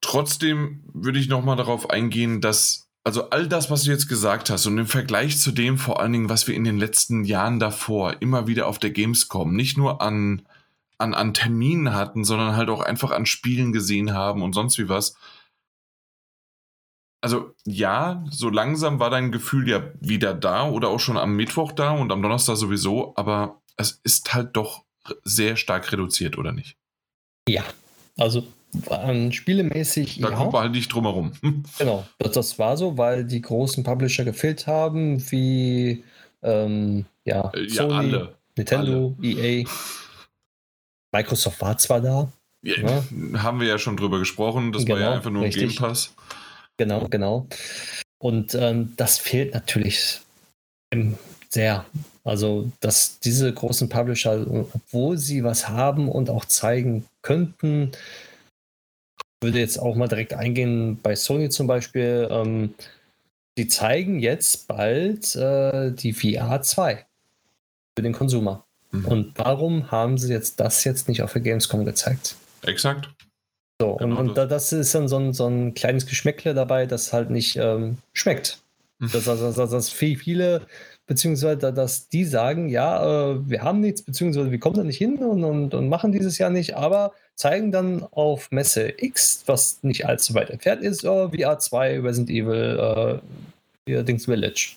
[0.00, 4.50] trotzdem würde ich noch mal darauf eingehen, dass also all das, was du jetzt gesagt
[4.50, 7.58] hast und im Vergleich zu dem vor allen Dingen, was wir in den letzten Jahren
[7.58, 10.46] davor immer wieder auf der Gamescom nicht nur an,
[10.98, 14.88] an, an Terminen hatten, sondern halt auch einfach an Spielen gesehen haben und sonst wie
[14.88, 15.16] was.
[17.22, 21.72] Also ja, so langsam war dein Gefühl ja wieder da oder auch schon am Mittwoch
[21.72, 24.84] da und am Donnerstag sowieso, aber es ist halt doch
[25.24, 26.76] sehr stark reduziert, oder nicht?
[27.48, 27.64] Ja,
[28.18, 30.20] also waren spielemäßig.
[30.20, 30.36] Da ja.
[30.36, 31.32] kommt man halt nicht drum herum.
[31.78, 36.04] genau, das, das, war so, weil die großen Publisher gefehlt haben, wie
[36.42, 38.34] ähm, ja, äh, ja, alle.
[38.56, 39.28] Nintendo, alle.
[39.28, 39.64] EA.
[41.12, 42.32] Microsoft war zwar da.
[42.62, 43.42] Ja, ja.
[43.42, 44.72] Haben wir ja schon drüber gesprochen.
[44.72, 46.14] Das genau, war ja genau, einfach nur ein Game Pass.
[46.76, 47.46] Genau, genau.
[48.18, 50.20] Und ähm, das fehlt natürlich
[51.48, 51.86] sehr.
[52.22, 57.92] Also, dass diese großen Publisher, obwohl sie was haben und auch zeigen könnten,
[59.40, 62.28] würde jetzt auch mal direkt eingehen bei Sony zum Beispiel.
[62.30, 62.74] Ähm,
[63.56, 67.06] die zeigen jetzt bald äh, die VR 2
[67.96, 68.64] für den Konsumer.
[68.92, 69.04] Mhm.
[69.06, 72.36] Und warum haben sie jetzt das jetzt nicht auf der Gamescom gezeigt?
[72.62, 73.08] Exakt.
[73.80, 74.48] So, genau und, und das.
[74.48, 78.58] das ist dann so ein, so ein kleines Geschmäckle dabei, das halt nicht ähm, schmeckt.
[78.98, 79.10] Mhm.
[79.12, 80.66] Das, das, das, das viele
[81.10, 85.16] beziehungsweise dass die sagen, ja, äh, wir haben nichts, beziehungsweise wir kommen da nicht hin
[85.16, 90.06] und, und, und machen dieses Jahr nicht, aber zeigen dann auf Messe X, was nicht
[90.06, 93.20] allzu weit entfernt ist, oh, VR 2, Resident Evil,
[93.88, 94.76] äh, Dings Village.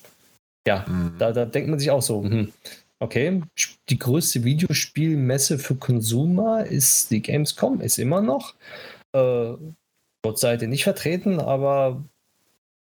[0.67, 1.13] Ja, mhm.
[1.19, 2.51] da, da denkt man sich auch so, hm,
[2.99, 3.43] okay,
[3.89, 8.55] die größte Videospielmesse für Consumer ist die Gamescom, ist immer noch.
[9.11, 9.53] Äh,
[10.23, 12.03] dort seid ihr nicht vertreten, aber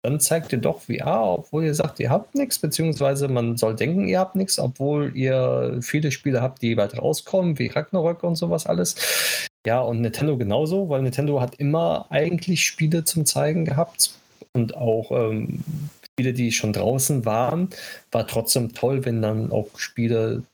[0.06, 4.06] dann zeigt ihr doch VR, obwohl ihr sagt, ihr habt nichts, beziehungsweise man soll denken,
[4.06, 8.66] ihr habt nichts, obwohl ihr viele Spiele habt, die bald rauskommen, wie Ragnarök und sowas
[8.66, 9.48] alles.
[9.66, 14.12] Ja, und Nintendo genauso, weil Nintendo hat immer eigentlich Spiele zum Zeigen gehabt
[14.52, 15.64] und auch ähm,
[16.12, 17.70] Spiele, die schon draußen waren,
[18.12, 20.44] war trotzdem toll, wenn dann auch Spiele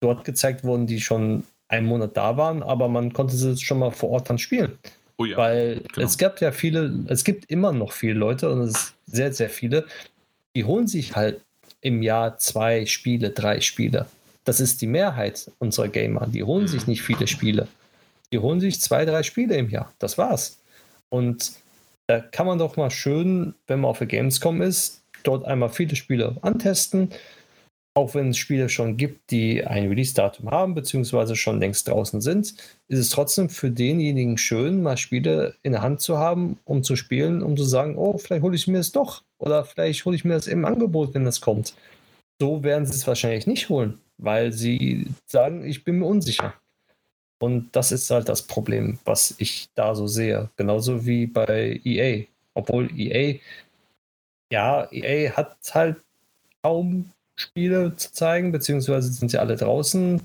[0.00, 3.90] dort gezeigt wurden, die schon einen Monat da waren, aber man konnte sie schon mal
[3.90, 4.78] vor Ort dann spielen.
[5.18, 6.06] Oh ja, Weil genau.
[6.06, 9.48] es gab ja viele, es gibt immer noch viele Leute und es ist sehr, sehr
[9.48, 9.86] viele,
[10.54, 11.40] die holen sich halt
[11.80, 14.06] im Jahr zwei Spiele, drei Spiele.
[14.44, 16.26] Das ist die Mehrheit unserer Gamer.
[16.26, 16.90] Die holen sich mhm.
[16.90, 17.68] nicht viele Spiele.
[18.32, 19.92] Die holen sich zwei, drei Spiele im Jahr.
[19.98, 20.58] Das war's.
[21.08, 21.52] Und
[22.06, 25.96] da kann man doch mal schön, wenn man auf der Gamescom ist, dort einmal viele
[25.96, 27.10] Spiele antesten,
[27.96, 32.54] auch wenn es Spiele schon gibt, die ein Release-Datum haben, beziehungsweise schon längst draußen sind,
[32.88, 36.94] ist es trotzdem für denjenigen schön, mal Spiele in der Hand zu haben, um zu
[36.94, 39.22] spielen, um zu sagen, oh, vielleicht hole ich mir es doch.
[39.38, 41.74] Oder vielleicht hole ich mir das im Angebot, wenn das kommt.
[42.38, 46.52] So werden sie es wahrscheinlich nicht holen, weil sie sagen, ich bin mir unsicher.
[47.38, 50.50] Und das ist halt das Problem, was ich da so sehe.
[50.56, 52.24] Genauso wie bei EA.
[52.52, 53.38] Obwohl EA,
[54.52, 55.96] ja, EA hat halt
[56.62, 60.22] kaum Spiele zu zeigen, beziehungsweise sind sie alle draußen.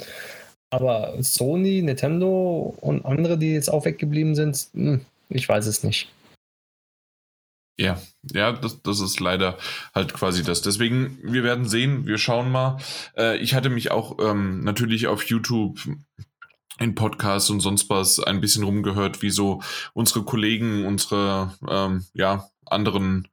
[0.69, 6.09] Aber Sony, Nintendo und andere, die jetzt auch weggeblieben sind, hm, ich weiß es nicht.
[7.77, 8.01] Ja,
[8.31, 9.57] ja, das, das ist leider
[9.95, 10.61] halt quasi das.
[10.61, 12.77] Deswegen, wir werden sehen, wir schauen mal.
[13.17, 15.79] Äh, ich hatte mich auch ähm, natürlich auf YouTube
[16.79, 19.61] in Podcasts und sonst was ein bisschen rumgehört, wie so
[19.93, 23.27] unsere Kollegen, unsere ähm, ja, anderen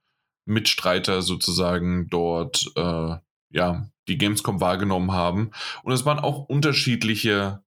[0.45, 3.17] Mitstreiter sozusagen dort äh,
[3.51, 5.51] ja die Gamescom wahrgenommen haben.
[5.83, 7.63] Und es waren auch unterschiedliche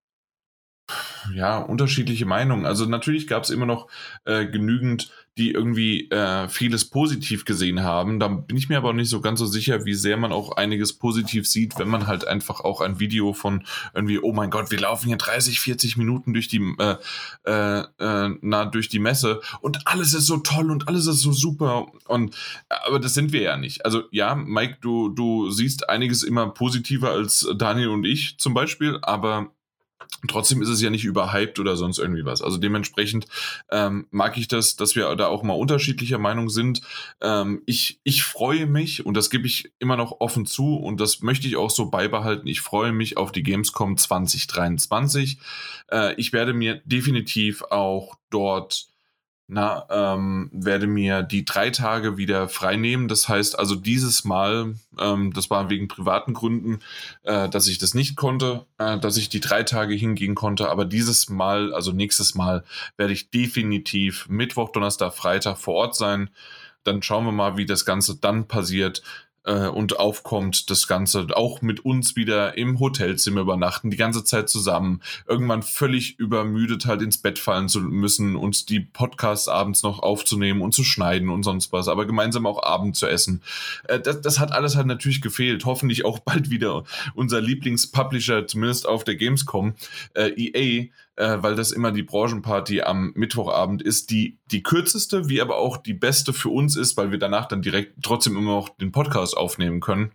[1.33, 2.65] ja, unterschiedliche Meinungen.
[2.65, 3.87] Also natürlich gab es immer noch
[4.25, 8.19] äh, genügend, die irgendwie äh, vieles positiv gesehen haben.
[8.19, 10.57] Da bin ich mir aber auch nicht so ganz so sicher, wie sehr man auch
[10.57, 13.63] einiges positiv sieht, wenn man halt einfach auch ein Video von
[13.93, 16.97] irgendwie, oh mein Gott, wir laufen hier 30, 40 Minuten durch die, äh,
[17.45, 21.31] äh, äh, na, durch die Messe und alles ist so toll und alles ist so
[21.31, 21.87] super.
[22.07, 22.35] Und
[22.67, 23.85] aber das sind wir ja nicht.
[23.85, 28.99] Also ja, Mike, du, du siehst einiges immer positiver als Daniel und ich zum Beispiel,
[29.01, 29.51] aber
[30.27, 32.41] Trotzdem ist es ja nicht überhyped oder sonst irgendwie was.
[32.41, 33.25] Also dementsprechend
[33.71, 36.81] ähm, mag ich das, dass wir da auch mal unterschiedlicher Meinung sind.
[37.21, 41.21] Ähm, ich, ich freue mich und das gebe ich immer noch offen zu und das
[41.21, 42.47] möchte ich auch so beibehalten.
[42.47, 45.39] Ich freue mich auf die Gamescom 2023.
[45.91, 48.90] Äh, ich werde mir definitiv auch dort
[49.53, 53.09] na, ähm, werde mir die drei Tage wieder frei nehmen.
[53.09, 56.79] Das heißt also dieses Mal, ähm, das war wegen privaten Gründen,
[57.23, 60.69] äh, dass ich das nicht konnte, äh, dass ich die drei Tage hingehen konnte.
[60.69, 62.63] Aber dieses Mal, also nächstes Mal,
[62.95, 66.29] werde ich definitiv Mittwoch, Donnerstag, Freitag vor Ort sein.
[66.85, 69.03] Dann schauen wir mal, wie das Ganze dann passiert
[69.43, 74.49] äh, und aufkommt, das Ganze auch mit uns wieder im Hotelzimmer übernachten, die ganze Zeit
[74.49, 79.99] zusammen, irgendwann völlig übermüdet halt ins Bett fallen zu müssen und die Podcasts abends noch
[79.99, 83.41] aufzunehmen und zu schneiden und sonst was, aber gemeinsam auch Abend zu essen.
[83.85, 85.65] Äh, das, das hat alles halt natürlich gefehlt.
[85.65, 86.83] Hoffentlich auch bald wieder
[87.15, 89.73] unser Lieblingspublisher, zumindest auf der Gamescom,
[90.13, 90.89] äh, EA,
[91.21, 95.77] äh, weil das immer die Branchenparty am Mittwochabend ist, die die kürzeste, wie aber auch
[95.77, 99.37] die beste für uns ist, weil wir danach dann direkt trotzdem immer noch den Podcast
[99.37, 100.13] aufnehmen können.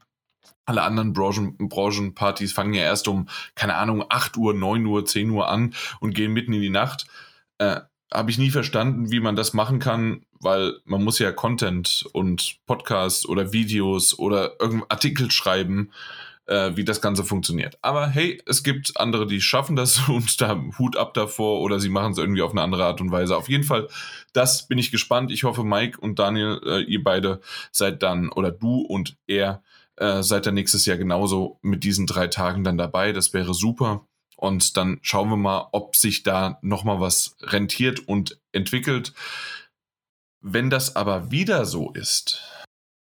[0.64, 5.30] Alle anderen Branchen, Branchenpartys fangen ja erst um, keine Ahnung, 8 Uhr, 9 Uhr, 10
[5.30, 7.06] Uhr an und gehen mitten in die Nacht.
[7.58, 12.04] Äh, Habe ich nie verstanden, wie man das machen kann, weil man muss ja Content
[12.14, 15.92] und Podcasts oder Videos oder irgendein Artikel schreiben
[16.46, 17.78] äh, wie das Ganze funktioniert.
[17.82, 21.88] Aber hey, es gibt andere, die schaffen das und da Hut ab davor oder sie
[21.88, 23.36] machen es irgendwie auf eine andere Art und Weise.
[23.36, 23.88] Auf jeden Fall,
[24.32, 25.30] das bin ich gespannt.
[25.32, 27.40] Ich hoffe, Mike und Daniel, äh, ihr beide
[27.72, 29.62] seid dann, oder du und er,
[29.96, 33.12] äh, seid dann nächstes Jahr genauso mit diesen drei Tagen dann dabei.
[33.12, 34.06] Das wäre super.
[34.36, 39.14] Und dann schauen wir mal, ob sich da nochmal was rentiert und entwickelt.
[40.42, 42.42] Wenn das aber wieder so ist,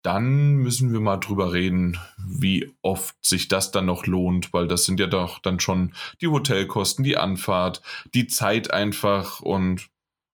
[0.02, 4.84] dann müssen wir mal drüber reden, wie oft sich das dann noch lohnt, weil das
[4.84, 7.82] sind ja doch dann schon die Hotelkosten, die Anfahrt,
[8.14, 9.88] die Zeit einfach und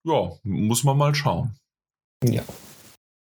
[0.05, 1.57] ja, muss man mal schauen.
[2.23, 2.43] Ja.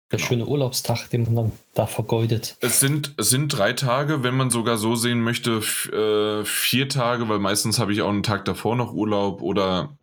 [0.10, 0.28] Der genau.
[0.30, 2.56] schöne Urlaubstag, den man dann da vergeudet.
[2.62, 7.28] Es sind, es sind drei Tage, wenn man sogar so sehen möchte, äh, vier Tage,
[7.28, 9.98] weil meistens habe ich auch einen Tag davor noch Urlaub oder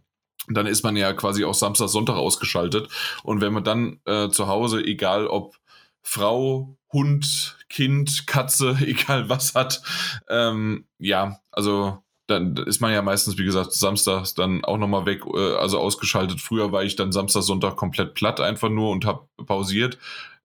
[0.48, 2.88] dann ist man ja quasi auch Samstag, Sonntag ausgeschaltet.
[3.22, 5.56] Und wenn man dann äh, zu Hause, egal ob
[6.04, 9.82] Frau, Hund, Kind, Katze, egal was hat.
[10.28, 15.22] Ähm, ja, also dann ist man ja meistens, wie gesagt, samstags dann auch nochmal weg,
[15.26, 16.40] äh, also ausgeschaltet.
[16.40, 19.98] Früher war ich dann Samstag, Sonntag komplett platt einfach nur und habe pausiert.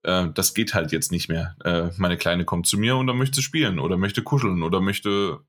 [0.03, 1.55] Äh, das geht halt jetzt nicht mehr.
[1.63, 4.81] Äh, meine Kleine kommt zu mir und dann möchte sie spielen oder möchte kuscheln oder
[4.81, 5.39] möchte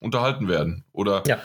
[0.00, 1.38] unterhalten werden oder ja.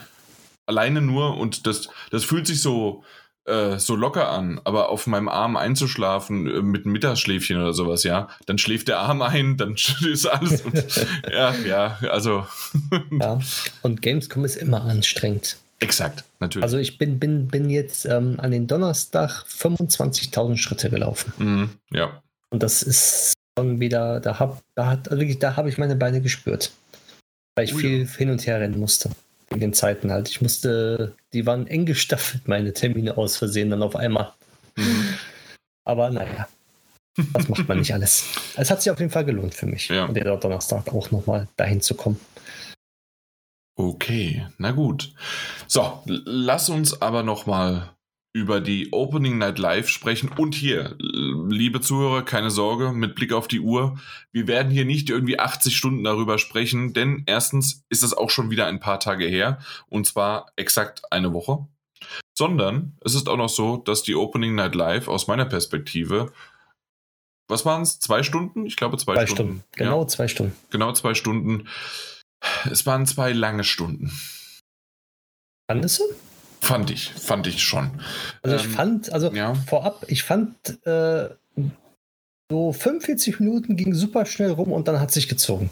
[0.65, 3.03] alleine nur und das, das fühlt sich so,
[3.45, 8.03] äh, so locker an, aber auf meinem Arm einzuschlafen äh, mit einem Mittagsschläfchen oder sowas,
[8.03, 9.75] ja, dann schläft der Arm ein, dann
[10.11, 10.61] ist alles.
[10.61, 10.83] Und,
[11.31, 12.45] ja, ja, also.
[13.11, 13.39] ja,
[13.81, 15.57] und Gamescom ist immer anstrengend.
[15.79, 16.63] Exakt, natürlich.
[16.63, 21.33] Also ich bin, bin, bin jetzt ähm, an den Donnerstag 25.000 Schritte gelaufen.
[21.37, 22.21] Mhm, ja.
[22.49, 26.71] Und das ist schon wieder, da habe da hat, da hab ich meine Beine gespürt.
[27.55, 27.81] Weil ich Ui.
[27.81, 29.11] viel hin und her rennen musste
[29.55, 30.29] in den Zeiten halt.
[30.29, 34.33] Ich musste, die waren eng gestaffelt, meine Termine aus Versehen dann auf einmal.
[34.75, 35.15] Mhm.
[35.83, 36.47] Aber naja,
[37.33, 38.25] das macht man nicht alles.
[38.55, 40.05] Es hat sich auf jeden Fall gelohnt für mich, ja.
[40.05, 42.19] und der Donnerstag auch nochmal dahin zu kommen.
[43.77, 45.13] Okay, na gut.
[45.67, 47.94] So, lass uns aber nochmal
[48.35, 50.29] über die Opening Night Live sprechen.
[50.37, 53.97] Und hier, liebe Zuhörer, keine Sorge, mit Blick auf die Uhr,
[54.33, 58.51] wir werden hier nicht irgendwie 80 Stunden darüber sprechen, denn erstens ist es auch schon
[58.51, 61.65] wieder ein paar Tage her, und zwar exakt eine Woche.
[62.37, 66.33] Sondern es ist auch noch so, dass die Opening Night Live aus meiner Perspektive,
[67.47, 67.99] was waren es?
[67.99, 68.65] Zwei Stunden?
[68.65, 69.61] Ich glaube zwei, zwei Stunden.
[69.61, 69.63] Stunden.
[69.77, 70.07] Genau ja.
[70.09, 70.53] zwei Stunden.
[70.71, 71.69] Genau zwei Stunden.
[72.69, 74.11] Es waren zwei lange Stunden.
[75.71, 76.03] Fandest du?
[76.65, 77.91] Fand ich, fand ich schon.
[78.41, 79.53] Also ich ähm, fand, also ja.
[79.53, 80.55] vorab, ich fand
[80.87, 81.29] äh,
[82.49, 85.69] so 45 Minuten ging super schnell rum und dann hat sich gezogen.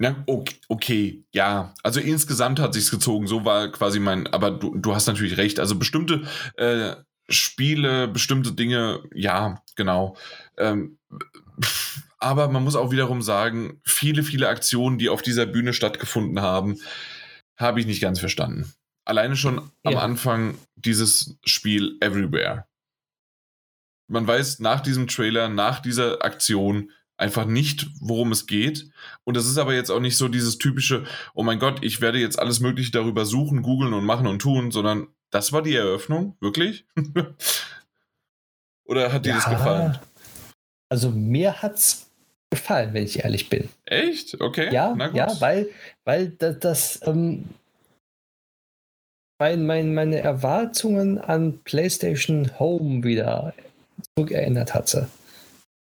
[0.00, 1.74] Ja, okay, okay, ja.
[1.82, 3.26] Also insgesamt hat sich's gezogen.
[3.26, 5.58] So war quasi mein, aber du, du hast natürlich recht.
[5.58, 6.22] Also bestimmte
[6.56, 6.94] äh,
[7.28, 10.16] Spiele, bestimmte Dinge, ja, genau.
[10.56, 10.98] Ähm,
[12.18, 16.76] aber man muss auch wiederum sagen, viele, viele Aktionen, die auf dieser Bühne stattgefunden haben,
[17.56, 18.72] habe ich nicht ganz verstanden.
[19.08, 22.66] Alleine schon am Anfang dieses Spiel Everywhere.
[24.06, 28.90] Man weiß nach diesem Trailer, nach dieser Aktion einfach nicht, worum es geht.
[29.24, 32.18] Und das ist aber jetzt auch nicht so dieses typische, oh mein Gott, ich werde
[32.18, 36.36] jetzt alles Mögliche darüber suchen, googeln und machen und tun, sondern das war die Eröffnung,
[36.40, 36.86] wirklich?
[38.84, 39.98] Oder hat dir ja, das gefallen?
[40.90, 42.10] Also mir hat's
[42.50, 43.70] gefallen, wenn ich ehrlich bin.
[43.86, 44.38] Echt?
[44.38, 44.70] Okay.
[44.70, 45.70] Ja, ja, weil,
[46.04, 47.46] weil das, das ähm,
[49.38, 53.54] mein, mein, meine Erwartungen an PlayStation Home wieder
[54.16, 55.08] zurückerinnert hatte.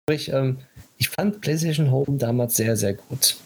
[0.05, 0.59] Sprich, ähm,
[0.99, 3.37] ich fand PlayStation Home damals sehr, sehr gut.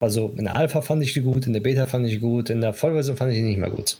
[0.00, 2.50] Also in der Alpha fand ich die gut, in der Beta fand ich die gut,
[2.50, 3.98] in der Vollversion fand ich die nicht mehr gut.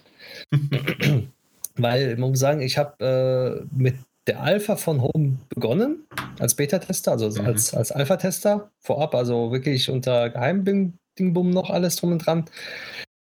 [1.77, 3.97] Weil man muss sagen, ich habe äh, mit
[4.27, 6.07] der Alpha von Home begonnen,
[6.39, 7.47] als Beta-Tester, also mhm.
[7.47, 12.45] als, als Alpha-Tester vorab, also wirklich unter Geheimdingbum noch alles drum und dran.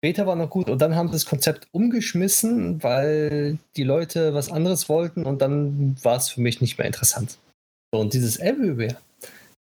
[0.03, 4.51] Beta war noch gut und dann haben sie das Konzept umgeschmissen, weil die Leute was
[4.51, 7.37] anderes wollten und dann war es für mich nicht mehr interessant.
[7.89, 8.97] Und dieses Everywhere,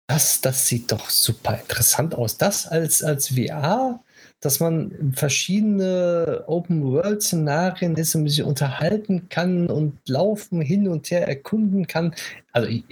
[0.07, 2.37] das, das sieht doch super interessant aus.
[2.37, 4.01] Das als, als VR,
[4.39, 11.87] dass man verschiedene Open-World-Szenarien ist und sich unterhalten kann und laufen, hin und her erkunden
[11.87, 12.15] kann.
[12.53, 12.85] Also ich,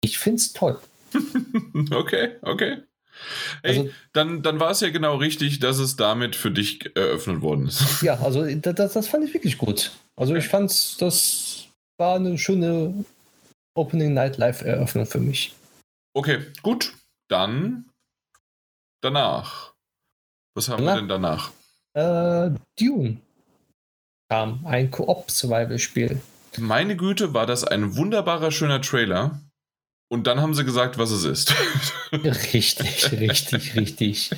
[0.00, 0.78] ich finde es toll.
[1.90, 2.78] okay, okay.
[3.62, 7.42] Hey, also, dann, dann war es ja genau richtig, dass es damit für dich eröffnet
[7.42, 7.84] worden ist.
[8.02, 9.92] Ja, also das, das fand ich wirklich gut.
[10.16, 10.70] Also ich fand,
[11.00, 11.66] das
[11.98, 13.04] war eine schöne
[13.74, 15.54] Opening Night Live Eröffnung für mich.
[16.14, 16.94] Okay, gut.
[17.28, 17.84] Dann
[19.02, 19.74] danach.
[20.54, 21.52] Was haben danach, wir denn danach?
[21.94, 23.18] Äh, Dune
[24.28, 26.20] kam, ein Koop-Survival-Spiel.
[26.58, 29.40] Meine Güte, war das ein wunderbarer, schöner Trailer.
[30.10, 31.54] Und dann haben sie gesagt, was es ist.
[32.12, 34.30] richtig, richtig, richtig.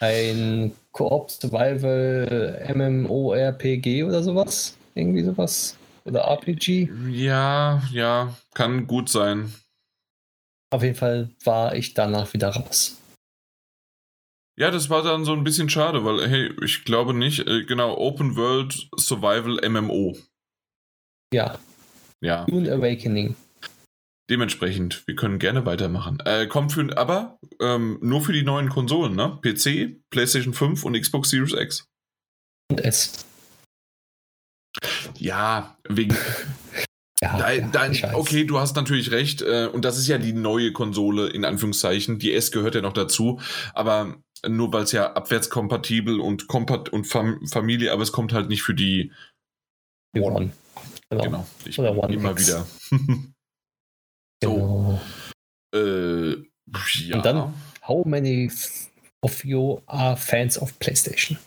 [0.00, 4.76] Ein Koop-Survival MMORPG oder sowas.
[4.94, 5.76] Irgendwie sowas.
[6.04, 6.90] Oder RPG.
[7.10, 9.52] Ja, ja, kann gut sein.
[10.70, 12.98] Auf jeden Fall war ich danach wieder raus.
[14.56, 17.96] Ja, das war dann so ein bisschen schade, weil, hey, ich glaube nicht, äh, genau,
[17.96, 20.16] Open World Survival MMO.
[21.32, 21.58] Ja.
[22.20, 22.44] Ja.
[22.44, 23.34] Dune Awakening.
[24.30, 26.18] Dementsprechend, wir können gerne weitermachen.
[26.24, 29.38] Äh, kommt für, aber ähm, nur für die neuen Konsolen, ne?
[29.42, 31.88] PC, PlayStation 5 und Xbox Series X.
[32.70, 33.26] Und S.
[35.18, 36.16] Ja, wegen,
[37.20, 39.42] ja, dein, dein, okay, du hast natürlich recht.
[39.42, 42.18] Äh, und das ist ja die neue Konsole, in Anführungszeichen.
[42.18, 43.40] Die S gehört ja noch dazu.
[43.74, 48.48] Aber nur weil es ja abwärtskompatibel und kompat und Fam Familie, aber es kommt halt
[48.48, 49.12] nicht für die
[50.16, 50.52] One.
[51.10, 51.24] Genau.
[51.24, 51.46] genau.
[51.64, 52.48] Ich Oder One immer X.
[52.48, 52.66] wieder.
[54.42, 54.54] so.
[54.54, 55.00] Genau.
[55.74, 56.32] Äh,
[57.06, 57.16] ja.
[57.16, 57.54] Und dann,
[57.86, 58.50] how many
[59.22, 61.38] of you are fans of PlayStation?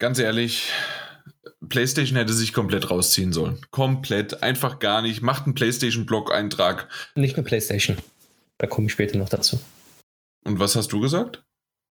[0.00, 0.70] Ganz ehrlich,
[1.68, 3.60] PlayStation hätte sich komplett rausziehen sollen.
[3.70, 5.22] Komplett, einfach gar nicht.
[5.22, 6.88] Macht einen PlayStation-Blog-Eintrag.
[7.14, 7.96] Nicht nur PlayStation.
[8.58, 9.60] Da komme ich später noch dazu.
[10.44, 11.44] Und was hast du gesagt?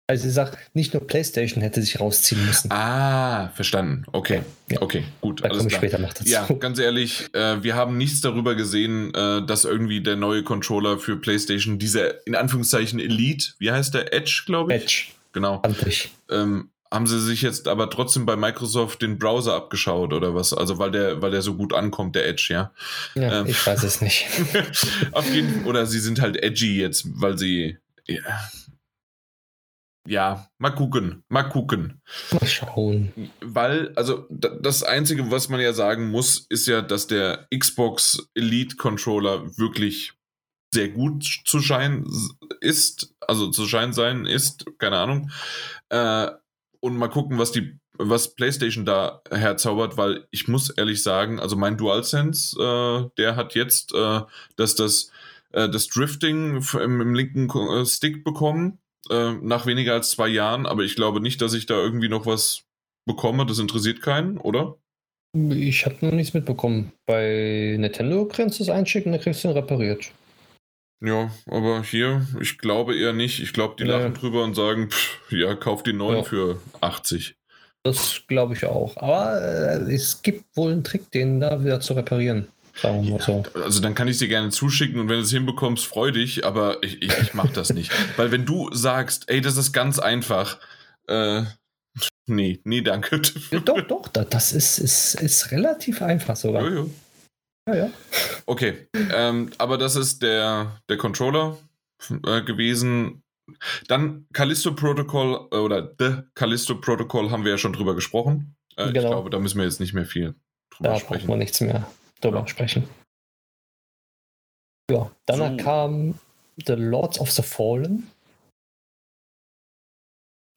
[0.08, 2.72] Also ich sage, nicht nur PlayStation hätte sich rausziehen müssen.
[2.72, 4.04] Ah, verstanden.
[4.12, 4.82] Okay, ja.
[4.82, 5.44] okay, gut.
[5.44, 6.30] Da komme ich später noch dazu.
[6.30, 11.00] Ja, ganz ehrlich, äh, wir haben nichts darüber gesehen, äh, dass irgendwie der neue Controller
[11.00, 14.14] für PlayStation, dieser in Anführungszeichen Elite, wie heißt der?
[14.14, 14.84] Edge, glaube ich?
[14.84, 15.06] Edge.
[15.34, 15.62] Genau.
[16.30, 20.54] Ähm, haben sie sich jetzt aber trotzdem bei Microsoft den Browser abgeschaut oder was?
[20.54, 22.72] Also weil der, weil der so gut ankommt, der Edge, ja?
[23.16, 24.28] Ja, ähm, ich weiß es nicht.
[25.12, 28.22] auf jeden oder sie sind halt edgy jetzt, weil sie ja,
[30.08, 32.02] ja, mal gucken, mal gucken.
[32.32, 33.12] Mal schauen.
[33.42, 38.76] Weil, also das Einzige, was man ja sagen muss, ist ja, dass der Xbox Elite
[38.76, 40.14] Controller wirklich
[40.74, 42.06] sehr gut zu scheinen
[42.60, 45.32] ist, also zu scheinen sein ist, keine Ahnung.
[45.90, 46.28] Äh,
[46.82, 51.56] und mal gucken, was die, was PlayStation da herzaubert, weil ich muss ehrlich sagen, also
[51.56, 54.22] mein DualSense, äh, der hat jetzt äh,
[54.58, 55.12] dass das,
[55.52, 58.80] äh, das Drifting im, im linken äh, Stick bekommen,
[59.10, 62.26] äh, nach weniger als zwei Jahren, aber ich glaube nicht, dass ich da irgendwie noch
[62.26, 62.64] was
[63.06, 63.46] bekomme.
[63.46, 64.78] Das interessiert keinen, oder?
[65.34, 66.94] Ich habe noch nichts mitbekommen.
[67.06, 70.12] Bei Nintendo kannst du es einschicken, dann kriegst du ihn repariert.
[71.04, 73.42] Ja, aber hier, ich glaube eher nicht.
[73.42, 73.92] Ich glaube, die nee.
[73.92, 76.24] lachen drüber und sagen, pff, ja, kauf die neuen ja.
[76.24, 77.36] für 80.
[77.84, 78.98] Das glaube ich auch.
[78.98, 82.48] Aber äh, es gibt wohl einen Trick, den da wieder zu reparieren.
[82.82, 83.44] Sagen wir ja, so.
[83.56, 86.84] Also dann kann ich dir gerne zuschicken und wenn du es hinbekommst, freu dich, aber
[86.84, 87.92] ich, ich, ich mache das nicht.
[88.18, 90.60] Weil wenn du sagst, ey, das ist ganz einfach,
[91.08, 91.44] äh,
[92.28, 93.22] Nee, nee, danke.
[93.64, 96.68] Doch, doch, das ist, ist, ist relativ einfach sogar.
[96.68, 96.86] Ja,
[97.68, 97.76] ja.
[97.76, 97.90] Ja.
[98.46, 101.58] Okay, ähm, aber das ist der, der Controller
[102.26, 103.24] äh, gewesen.
[103.88, 108.56] Dann Callisto Protocol äh, oder The Callisto Protocol haben wir ja schon drüber gesprochen.
[108.76, 109.00] Äh, Genau.
[109.00, 110.36] Ich glaube, da müssen wir jetzt nicht mehr viel
[110.72, 111.28] drüber Da braucht sprechen.
[111.28, 111.88] man nichts mehr
[112.22, 112.48] drüber Ja.
[112.48, 112.88] sprechen.
[114.92, 115.58] Ja, danach So.
[115.58, 116.20] kam
[116.66, 118.10] The Lords of the Fallen.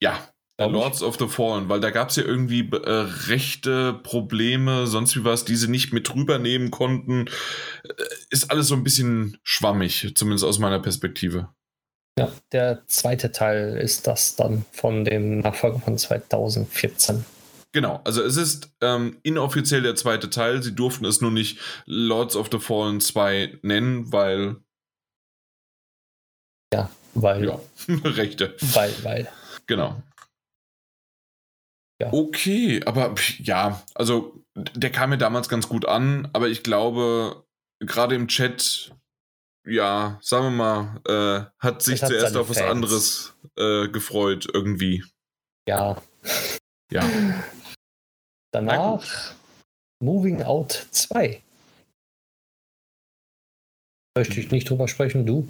[0.02, 0.28] Ja,
[0.60, 0.66] ich.
[0.66, 2.90] Lords of the Fallen, weil da gab es ja irgendwie äh,
[3.28, 7.26] rechte Probleme, sonst wie was, die sie nicht mit rübernehmen konnten.
[7.84, 7.92] Äh,
[8.30, 11.48] ist alles so ein bisschen schwammig, zumindest aus meiner Perspektive.
[12.18, 17.24] Ja, der zweite Teil ist das dann von dem Nachfolger von 2014.
[17.72, 20.62] Genau, also es ist ähm, inoffiziell der zweite Teil.
[20.62, 24.56] Sie durften es nur nicht Lords of the Fallen 2 nennen, weil,
[27.14, 28.54] Weil, ja, Rechte.
[28.60, 29.28] weil, weil.
[29.66, 30.00] Genau.
[32.00, 32.12] Ja.
[32.12, 37.44] Okay, aber ja, also der kam mir damals ganz gut an, aber ich glaube,
[37.80, 38.94] gerade im Chat,
[39.66, 42.70] ja, sagen wir mal, äh, hat sich hat zuerst auf was Fans.
[42.70, 45.04] anderes äh, gefreut, irgendwie.
[45.68, 46.00] Ja,
[46.92, 47.02] Ja.
[48.50, 49.34] danach
[50.00, 51.42] Moving Out 2.
[54.16, 55.48] Möchte ich nicht drüber sprechen, du?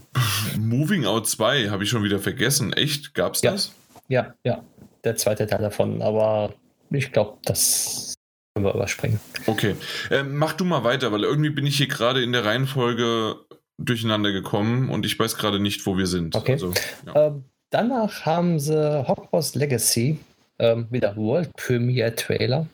[0.59, 2.73] Moving Out 2 habe ich schon wieder vergessen.
[2.73, 3.15] Echt?
[3.15, 3.53] Gab's Ja.
[3.53, 3.73] das?
[4.09, 4.63] Ja, ja,
[5.05, 6.55] der zweite Teil davon, aber
[6.91, 8.15] ich glaube, das
[8.55, 9.21] können wir überspringen.
[9.47, 9.77] Okay.
[10.11, 13.37] Ähm, mach du mal weiter, weil irgendwie bin ich hier gerade in der Reihenfolge
[13.79, 16.35] durcheinander gekommen und ich weiß gerade nicht, wo wir sind.
[16.35, 16.53] Okay.
[16.53, 16.73] Also,
[17.07, 17.27] ja.
[17.29, 20.19] Ähm, danach haben sie Hogwarts Legacy,
[20.59, 22.67] ähm, wieder World Premiere Trailer.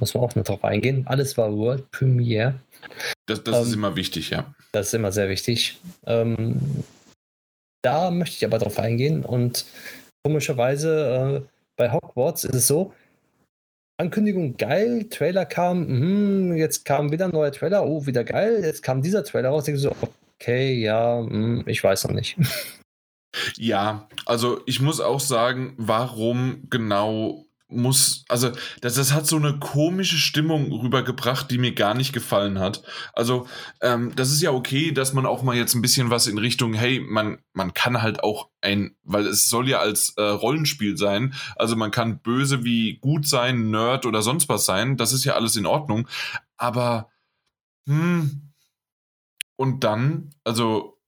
[0.00, 1.06] Muss man auch noch drauf eingehen.
[1.06, 2.54] Alles war World Premiere.
[3.26, 4.54] das das ist ähm, immer wichtig, ja.
[4.72, 5.78] Das ist immer sehr wichtig.
[6.06, 6.84] Ähm,
[7.82, 9.64] da möchte ich aber drauf eingehen und
[10.24, 12.92] komischerweise äh, bei Hogwarts ist es so,
[13.98, 18.82] Ankündigung geil, Trailer kam, mhm, jetzt kam wieder ein neuer Trailer, oh, wieder geil, jetzt
[18.82, 19.94] kam dieser Trailer raus, ich so,
[20.36, 22.36] okay, ja, hm, ich weiß noch nicht.
[23.56, 29.58] Ja, also ich muss auch sagen, warum genau muss, also das, das hat so eine
[29.58, 32.82] komische Stimmung rübergebracht, die mir gar nicht gefallen hat.
[33.12, 33.46] Also
[33.80, 36.74] ähm, das ist ja okay, dass man auch mal jetzt ein bisschen was in Richtung,
[36.74, 41.34] hey, man, man kann halt auch ein, weil es soll ja als äh, Rollenspiel sein,
[41.56, 45.34] also man kann böse wie gut sein, Nerd oder sonst was sein, das ist ja
[45.34, 46.08] alles in Ordnung,
[46.56, 47.10] aber
[47.86, 48.52] hm,
[49.56, 50.98] und dann, also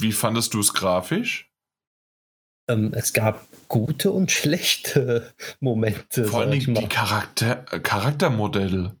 [0.00, 1.49] wie fandest du es grafisch?
[2.70, 6.24] Ähm, es gab gute und schlechte Momente.
[6.24, 6.58] Vor mal.
[6.58, 8.96] die Charakter äh, Charaktermodelle.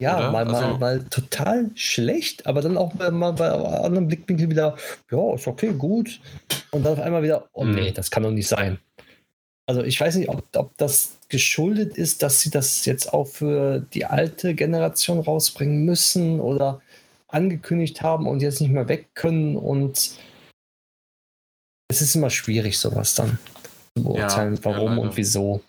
[0.00, 0.30] Ja, oder?
[0.32, 4.76] mal, mal, Also- mal total schlecht, aber dann auch mal, mal bei anderen Blickwinkel wieder,
[5.10, 6.20] ja, ist okay, gut.
[6.72, 8.78] Und dann auf einmal wieder, oh nee, das kann doch nicht sein.
[9.66, 13.78] Also ich weiß nicht, ob, ob das geschuldet ist, dass sie das jetzt auch für
[13.94, 16.80] die alte Generation rausbringen müssen oder
[17.28, 19.56] angekündigt haben und jetzt nicht mehr weg können.
[19.56, 20.16] Und
[21.92, 23.38] es ist immer schwierig, sowas dann
[23.96, 25.00] zu beurteilen, ja, warum leider.
[25.02, 25.62] und wieso.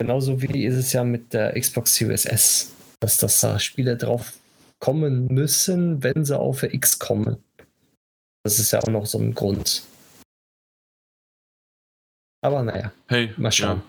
[0.00, 4.32] Genauso wie ist es ja mit der Xbox Series S, dass, dass da Spiele drauf
[4.80, 7.42] kommen müssen, wenn sie auf der X kommen.
[8.44, 9.82] Das ist ja auch noch so ein Grund.
[12.44, 13.82] Aber naja, Hey, Mal schauen.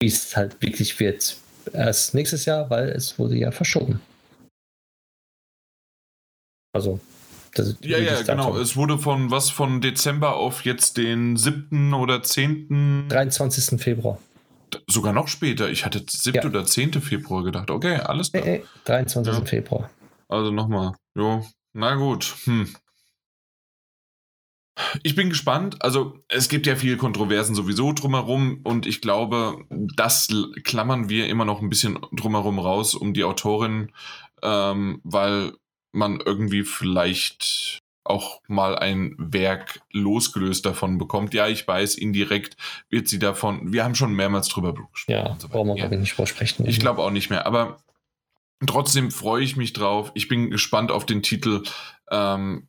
[0.00, 1.36] wie es halt wirklich wird.
[1.72, 4.00] Erst nächstes Jahr, weil es wurde ja verschoben.
[6.72, 7.00] Also,
[7.58, 8.56] das Ja, ja, genau.
[8.56, 11.94] Es wurde von was von Dezember auf jetzt den 7.
[11.94, 13.08] oder 10.
[13.08, 13.80] 23.
[13.80, 14.18] Februar.
[14.88, 15.70] Sogar noch später.
[15.70, 16.36] Ich hatte 7.
[16.36, 16.44] Ja.
[16.44, 16.94] oder 10.
[16.94, 17.70] Februar gedacht.
[17.70, 18.46] Okay, alles klar.
[18.46, 19.32] äh, 23.
[19.34, 19.44] Ja.
[19.44, 19.90] Februar.
[20.28, 20.92] Also nochmal.
[21.14, 22.34] Jo, na gut.
[22.44, 22.68] Hm.
[25.02, 25.82] Ich bin gespannt.
[25.82, 30.28] Also, es gibt ja viele Kontroversen sowieso drumherum und ich glaube, das
[30.64, 33.92] klammern wir immer noch ein bisschen drumherum raus um die Autorin,
[34.42, 35.54] ähm, weil
[35.92, 41.34] man irgendwie vielleicht auch mal ein Werk losgelöst davon bekommt.
[41.34, 42.56] Ja, ich weiß, indirekt
[42.88, 45.12] wird sie davon, wir haben schon mehrmals drüber gesprochen.
[45.12, 45.88] Ja, so brauchen wir Ja.
[45.88, 46.66] nicht vorsprechen.
[46.66, 47.78] Ich glaube auch nicht mehr, aber
[48.64, 50.12] trotzdem freue ich mich drauf.
[50.14, 51.62] Ich bin gespannt auf den Titel,
[52.10, 52.68] ähm,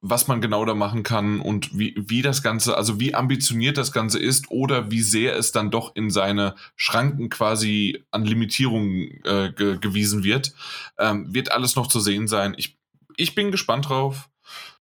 [0.00, 3.92] was man genau da machen kann und wie, wie das Ganze, also wie ambitioniert das
[3.92, 9.52] Ganze ist oder wie sehr es dann doch in seine Schranken quasi an Limitierungen äh,
[9.52, 10.52] ge gewiesen wird.
[10.98, 12.54] Ähm, wird alles noch zu sehen sein.
[12.56, 12.78] Ich,
[13.16, 14.28] ich bin gespannt drauf.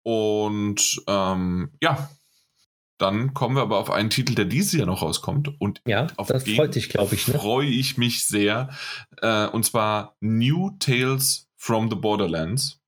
[0.03, 2.09] Und ähm, ja,
[2.99, 5.61] dann kommen wir aber auf einen Titel, der dieses Jahr noch rauskommt.
[5.61, 7.29] Und Ja, auf das den freut dich, glaube ich.
[7.29, 7.35] Ne?
[7.35, 8.71] freue ich mich sehr.
[9.23, 12.81] Äh, und zwar New Tales from the Borderlands.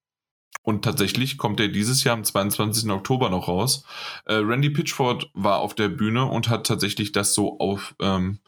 [0.63, 2.91] Und tatsächlich kommt er dieses Jahr am 22.
[2.91, 3.85] Oktober noch raus.
[4.27, 8.41] Äh, Randy Pitchford war auf der Bühne und hat tatsächlich das so auf ähm,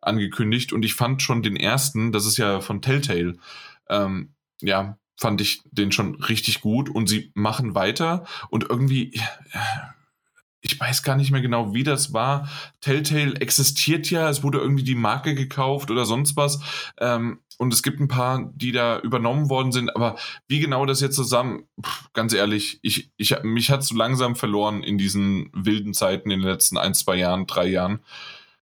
[0.00, 0.72] angekündigt.
[0.72, 3.36] Und ich fand schon den ersten, das ist ja von Telltale,
[3.88, 6.88] ähm, ja, fand ich den schon richtig gut.
[6.88, 9.14] Und sie machen weiter und irgendwie.
[9.52, 9.58] Äh,
[10.60, 12.48] ich weiß gar nicht mehr genau, wie das war.
[12.80, 16.60] Telltale existiert ja, es wurde irgendwie die Marke gekauft oder sonst was.
[16.98, 20.16] Ähm, und es gibt ein paar, die da übernommen worden sind, aber
[20.48, 24.82] wie genau das jetzt zusammen, pff, ganz ehrlich, ich, ich, mich hat so langsam verloren
[24.82, 28.00] in diesen wilden Zeiten in den letzten ein, zwei Jahren, drei Jahren.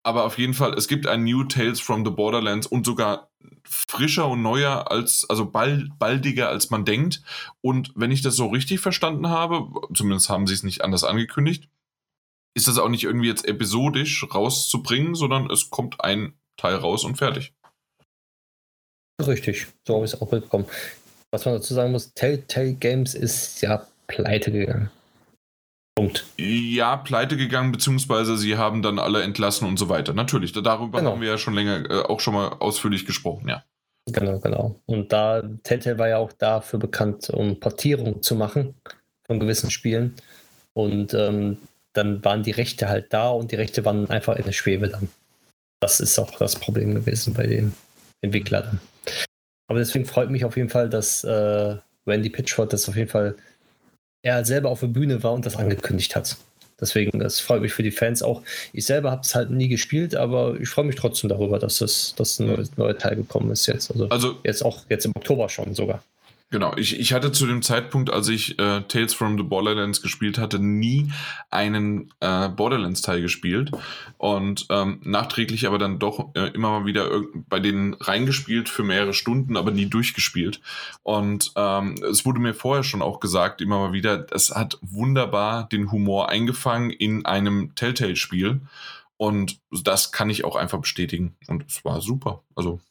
[0.03, 3.30] Aber auf jeden Fall, es gibt ein New Tales from the Borderlands und sogar
[3.63, 7.21] frischer und neuer als, also bald, baldiger als man denkt.
[7.61, 11.69] Und wenn ich das so richtig verstanden habe, zumindest haben sie es nicht anders angekündigt,
[12.53, 17.15] ist das auch nicht irgendwie jetzt episodisch rauszubringen, sondern es kommt ein Teil raus und
[17.15, 17.53] fertig.
[19.25, 20.65] Richtig, so habe ich es auch mitbekommen.
[21.31, 24.91] Was man dazu sagen muss, Telltale Games ist ja pleite gegangen.
[25.95, 26.25] Punkt.
[26.37, 30.13] Ja, pleite gegangen, beziehungsweise sie haben dann alle entlassen und so weiter.
[30.13, 31.11] Natürlich, darüber genau.
[31.11, 33.63] haben wir ja schon länger äh, auch schon mal ausführlich gesprochen, ja.
[34.07, 34.79] Genau, genau.
[34.85, 38.75] Und da, Telltale war ja auch dafür bekannt, um Portierung zu machen
[39.27, 40.15] von gewissen Spielen.
[40.73, 41.57] Und ähm,
[41.93, 45.09] dann waren die Rechte halt da und die Rechte waren einfach in der Schwebe dann.
[45.81, 47.73] Das ist auch das Problem gewesen bei den
[48.21, 48.79] Entwicklern.
[49.67, 51.75] Aber deswegen freut mich auf jeden Fall, dass äh,
[52.07, 53.35] Randy Pitchford das auf jeden Fall
[54.23, 56.37] er selber auf der Bühne war und das angekündigt hat.
[56.79, 58.41] Deswegen, das freut mich für die Fans auch.
[58.73, 62.15] Ich selber habe es halt nie gespielt, aber ich freue mich trotzdem darüber, dass es
[62.15, 63.91] dass ein neuer Teil gekommen ist jetzt.
[63.91, 66.03] Also, also jetzt auch jetzt im Oktober schon sogar.
[66.51, 70.37] Genau, ich, ich hatte zu dem Zeitpunkt, als ich äh, Tales from the Borderlands gespielt
[70.37, 71.09] hatte, nie
[71.49, 73.71] einen äh, Borderlands-Teil gespielt
[74.17, 79.13] und ähm, nachträglich aber dann doch äh, immer mal wieder bei denen reingespielt für mehrere
[79.13, 80.59] Stunden, aber nie durchgespielt.
[81.03, 85.69] Und ähm, es wurde mir vorher schon auch gesagt, immer mal wieder, es hat wunderbar
[85.69, 88.59] den Humor eingefangen in einem Telltale-Spiel
[89.15, 92.43] und das kann ich auch einfach bestätigen und es war super.
[92.55, 92.81] Also.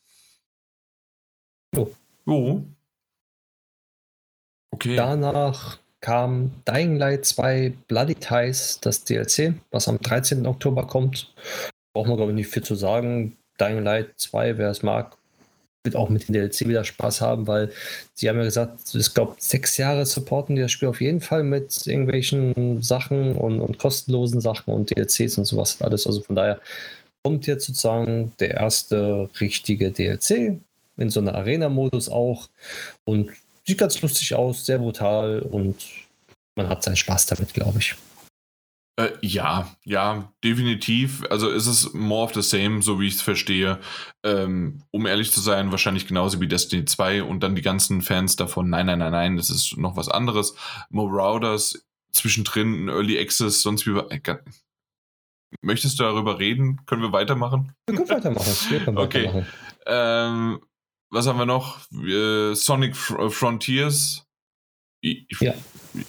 [1.77, 1.91] Oh.
[2.25, 2.63] Oh.
[4.73, 4.97] Okay.
[4.97, 10.47] Danach kam Dying Light 2 Bloody Ties, das DLC, was am 13.
[10.47, 11.33] Oktober kommt.
[11.93, 13.37] Braucht man, glaube ich, nicht viel zu sagen.
[13.61, 15.17] Dying Light 2, wer es mag,
[15.85, 17.73] wird auch mit dem DLC wieder Spaß haben, weil
[18.15, 21.43] sie haben ja gesagt, ich glaube, sechs Jahre supporten die das Spiel auf jeden Fall
[21.43, 26.07] mit irgendwelchen Sachen und, und kostenlosen Sachen und DLCs und sowas alles.
[26.07, 26.61] Also von daher
[27.23, 30.59] kommt jetzt sozusagen der erste richtige DLC
[30.97, 32.49] in so einer Arena-Modus auch.
[33.05, 33.31] Und
[33.71, 35.77] Sieht ganz lustig aus, sehr brutal und
[36.57, 37.95] man hat seinen Spaß damit, glaube ich.
[38.97, 41.23] Äh, ja, ja, definitiv.
[41.31, 43.79] Also ist es more of the same, so wie ich es verstehe.
[44.25, 48.35] Ähm, um ehrlich zu sein, wahrscheinlich genauso wie Destiny 2 und dann die ganzen Fans
[48.35, 48.71] davon.
[48.71, 50.57] Nein, nein, nein, nein, das ist noch was anderes.
[50.89, 53.97] Marauders zwischendrin, ein Early Access, sonst wie.
[53.97, 54.39] Äh,
[55.63, 56.85] möchtest du darüber reden?
[56.87, 57.73] Können wir weitermachen?
[57.87, 58.53] Wir können weitermachen.
[58.69, 59.27] Wir können okay.
[59.27, 59.47] Weitermachen.
[59.87, 60.61] Ähm,
[61.11, 61.81] was haben wir noch?
[61.93, 64.25] Äh, Sonic äh, Frontiers.
[65.03, 65.55] Ich, ja.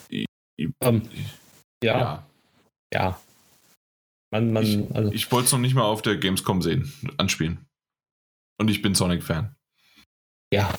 [0.10, 1.10] Ich, um, ähm,
[1.84, 2.00] ja.
[2.00, 2.28] ja.
[2.94, 3.22] Ja.
[4.32, 5.12] Man, man, ich, also.
[5.12, 7.66] ich wollte es noch nicht mal auf der Gamescom sehen, anspielen.
[8.60, 9.56] Und ich bin Sonic-Fan.
[10.54, 10.74] Ja,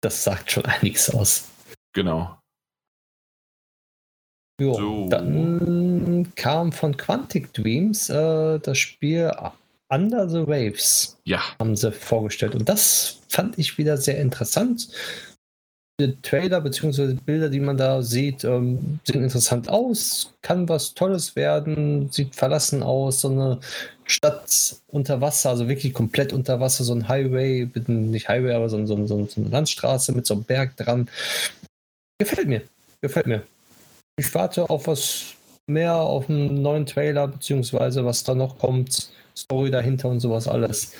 [0.00, 1.50] das sagt schon einiges aus.
[1.94, 2.38] Genau.
[4.60, 5.08] Jo, so.
[5.08, 9.30] Dann kam von Quantic Dreams äh, das Spiel
[9.92, 11.42] Under the Waves ja.
[11.58, 12.54] haben sie vorgestellt.
[12.54, 14.88] Und das fand ich wieder sehr interessant.
[16.00, 17.14] Die Trailer bzw.
[17.14, 22.82] Bilder, die man da sieht, ähm, sehen interessant aus, kann was Tolles werden, sieht verlassen
[22.82, 23.60] aus, so eine
[24.04, 28.84] Stadt unter Wasser, also wirklich komplett unter Wasser, so ein Highway, nicht Highway, aber so,
[28.86, 31.08] so, so, so eine Landstraße mit so einem Berg dran.
[32.18, 32.62] Gefällt mir,
[33.02, 33.42] gefällt mir.
[34.16, 35.34] Ich warte auf was
[35.66, 39.10] mehr, auf einen neuen Trailer, beziehungsweise was da noch kommt.
[39.36, 40.94] Story dahinter und sowas alles.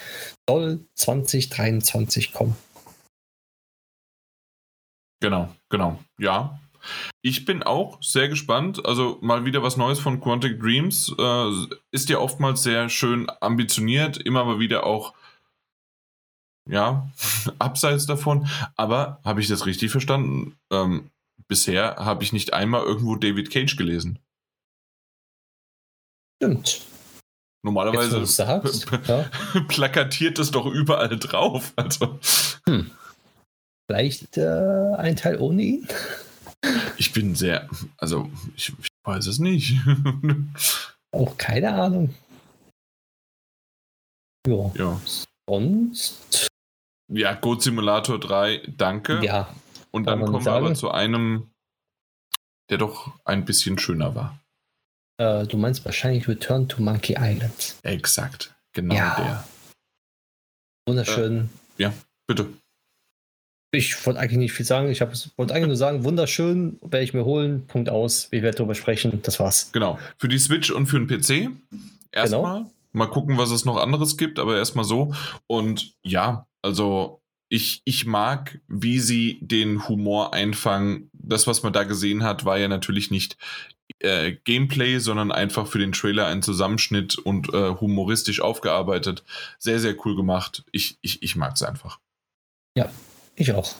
[0.48, 2.56] Soll 2023 kommen.
[5.20, 5.98] Genau, genau.
[6.18, 6.58] Ja.
[7.22, 8.84] Ich bin auch sehr gespannt.
[8.84, 11.14] Also mal wieder was Neues von Quantic Dreams.
[11.16, 11.50] Äh,
[11.92, 15.14] ist ja oftmals sehr schön ambitioniert, immer mal wieder auch
[16.68, 17.08] ja,
[17.58, 18.48] abseits davon.
[18.76, 20.56] Aber habe ich das richtig verstanden?
[20.70, 21.10] Ähm,
[21.48, 24.18] bisher habe ich nicht einmal irgendwo David Cage gelesen.
[26.42, 26.82] Stimmt.
[27.64, 29.24] Normalerweise sagst, ja.
[29.68, 31.72] plakatiert es doch überall drauf.
[31.76, 32.18] Also.
[32.66, 32.90] Hm.
[33.88, 35.88] Vielleicht äh, ein Teil ohne ihn?
[36.96, 37.68] Ich bin sehr,
[37.98, 39.76] also ich, ich weiß es nicht.
[41.12, 42.14] Auch keine Ahnung.
[44.46, 44.72] Jo.
[44.76, 45.00] Ja.
[45.48, 46.48] Sonst.
[47.08, 49.22] Ja, Goat Simulator 3, danke.
[49.24, 49.54] Ja,
[49.90, 51.50] Und dann kommen wir aber zu einem,
[52.70, 54.41] der doch ein bisschen schöner war.
[55.18, 57.76] Äh, du meinst wahrscheinlich Return to Monkey Island.
[57.82, 59.16] Exakt, genau ja.
[59.16, 59.44] der.
[60.86, 61.50] Wunderschön.
[61.78, 61.92] Äh, ja,
[62.26, 62.48] bitte.
[63.74, 64.90] Ich wollte eigentlich nicht viel sagen.
[64.90, 67.66] Ich wollte eigentlich nur sagen, wunderschön, werde ich mir holen.
[67.66, 68.30] Punkt aus.
[68.30, 69.20] Wir werden darüber sprechen.
[69.22, 69.70] Das war's.
[69.72, 69.98] Genau.
[70.18, 71.50] Für die Switch und für den PC.
[72.10, 72.58] Erstmal.
[72.58, 72.70] Genau.
[72.92, 75.14] Mal gucken, was es noch anderes gibt, aber erstmal so.
[75.46, 81.10] Und ja, also ich, ich mag, wie sie den Humor einfangen.
[81.14, 83.38] Das, was man da gesehen hat, war ja natürlich nicht
[83.98, 89.24] äh, Gameplay, sondern einfach für den Trailer ein Zusammenschnitt und äh, humoristisch aufgearbeitet.
[89.58, 90.64] Sehr, sehr cool gemacht.
[90.72, 91.98] Ich, ich, ich mag es einfach.
[92.76, 92.90] Ja,
[93.36, 93.74] ich auch.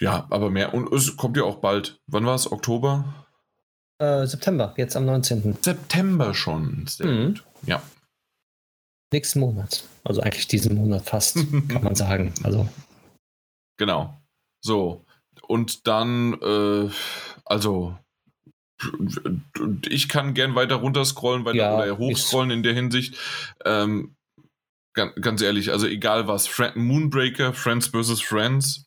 [0.00, 0.74] Ja, aber mehr.
[0.74, 1.98] Und es kommt ja auch bald.
[2.06, 2.50] Wann war es?
[2.50, 3.26] Oktober?
[4.00, 5.58] Äh, September, jetzt am 19.
[5.60, 6.86] September schon.
[6.86, 7.26] Sehr mhm.
[7.26, 7.44] gut.
[7.66, 7.82] Ja.
[9.12, 9.84] Nächsten Monat.
[10.04, 11.36] Also eigentlich diesen Monat fast,
[11.68, 12.32] kann man sagen.
[12.44, 12.68] Also.
[13.76, 14.20] Genau.
[14.60, 15.04] So.
[15.48, 16.90] Und dann, äh,
[17.46, 17.98] also,
[19.88, 23.16] ich kann gern weiter runterscrollen weiter ja, oder hochscrollen in der Hinsicht.
[23.64, 24.14] Ähm,
[24.92, 28.20] ganz, ganz ehrlich, also egal was, Friend, Moonbreaker, Friends vs.
[28.20, 28.84] Friends.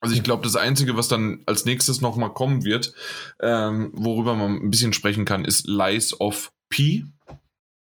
[0.00, 2.92] Also ich glaube, das Einzige, was dann als nächstes nochmal kommen wird,
[3.40, 7.06] ähm, worüber man ein bisschen sprechen kann, ist Lies of P.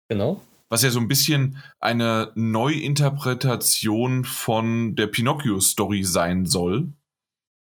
[0.09, 0.43] Genau.
[0.69, 6.93] Was ja so ein bisschen eine Neuinterpretation von der Pinocchio-Story sein soll.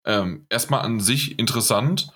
[0.04, 2.10] Ähm, erstmal an sich interessant.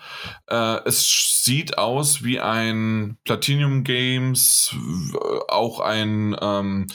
[0.47, 4.75] Äh, es sieht aus wie ein Platinum Games,
[5.49, 6.87] auch ein ähm,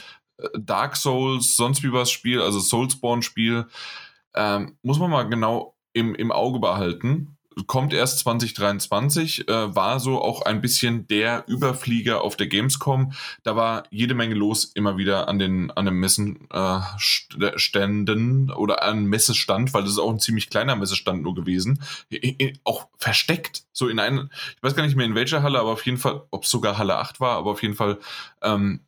[0.57, 3.67] Dark Souls, sonst wie was Spiel, also Soulsborne-Spiel.
[4.35, 10.21] Ähm, muss man mal genau im, im Auge behalten kommt erst 2023, äh, war so
[10.21, 13.13] auch ein bisschen der Überflieger auf der Gamescom.
[13.43, 19.05] Da war jede Menge los immer wieder an den, an den Messenständen äh, oder an
[19.05, 21.81] Messestand, weil das ist auch ein ziemlich kleiner Messestand nur gewesen.
[22.63, 25.85] auch versteckt, so in einem, ich weiß gar nicht mehr in welcher Halle, aber auf
[25.85, 27.99] jeden Fall, ob es sogar Halle 8 war, aber auf jeden Fall
[28.41, 28.81] ähm,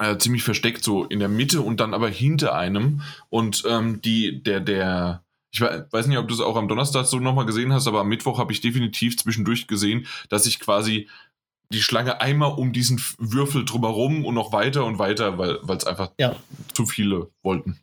[0.00, 3.02] äh, ziemlich versteckt, so in der Mitte und dann aber hinter einem.
[3.28, 7.18] Und ähm, die, der, der, ich weiß nicht, ob du es auch am Donnerstag so
[7.18, 11.08] nochmal gesehen hast, aber am Mittwoch habe ich definitiv zwischendurch gesehen, dass ich quasi
[11.72, 16.10] die Schlange einmal um diesen Würfel drumherum und noch weiter und weiter, weil es einfach
[16.18, 16.36] ja.
[16.74, 17.80] zu viele wollten.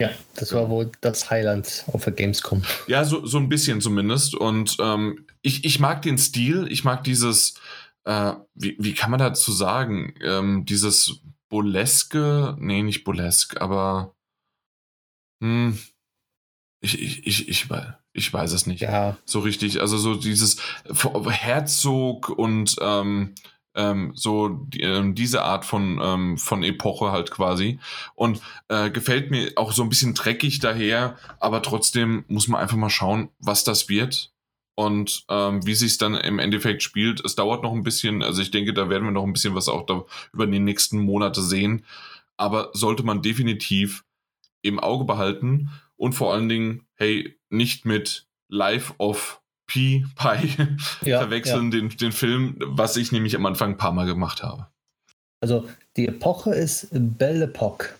[0.00, 2.62] Ja, das war wohl das Highland auf der Gamescom.
[2.86, 4.34] Ja, so, so ein bisschen zumindest.
[4.34, 7.58] Und ähm, ich, ich mag den Stil, ich mag dieses,
[8.04, 14.14] äh, wie, wie kann man dazu sagen, ähm, dieses Boleske, nee, nicht Bolesk, aber
[15.42, 15.78] hm,
[16.80, 17.66] ich, ich, ich, ich,
[18.12, 18.80] ich weiß es nicht.
[18.80, 19.16] Ja.
[19.24, 19.80] So richtig.
[19.80, 23.34] Also so dieses Herzog und ähm,
[23.76, 27.78] ähm, so die, ähm, diese Art von, ähm, von Epoche halt quasi.
[28.14, 32.76] Und äh, gefällt mir auch so ein bisschen dreckig daher, aber trotzdem muss man einfach
[32.76, 34.32] mal schauen, was das wird
[34.74, 37.24] und ähm, wie sich es dann im Endeffekt spielt.
[37.24, 39.68] Es dauert noch ein bisschen, also ich denke, da werden wir noch ein bisschen was
[39.68, 41.84] auch da über die nächsten Monate sehen.
[42.38, 44.04] Aber sollte man definitiv
[44.62, 51.18] im Auge behalten und vor allen Dingen, hey, nicht mit Life of P Pie ja,
[51.20, 51.80] verwechseln, ja.
[51.80, 54.68] Den, den Film, was ich nämlich am Anfang ein paar Mal gemacht habe.
[55.40, 57.94] Also die Epoche ist Belle Epoque.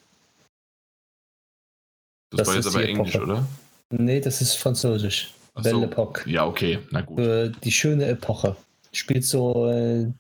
[2.31, 3.31] Das, das war jetzt aber Englisch, Epoche.
[3.31, 3.47] oder?
[3.91, 5.33] Nee, das ist Französisch.
[5.55, 5.85] Ach Belle so.
[5.85, 6.27] Epoque.
[6.27, 7.19] Ja, okay, na gut.
[7.63, 8.57] die schöne Epoche.
[8.93, 10.11] Spielt so äh,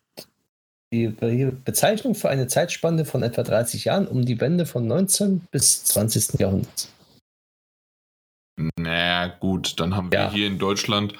[0.92, 5.84] die Bezeichnung für eine Zeitspanne von etwa 30 Jahren um die Wende von 19 bis
[5.84, 6.38] 20.
[6.38, 6.88] Jahrhundert.
[8.56, 10.30] Naja, gut, dann haben wir ja.
[10.30, 11.14] hier in Deutschland.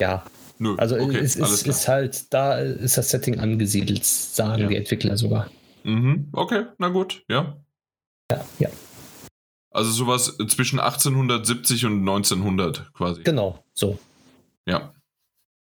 [0.00, 0.24] Ja.
[0.58, 4.68] Nö, also okay, es ist, ist, halt, da ist das Setting angesiedelt, sagen ja.
[4.68, 5.50] die Entwickler sogar.
[5.84, 7.56] Mhm, okay, na gut, ja.
[8.30, 8.68] Ja, ja.
[9.70, 13.22] Also sowas zwischen 1870 und 1900 quasi.
[13.22, 13.98] Genau, so.
[14.66, 14.92] Ja,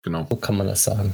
[0.02, 0.26] genau.
[0.30, 1.14] So kann man das sagen.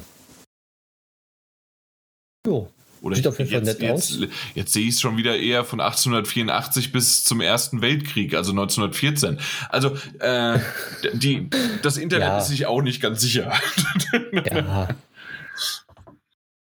[2.45, 2.69] Jo,
[3.03, 4.29] oder Sieht auf jeden jetzt, Fall nett jetzt, aus.
[4.55, 9.39] Jetzt sehe ich es schon wieder eher von 1884 bis zum Ersten Weltkrieg, also 1914.
[9.67, 10.57] Also äh,
[11.13, 11.49] die,
[11.81, 12.37] das Internet ja.
[12.37, 13.51] ist sich auch nicht ganz sicher.
[14.31, 14.87] ja.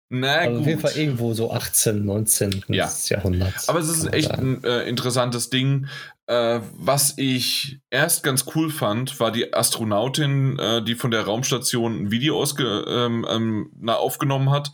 [0.08, 2.64] Na, also auf jeden Fall irgendwo so 18, 19.
[2.68, 2.90] Ja.
[3.08, 3.68] Jahrhundert.
[3.68, 5.88] Aber es ist echt ein äh, interessantes Ding.
[6.26, 12.04] Äh, was ich erst ganz cool fand, war die Astronautin, äh, die von der Raumstation
[12.04, 14.72] ein Video ausge, ähm, ähm, na, aufgenommen hat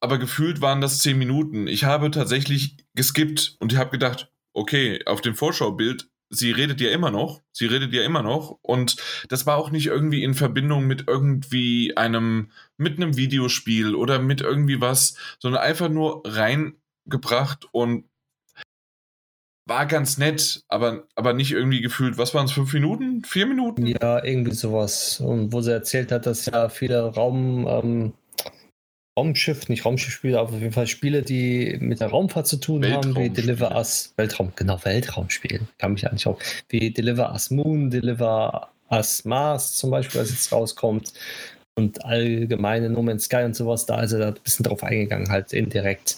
[0.00, 1.66] aber gefühlt waren das zehn Minuten.
[1.66, 6.90] Ich habe tatsächlich geskippt und ich habe gedacht, okay, auf dem Vorschaubild, sie redet ja
[6.90, 8.96] immer noch, sie redet ja immer noch und
[9.28, 14.40] das war auch nicht irgendwie in Verbindung mit irgendwie einem, mit einem Videospiel oder mit
[14.40, 18.04] irgendwie was, sondern einfach nur reingebracht und
[19.66, 23.22] war ganz nett, aber, aber nicht irgendwie gefühlt, was waren es, fünf Minuten?
[23.24, 23.86] Vier Minuten?
[23.86, 25.20] Ja, irgendwie sowas.
[25.20, 28.12] Und wo sie erzählt hat, dass ja viele Raum, ähm,
[29.20, 33.14] Raumschiff, nicht Raumschiffspiele, aber auf jeden Fall Spiele, die mit der Raumfahrt zu tun haben,
[33.16, 36.38] wie Deliver Us, Weltraum, genau, Weltraumspiel, kann mich eigentlich auch,
[36.70, 41.12] wie Deliver Us Moon, Deliver Us Mars zum Beispiel, als jetzt rauskommt
[41.76, 45.30] und allgemeine No Man's Sky und sowas, da ist er da ein bisschen drauf eingegangen,
[45.30, 46.16] halt indirekt.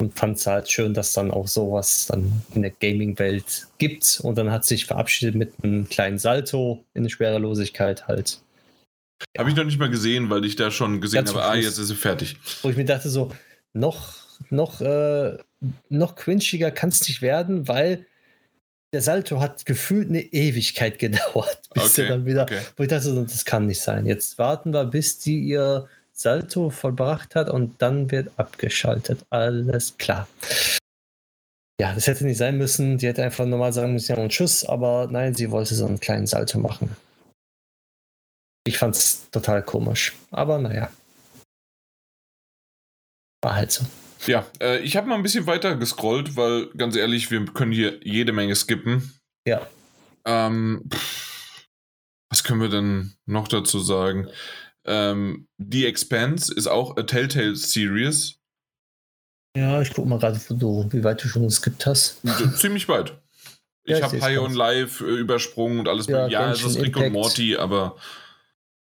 [0.00, 4.20] Und fand es halt schön, dass dann auch sowas dann in der Gaming-Welt gibt.
[4.24, 8.41] Und dann hat sich verabschiedet mit einem kleinen Salto in der Schwerelosigkeit halt.
[9.36, 11.88] Habe ich noch nicht mal gesehen, weil ich da schon gesehen habe, ah, jetzt ist
[11.88, 12.36] sie fertig.
[12.62, 13.30] Wo ich mir dachte, so,
[13.72, 14.16] noch,
[14.50, 15.38] noch, äh,
[15.88, 18.06] noch quinschiger kann es nicht werden, weil
[18.92, 22.60] der Salto hat gefühlt eine Ewigkeit gedauert, bis okay, er dann wieder, okay.
[22.76, 24.06] wo ich dachte, so, das kann nicht sein.
[24.06, 29.24] Jetzt warten wir, bis die ihr Salto vollbracht hat und dann wird abgeschaltet.
[29.30, 30.28] Alles klar.
[31.80, 32.98] Ja, das hätte nicht sein müssen.
[32.98, 35.98] Die hätte einfach normal sagen müssen, ja, und Tschüss, aber nein, sie wollte so einen
[35.98, 36.94] kleinen Salto machen.
[38.64, 40.14] Ich fand's total komisch.
[40.30, 40.90] Aber naja.
[43.42, 43.84] War halt so.
[44.26, 47.98] Ja, äh, ich habe mal ein bisschen weiter gescrollt, weil ganz ehrlich, wir können hier
[48.04, 49.12] jede Menge skippen.
[49.46, 49.66] Ja.
[50.24, 50.88] Ähm,
[52.30, 54.28] was können wir denn noch dazu sagen?
[54.84, 58.36] Ähm, The Expanse ist auch a Telltale Series.
[59.56, 62.20] Ja, ich guck mal gerade, wie weit du schon geskippt hast.
[62.56, 63.20] Ziemlich weit.
[63.84, 66.06] Ich ja, habe High on Live äh, übersprungen und alles.
[66.06, 67.06] Ja, ja es ist Rick Impact.
[67.06, 67.96] und Morty, aber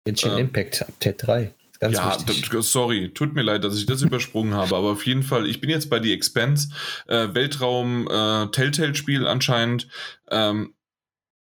[0.05, 1.53] Genshin äh, Impact Update 3.
[1.79, 5.47] Ganz ja, sorry, tut mir leid, dass ich das übersprungen habe, aber auf jeden Fall,
[5.47, 6.69] ich bin jetzt bei The Expense,
[7.07, 9.87] äh, Weltraum äh, Telltale-Spiel anscheinend,
[10.29, 10.75] ähm,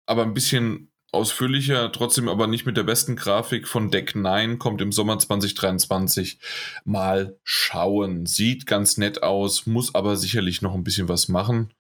[0.05, 4.83] aber ein bisschen ausführlicher, trotzdem aber nicht mit der besten Grafik von Deck 9, kommt
[4.83, 6.39] im Sommer 2023.
[6.85, 8.27] Mal schauen.
[8.27, 11.73] Sieht ganz nett aus, muss aber sicherlich noch ein bisschen was machen.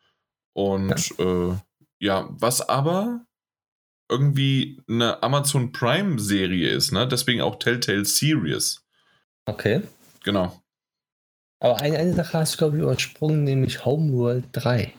[0.54, 1.54] Und ja, äh,
[1.98, 3.26] ja was aber
[4.08, 7.08] irgendwie eine Amazon Prime-Serie ist, ne?
[7.08, 8.84] Deswegen auch Telltale Series.
[9.46, 9.82] Okay.
[10.24, 10.60] Genau.
[11.60, 14.92] Aber eine, eine Sache hast du, glaube ich, übersprungen, nämlich Homeworld 3.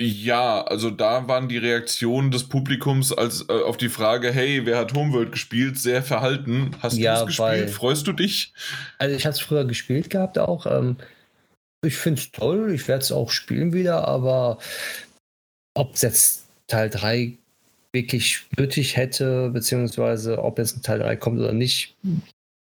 [0.00, 4.78] Ja, also da waren die Reaktionen des Publikums als äh, auf die Frage, hey, wer
[4.78, 6.70] hat Homeworld gespielt, sehr verhalten.
[6.80, 7.70] Hast ja, du es gespielt?
[7.70, 8.52] Freust du dich?
[8.98, 10.66] Also ich habe es früher gespielt gehabt auch.
[10.66, 10.98] Ähm,
[11.84, 14.58] ich finde es toll, ich werde es auch spielen wieder, aber
[15.74, 17.36] ob es jetzt Teil 3
[17.92, 21.96] wirklich nötig hätte, beziehungsweise ob jetzt ein Teil 3 kommt oder nicht,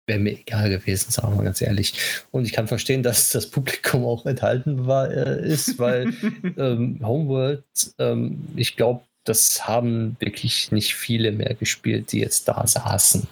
[0.06, 1.94] wäre mir egal gewesen, sagen wir ganz ehrlich.
[2.30, 6.12] Und ich kann verstehen, dass das Publikum auch enthalten war, äh, ist, weil
[6.56, 7.64] ähm, Homeworld,
[7.98, 13.28] ähm, ich glaube, das haben wirklich nicht viele mehr gespielt, die jetzt da saßen.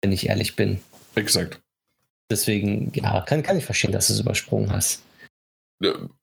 [0.00, 0.80] Wenn ich ehrlich bin.
[1.14, 1.60] Exakt.
[2.30, 5.02] Deswegen, ja, kann, kann ich verstehen, dass du es übersprungen hast.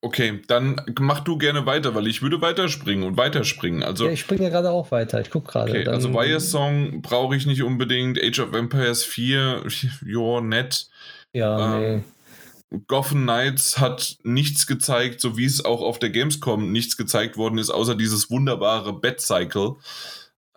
[0.02, 3.84] Okay, dann mach du gerne weiter, weil ich würde weiterspringen und weiterspringen.
[3.84, 5.22] Also, ja, ich springe ja gerade auch weiter.
[5.22, 5.72] Ich gucke gerade.
[5.72, 8.20] Okay, also Wire Song brauche ich nicht unbedingt.
[8.22, 9.64] Age of Empires 4,
[10.06, 10.88] jo, nett.
[11.34, 12.80] Ja, ähm, nee.
[12.88, 17.60] Gotham Knights hat nichts gezeigt, so wie es auch auf der Gamescom nichts gezeigt worden
[17.60, 19.76] ist, außer dieses wunderbare Bed Cycle.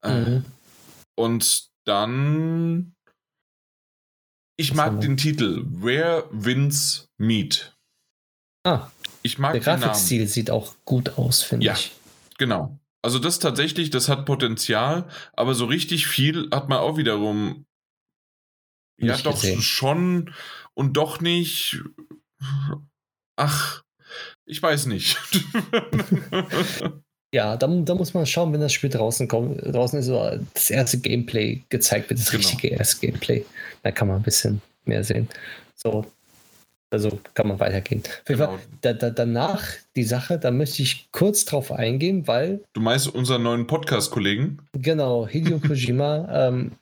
[0.02, 0.44] Äh, mhm.
[1.14, 2.94] Und dann.
[4.58, 7.75] Ich Was mag den Titel Where Winds Meet.
[8.66, 8.90] Ah,
[9.22, 11.92] ich mag der Grafikstil sieht auch gut aus, finde ja, ich.
[12.36, 12.76] Genau.
[13.00, 17.64] Also das tatsächlich, das hat Potenzial, aber so richtig viel hat man auch wiederum
[18.98, 19.62] nicht ja doch gesehen.
[19.62, 20.34] schon
[20.74, 21.80] und doch nicht.
[23.36, 23.84] Ach,
[24.46, 25.16] ich weiß nicht.
[27.32, 30.70] ja, da, da, muss man schauen, wenn das Spiel draußen kommt, draußen ist so das
[30.70, 32.42] erste Gameplay gezeigt wird, das genau.
[32.42, 33.44] richtige erste Gameplay.
[33.84, 35.28] Da kann man ein bisschen mehr sehen.
[35.76, 36.04] So,
[36.96, 38.02] also kann man weitergehen.
[38.24, 38.58] Genau.
[38.80, 39.62] Da, da, danach
[39.94, 42.60] die Sache, da möchte ich kurz drauf eingehen, weil.
[42.72, 44.58] Du meinst unseren neuen Podcast-Kollegen?
[44.72, 46.28] Genau, Hideo Kojima.
[46.48, 46.72] ähm,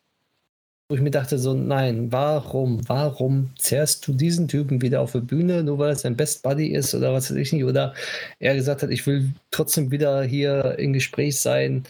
[0.88, 5.20] wo ich mir dachte, so, nein, warum, warum zerrst du diesen Typen wieder auf die
[5.20, 7.64] Bühne, nur weil es sein Best Buddy ist oder was weiß ich nicht?
[7.64, 7.94] Oder
[8.38, 11.84] er gesagt hat, ich will trotzdem wieder hier im Gespräch sein.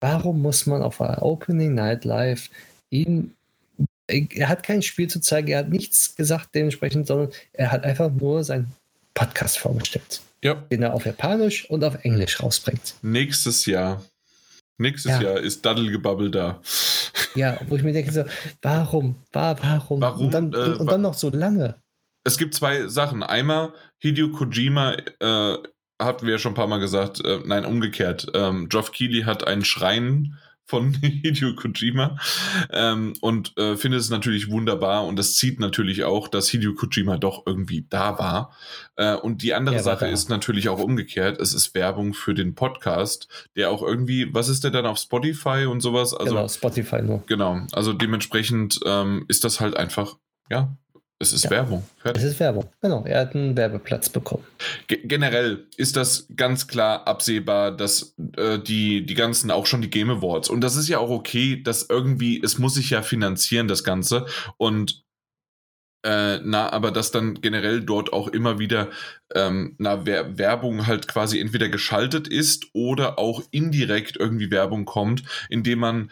[0.00, 2.48] Warum muss man auf einer Opening Night Live
[2.88, 3.34] ihn
[4.10, 8.10] er hat kein Spiel zu zeigen, er hat nichts gesagt dementsprechend, sondern er hat einfach
[8.10, 8.72] nur seinen
[9.14, 10.20] Podcast vorgestellt.
[10.42, 10.54] Ja.
[10.54, 12.94] Den er auf Japanisch und auf Englisch rausbringt.
[13.02, 14.02] Nächstes Jahr.
[14.78, 15.22] Nächstes ja.
[15.22, 16.60] Jahr ist Daddelgebabbel da.
[17.34, 18.24] Ja, wo ich mir denke, so,
[18.62, 19.16] warum?
[19.32, 20.00] War, warum?
[20.00, 20.26] warum?
[20.26, 21.74] Und dann, äh, und dann noch so lange.
[22.24, 23.22] Es gibt zwei Sachen.
[23.22, 25.58] Einmal, Hideo Kojima, äh,
[26.00, 28.28] hatten wir ja schon ein paar Mal gesagt, äh, nein, umgekehrt.
[28.34, 30.38] Ähm, Geoff Keighley hat einen Schrein
[30.70, 32.16] von Hideo Kojima
[32.70, 37.18] ähm, und äh, finde es natürlich wunderbar und das zieht natürlich auch, dass Hideo Kojima
[37.18, 38.56] doch irgendwie da war.
[38.96, 43.28] Äh, und die andere Sache ist natürlich auch umgekehrt, es ist Werbung für den Podcast,
[43.56, 46.14] der auch irgendwie, was ist der dann auf Spotify und sowas?
[46.14, 47.24] Also, genau, Spotify nur.
[47.26, 50.16] Genau, also dementsprechend ähm, ist das halt einfach,
[50.50, 50.76] ja,
[51.20, 51.50] es ist ja.
[51.50, 51.86] Werbung.
[51.98, 52.22] Fertig.
[52.22, 53.04] Es ist Werbung, genau.
[53.04, 54.44] Er hat einen Werbeplatz bekommen.
[54.88, 59.90] G generell ist das ganz klar absehbar, dass äh, die, die ganzen, auch schon die
[59.90, 63.68] Game Awards, und das ist ja auch okay, dass irgendwie, es muss sich ja finanzieren,
[63.68, 64.26] das Ganze.
[64.56, 65.04] Und
[66.02, 68.88] äh, na, aber dass dann generell dort auch immer wieder
[69.34, 75.22] ähm, na, Wer Werbung halt quasi entweder geschaltet ist oder auch indirekt irgendwie Werbung kommt,
[75.50, 76.10] indem man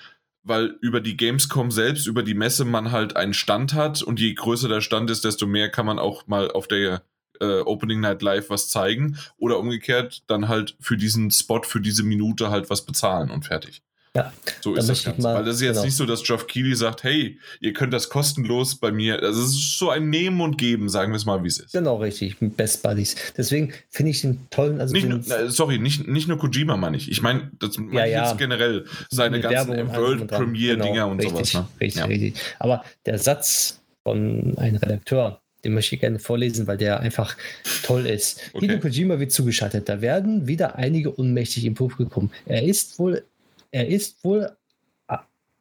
[0.49, 4.35] weil über die Gamescom selbst, über die Messe man halt einen Stand hat und je
[4.35, 7.03] größer der Stand ist, desto mehr kann man auch mal auf der
[7.41, 12.03] äh, Opening Night Live was zeigen oder umgekehrt dann halt für diesen Spot, für diese
[12.03, 13.83] Minute halt was bezahlen und fertig.
[14.19, 15.23] Ja, so ist das Ganze.
[15.23, 15.85] Mal, Weil das ist jetzt genau.
[15.85, 19.23] nicht so, dass Geoff Keighley sagt, hey, ihr könnt das kostenlos bei mir.
[19.23, 21.73] Also es ist so ein Nehmen und Geben, sagen wir es mal, wie es ist.
[21.73, 23.15] Genau, richtig, mit Best Buddies.
[23.36, 24.81] Deswegen finde ich den tollen.
[24.81, 27.11] Also nicht nur, sorry, nicht, nicht nur Kojima, meine ich.
[27.11, 28.28] Ich meine, das ja, meine ja.
[28.28, 31.55] jetzt generell seine ganzen World Premiere-Dinger genau, und richtig, sowas.
[31.55, 31.69] Ne?
[31.81, 32.07] Richtig, ja.
[32.07, 32.35] richtig.
[32.59, 37.36] Aber der Satz von einem Redakteur, den möchte ich gerne vorlesen, weil der einfach
[37.82, 38.40] toll ist.
[38.53, 38.66] Okay.
[38.66, 39.89] Hideo Kojima wird zugeschaltet.
[39.89, 42.31] Da werden wieder einige unmächtig im Publikum.
[42.47, 43.24] Er ist wohl,
[43.70, 44.57] er ist wohl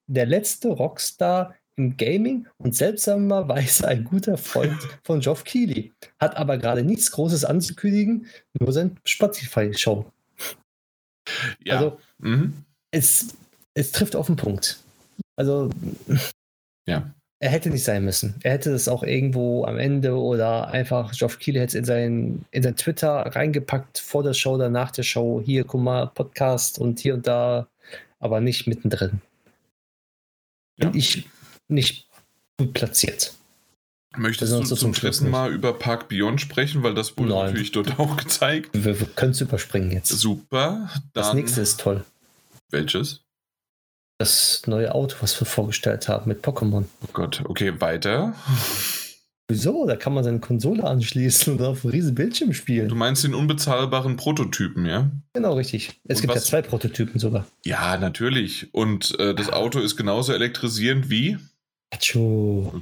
[0.08, 5.94] der letzte Rockstar im Gaming und seltsamerweise ein guter Freund von Geoff Keighley.
[6.20, 8.26] Hat aber gerade nichts Großes anzukündigen,
[8.60, 10.06] nur sein Spotify-Show.
[11.64, 11.76] Ja.
[11.76, 12.64] Also, mhm.
[12.92, 13.38] es,
[13.76, 14.80] es trifft auf den Punkt.
[15.36, 15.70] Also,
[16.88, 17.14] ja.
[17.40, 18.36] er hätte nicht sein müssen.
[18.42, 22.46] Er hätte das auch irgendwo am Ende oder einfach, Geoff Keighley hätte es in sein,
[22.50, 25.44] in sein Twitter reingepackt, vor der Show oder nach der Show.
[25.46, 27.68] Hier, guck mal, Podcast und hier und da,
[28.20, 29.22] aber nicht mittendrin
[30.78, 30.92] ja.
[30.94, 31.28] ich
[31.68, 32.08] nicht
[32.58, 33.34] gut platziert.
[34.16, 37.46] Möchtest du zum dritten Mal über Park Beyond sprechen, weil das wurde Nein.
[37.48, 38.70] natürlich dort auch gezeigt.
[38.74, 40.10] Wir, wir können es überspringen jetzt.
[40.10, 40.90] Super.
[41.14, 42.04] Das nächste ist toll.
[42.72, 43.22] Welches?
[44.20, 46.86] Das neue Auto, was wir vorgestellt haben mit Pokémon.
[47.04, 48.34] Oh Gott, okay, weiter.
[49.50, 49.86] Wieso?
[49.86, 52.90] Da kann man seine Konsole anschließen und auf einem riesen Bildschirm spielen.
[52.90, 55.10] Du meinst den unbezahlbaren Prototypen, ja?
[55.34, 56.02] Genau, richtig.
[56.04, 56.44] Es und gibt was?
[56.44, 57.48] ja zwei Prototypen sogar.
[57.64, 58.74] Ja, natürlich.
[58.74, 61.38] Und äh, das Auto ist genauso elektrisierend wie?
[61.90, 62.82] Pikachu.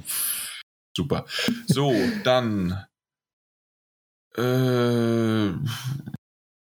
[0.96, 1.26] Super.
[1.66, 1.94] So,
[2.24, 2.84] dann.
[4.36, 5.52] Äh,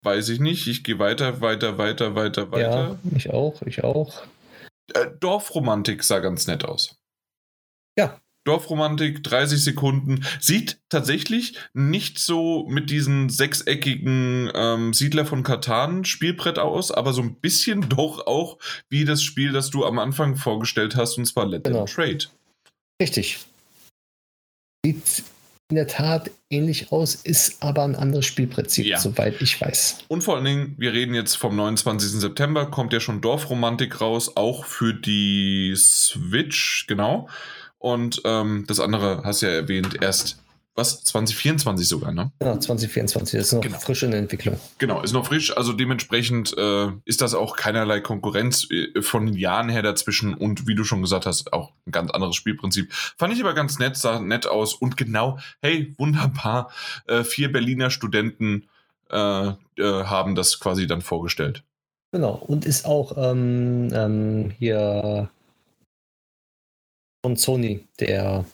[0.02, 0.66] weiß ich nicht.
[0.66, 2.98] Ich gehe weiter, weiter, weiter, weiter, weiter.
[3.02, 4.22] Ja, ich auch, ich auch.
[4.92, 6.98] Äh, Dorfromantik sah ganz nett aus.
[7.96, 10.24] Ja, Dorfromantik, 30 Sekunden.
[10.40, 17.22] Sieht tatsächlich nicht so mit diesen sechseckigen ähm, Siedler von Katan Spielbrett aus, aber so
[17.22, 18.58] ein bisschen doch auch
[18.88, 21.84] wie das Spiel, das du am Anfang vorgestellt hast, und zwar Let genau.
[21.84, 22.24] Trade.
[23.00, 23.38] Richtig.
[24.84, 25.24] Sieht
[25.70, 28.98] in der Tat ähnlich aus, ist aber ein anderes Spielprinzip, ja.
[28.98, 29.98] soweit ich weiß.
[30.08, 32.12] Und vor allen Dingen, wir reden jetzt vom 29.
[32.12, 37.28] September, kommt ja schon Dorfromantik raus, auch für die Switch, genau.
[37.78, 40.38] Und ähm, das andere hast du ja erwähnt, erst
[40.78, 41.02] was?
[41.02, 42.30] 2024 sogar, ne?
[42.40, 43.78] Ja, 2024 das ist noch genau.
[43.78, 44.58] frisch in der Entwicklung.
[44.78, 45.54] Genau, ist noch frisch.
[45.56, 50.68] Also dementsprechend äh, ist das auch keinerlei Konkurrenz äh, von den Jahren her dazwischen und
[50.68, 52.92] wie du schon gesagt hast, auch ein ganz anderes Spielprinzip.
[52.92, 56.70] Fand ich aber ganz nett, sah nett aus und genau, hey, wunderbar.
[57.08, 58.68] Äh, vier Berliner Studenten
[59.10, 61.64] äh, äh, haben das quasi dann vorgestellt.
[62.12, 65.28] Genau, und ist auch ähm, ähm, hier
[67.22, 68.44] von Sony, der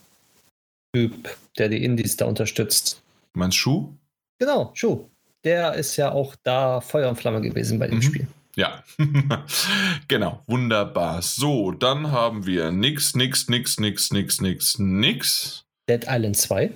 [0.95, 3.03] Typ, der die Indies da unterstützt.
[3.32, 3.93] Du meinst Schuh?
[4.39, 5.09] Genau, Schuh.
[5.45, 8.03] Der ist ja auch da Feuer und Flamme gewesen bei dem mhm.
[8.03, 8.28] Spiel.
[8.57, 8.85] Ja,
[10.09, 11.23] genau, wunderbar.
[11.23, 15.65] So, dann haben wir nix, nix, nix, nix, nix, nix, nix.
[15.89, 16.70] Dead Island 2.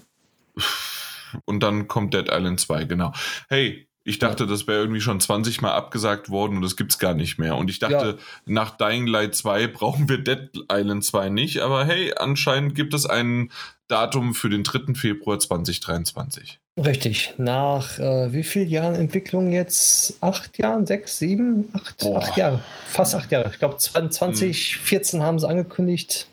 [1.44, 3.12] Und dann kommt Dead Island 2, genau.
[3.48, 6.98] Hey, ich dachte, das wäre irgendwie schon 20 Mal abgesagt worden und das gibt es
[6.98, 7.56] gar nicht mehr.
[7.56, 8.24] Und ich dachte, ja.
[8.46, 11.60] nach Dying Light 2 brauchen wir Dead Island 2 nicht.
[11.60, 13.52] Aber hey, anscheinend gibt es ein
[13.86, 14.94] Datum für den 3.
[14.94, 16.58] Februar 2023.
[16.78, 17.34] Richtig.
[17.36, 20.16] Nach äh, wie vielen Jahren Entwicklung jetzt?
[20.22, 20.86] Acht Jahren?
[20.86, 21.68] Sechs, sieben?
[21.74, 22.62] Acht, acht Jahre.
[22.86, 23.50] Fast acht Jahre.
[23.52, 25.26] Ich glaube, 2014 hm.
[25.26, 26.28] haben sie angekündigt.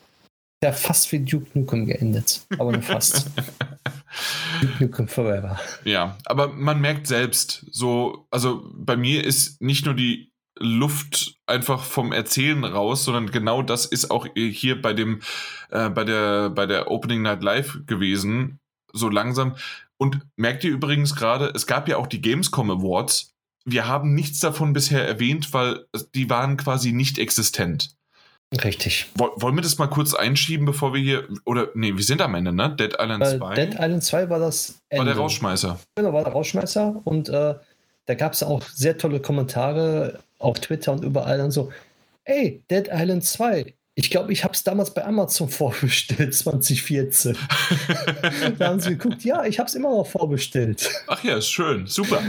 [0.64, 2.42] Ja, fast wie Duke Nukem geendet.
[2.58, 3.26] Aber nur fast.
[5.08, 5.60] Forever.
[5.84, 11.84] Ja, aber man merkt selbst, so, also bei mir ist nicht nur die Luft einfach
[11.84, 15.22] vom Erzählen raus, sondern genau das ist auch hier bei dem,
[15.70, 18.60] äh, bei der, bei der Opening Night Live gewesen,
[18.94, 19.56] so langsam.
[19.98, 23.36] Und merkt ihr übrigens gerade, es gab ja auch die Gamescom Awards
[23.66, 27.96] wir haben nichts davon bisher erwähnt, weil die waren quasi nicht existent.
[28.64, 29.08] Richtig.
[29.16, 31.28] Wollen wir das mal kurz einschieben, bevor wir hier.
[31.46, 32.76] Oder, nee, wir sind am Ende, ne?
[32.76, 33.56] Dead Island äh, 2.
[33.56, 35.06] Dead Island 2 war das Ende.
[35.06, 35.80] War der Rausschmeißer.
[35.96, 37.02] Genau, war der Rausschmeißer.
[37.04, 37.56] Und äh,
[38.06, 41.72] da gab es auch sehr tolle Kommentare auf Twitter und überall und so.
[42.24, 47.38] Ey, Dead Island 2, ich glaube, ich habe es damals bei Amazon vorbestellt, 2014.
[48.60, 50.90] da haben sie geguckt, ja, ich habe es immer noch vorbestellt.
[51.08, 52.22] Ach ja, ist schön, super.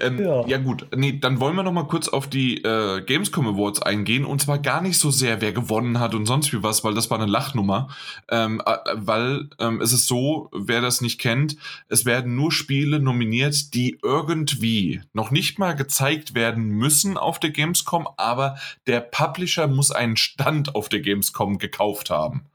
[0.00, 0.44] Ähm, ja.
[0.46, 0.58] ja.
[0.58, 4.42] gut, nee, dann wollen wir noch mal kurz auf die äh, Gamescom Awards eingehen und
[4.42, 7.20] zwar gar nicht so sehr, wer gewonnen hat und sonst wie was, weil das war
[7.20, 7.88] eine Lachnummer.
[8.28, 11.56] Ähm, äh, weil ähm, es ist so, wer das nicht kennt,
[11.88, 17.50] es werden nur Spiele nominiert, die irgendwie noch nicht mal gezeigt werden müssen auf der
[17.50, 18.56] Gamescom, aber
[18.88, 22.46] der Publisher muss einen Stand auf der Gamescom Gamescom gekauft haben.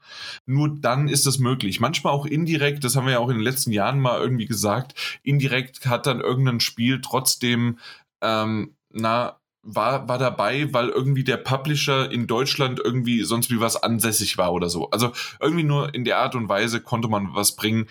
[0.46, 1.80] Nur dann ist es möglich.
[1.80, 5.20] Manchmal auch indirekt, das haben wir ja auch in den letzten Jahren mal irgendwie gesagt,
[5.22, 7.78] indirekt hat dann irgendein Spiel trotzdem,
[8.20, 13.76] ähm, na, war, war dabei, weil irgendwie der Publisher in Deutschland irgendwie sonst wie was
[13.76, 14.90] ansässig war oder so.
[14.90, 17.86] Also irgendwie nur in der Art und Weise konnte man was bringen.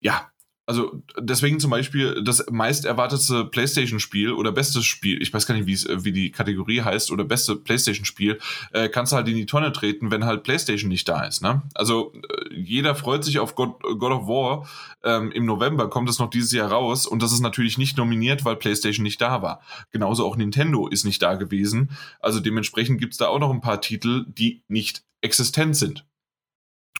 [0.00, 0.30] Ja,
[0.68, 5.66] also deswegen zum Beispiel das meist erwartete PlayStation-Spiel oder bestes Spiel, ich weiß gar nicht,
[5.66, 8.38] wie wie die Kategorie heißt, oder beste PlayStation-Spiel,
[8.72, 11.40] äh, kannst du halt in die Tonne treten, wenn halt PlayStation nicht da ist.
[11.40, 11.62] Ne?
[11.74, 14.68] Also äh, jeder freut sich auf God, God of War.
[15.02, 18.44] Ähm, Im November kommt es noch dieses Jahr raus und das ist natürlich nicht nominiert,
[18.44, 19.62] weil PlayStation nicht da war.
[19.90, 21.92] Genauso auch Nintendo ist nicht da gewesen.
[22.20, 26.04] Also dementsprechend gibt's da auch noch ein paar Titel, die nicht existent sind.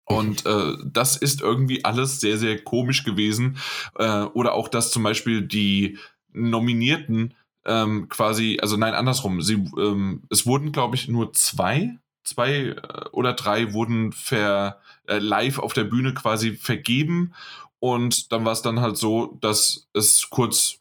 [0.09, 3.59] Und äh, das ist irgendwie alles sehr, sehr komisch gewesen.
[3.99, 5.99] Äh, oder auch, dass zum Beispiel die
[6.33, 7.35] Nominierten
[7.67, 13.09] ähm, quasi, also nein, andersrum, sie, ähm, es wurden, glaube ich, nur zwei, zwei äh,
[13.13, 17.35] oder drei wurden ver, äh, live auf der Bühne quasi vergeben.
[17.79, 20.79] Und dann war es dann halt so, dass es kurz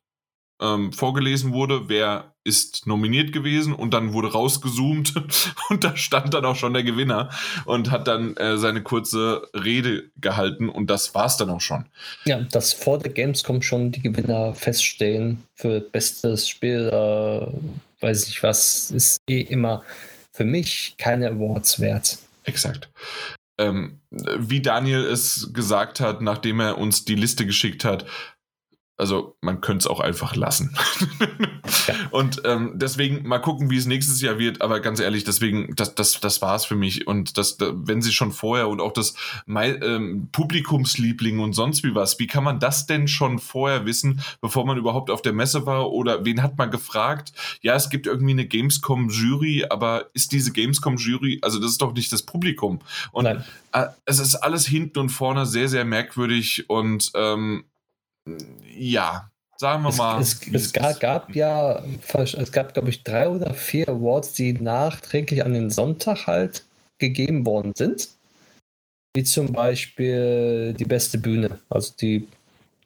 [0.61, 5.13] ähm, vorgelesen wurde, wer ist nominiert gewesen und dann wurde rausgezoomt
[5.69, 7.29] und da stand dann auch schon der Gewinner
[7.65, 11.85] und hat dann äh, seine kurze Rede gehalten und das war es dann auch schon.
[12.25, 18.41] Ja, dass vor der Gamescom schon die Gewinner feststehen für bestes Spiel, äh, weiß ich
[18.41, 19.83] was, ist eh immer
[20.31, 22.17] für mich keine Awards wert.
[22.43, 22.89] Exakt.
[23.59, 28.05] Ähm, wie Daniel es gesagt hat, nachdem er uns die Liste geschickt hat,
[28.97, 30.75] also man könnte es auch einfach lassen.
[31.87, 31.93] ja.
[32.11, 34.61] Und ähm, deswegen mal gucken, wie es nächstes Jahr wird.
[34.61, 37.05] Aber ganz ehrlich, deswegen, das, das, das war's für mich.
[37.05, 39.13] Und das, wenn sie schon vorher und auch das
[39.47, 44.65] ähm, Publikumsliebling und sonst wie was, wie kann man das denn schon vorher wissen, bevor
[44.65, 45.91] man überhaupt auf der Messe war?
[45.91, 47.33] Oder wen hat man gefragt?
[47.61, 52.11] Ja, es gibt irgendwie eine Gamescom-Jury, aber ist diese Gamescom-Jury, also das ist doch nicht
[52.11, 52.79] das Publikum.
[53.11, 53.27] Und.
[53.27, 53.43] Äh,
[54.05, 57.65] es ist alles hinten und vorne sehr, sehr merkwürdig und ähm,
[58.75, 60.21] ja, sagen wir es, mal.
[60.21, 61.83] Es, es gab, gab, ja,
[62.13, 66.63] es gab, glaube ich, drei oder vier Awards, die nachträglich an den Sonntag halt
[66.99, 68.09] gegeben worden sind.
[69.15, 72.27] Wie zum Beispiel die beste Bühne, also die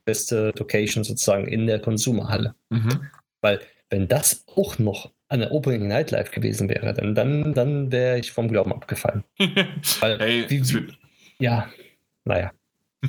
[0.06, 2.56] beste Location sozusagen in der Konsumerhalle.
[2.70, 3.10] Mhm.
[3.42, 3.60] Weil,
[3.90, 8.32] wenn das auch noch eine Opening Night Live gewesen wäre, dann, dann, dann wäre ich
[8.32, 9.24] vom Glauben abgefallen.
[10.00, 10.94] Weil, hey, wie, wie,
[11.40, 11.70] ja,
[12.26, 12.52] naja.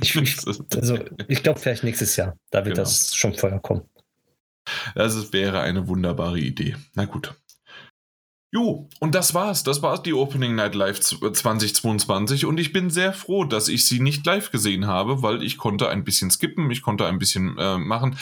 [0.01, 0.37] Ich, ich,
[0.75, 2.37] also, ich glaube vielleicht nächstes Jahr.
[2.51, 2.85] Da wird genau.
[2.85, 3.83] das schon vorher kommen.
[4.95, 6.75] Das wäre eine wunderbare Idee.
[6.95, 7.35] Na gut.
[8.53, 9.63] Jo, und das war's.
[9.63, 12.45] Das war's, die Opening Night Live 2022.
[12.45, 15.89] Und ich bin sehr froh, dass ich sie nicht live gesehen habe, weil ich konnte
[15.89, 18.15] ein bisschen skippen, ich konnte ein bisschen äh, machen.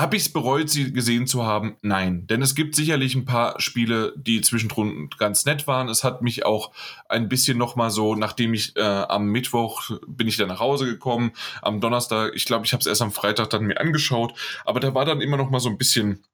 [0.00, 1.76] Habe ich es bereut, sie gesehen zu haben?
[1.82, 2.26] Nein.
[2.26, 5.90] Denn es gibt sicherlich ein paar Spiele, die zwischendrin ganz nett waren.
[5.90, 6.72] Es hat mich auch
[7.10, 11.32] ein bisschen nochmal so, nachdem ich äh, am Mittwoch bin ich dann nach Hause gekommen,
[11.60, 14.32] am Donnerstag, ich glaube, ich habe es erst am Freitag dann mir angeschaut,
[14.64, 16.24] aber da war dann immer noch mal so ein bisschen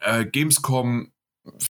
[0.00, 1.12] äh, Gamescom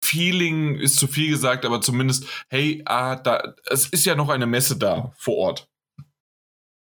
[0.05, 4.47] Feeling ist zu viel gesagt, aber zumindest, hey, ah, da, es ist ja noch eine
[4.47, 5.72] Messe da vor Ort.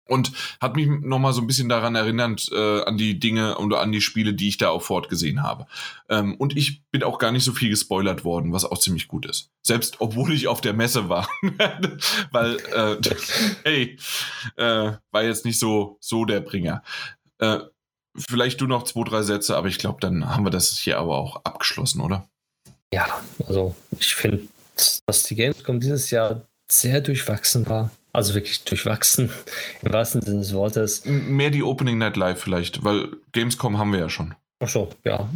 [0.09, 3.93] Und hat mich nochmal so ein bisschen daran erinnert, äh, an die Dinge und an
[3.93, 5.67] die Spiele, die ich da auch fortgesehen habe.
[6.09, 9.27] Ähm, und ich bin auch gar nicht so viel gespoilert worden, was auch ziemlich gut
[9.27, 9.51] ist.
[9.63, 11.29] Selbst obwohl ich auf der Messe war.
[12.33, 12.97] Weil, äh,
[13.65, 13.99] hey,
[14.57, 16.83] äh, war jetzt nicht so, so der Bringer.
[17.39, 17.61] Äh,
[18.17, 21.17] vielleicht du noch zwei, drei Sätze, aber ich glaube, dann haben wir das hier aber
[21.17, 22.29] auch abgeschlossen, oder?
[22.93, 23.07] Ja,
[23.47, 24.43] also ich finde,
[25.07, 27.91] dass die Gamescom dieses Jahr sehr durchwachsen war.
[28.13, 29.31] Also wirklich durchwachsen,
[29.81, 31.05] im wahrsten Sinne des Wortes.
[31.07, 34.35] Mehr die Opening Night Live vielleicht, weil Gamescom haben wir ja schon.
[34.61, 35.29] Ach so, ja.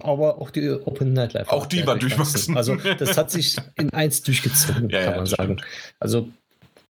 [0.00, 1.48] Aber auch die Opening Night Live.
[1.48, 2.56] Auch die war durchwachsen.
[2.56, 5.58] Also das hat sich in eins durchgezogen, ja, kann ja, man sagen.
[5.58, 5.64] Stimmt.
[6.00, 6.28] Also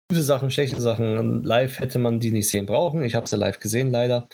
[0.10, 1.44] gute Sachen, schlechte Sachen.
[1.44, 3.02] Live hätte man die nicht sehen brauchen.
[3.04, 4.28] Ich habe sie live gesehen leider,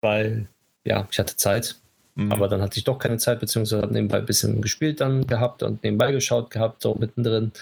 [0.00, 0.48] weil
[0.84, 1.76] ja, ich hatte Zeit.
[2.16, 2.32] Mhm.
[2.32, 5.62] Aber dann hatte ich doch keine Zeit, beziehungsweise habe nebenbei ein bisschen gespielt dann gehabt
[5.62, 7.52] und nebenbei geschaut gehabt, so mittendrin.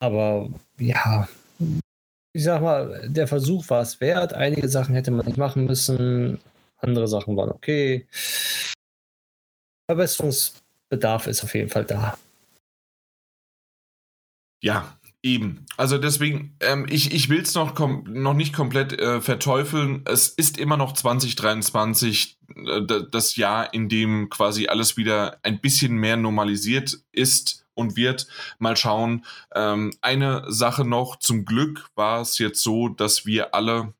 [0.00, 0.48] Aber
[0.78, 1.28] ja,
[2.38, 4.32] ich sag mal, der Versuch war es wert.
[4.32, 6.38] Einige Sachen hätte man nicht machen müssen,
[6.76, 8.06] andere Sachen waren okay.
[9.90, 12.16] Verbesserungsbedarf ist auf jeden Fall da.
[14.62, 15.66] Ja, Eben.
[15.76, 20.02] Also deswegen, ähm, ich, ich will es noch, noch nicht komplett äh, verteufeln.
[20.04, 25.96] Es ist immer noch 2023 äh, das Jahr, in dem quasi alles wieder ein bisschen
[25.96, 28.26] mehr normalisiert ist und wird.
[28.58, 29.24] Mal schauen.
[29.54, 33.94] Ähm, eine Sache noch, zum Glück war es jetzt so, dass wir alle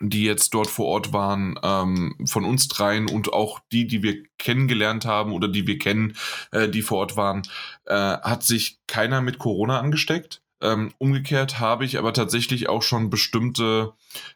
[0.00, 4.24] die jetzt dort vor Ort waren, ähm, von uns dreien und auch die, die wir
[4.36, 6.16] kennengelernt haben oder die wir kennen,
[6.50, 7.42] äh, die vor Ort waren,
[7.86, 10.41] äh, hat sich keiner mit Corona angesteckt.
[10.62, 13.92] Ähm, umgekehrt habe ich aber tatsächlich auch schon bestimmte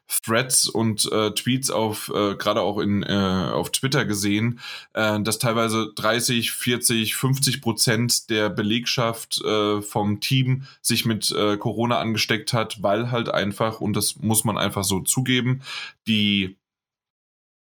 [0.07, 4.59] Threads und äh, Tweets auf, äh, gerade auch in, äh, auf Twitter gesehen,
[4.93, 11.55] äh, dass teilweise 30, 40, 50 Prozent der Belegschaft äh, vom Team sich mit äh,
[11.55, 15.61] Corona angesteckt hat, weil halt einfach, und das muss man einfach so zugeben,
[16.07, 16.57] die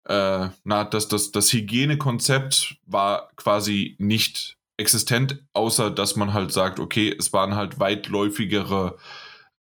[0.06, 7.16] na, das, das, das Hygienekonzept war quasi nicht existent, außer dass man halt sagt, okay,
[7.18, 8.98] es waren halt weitläufigere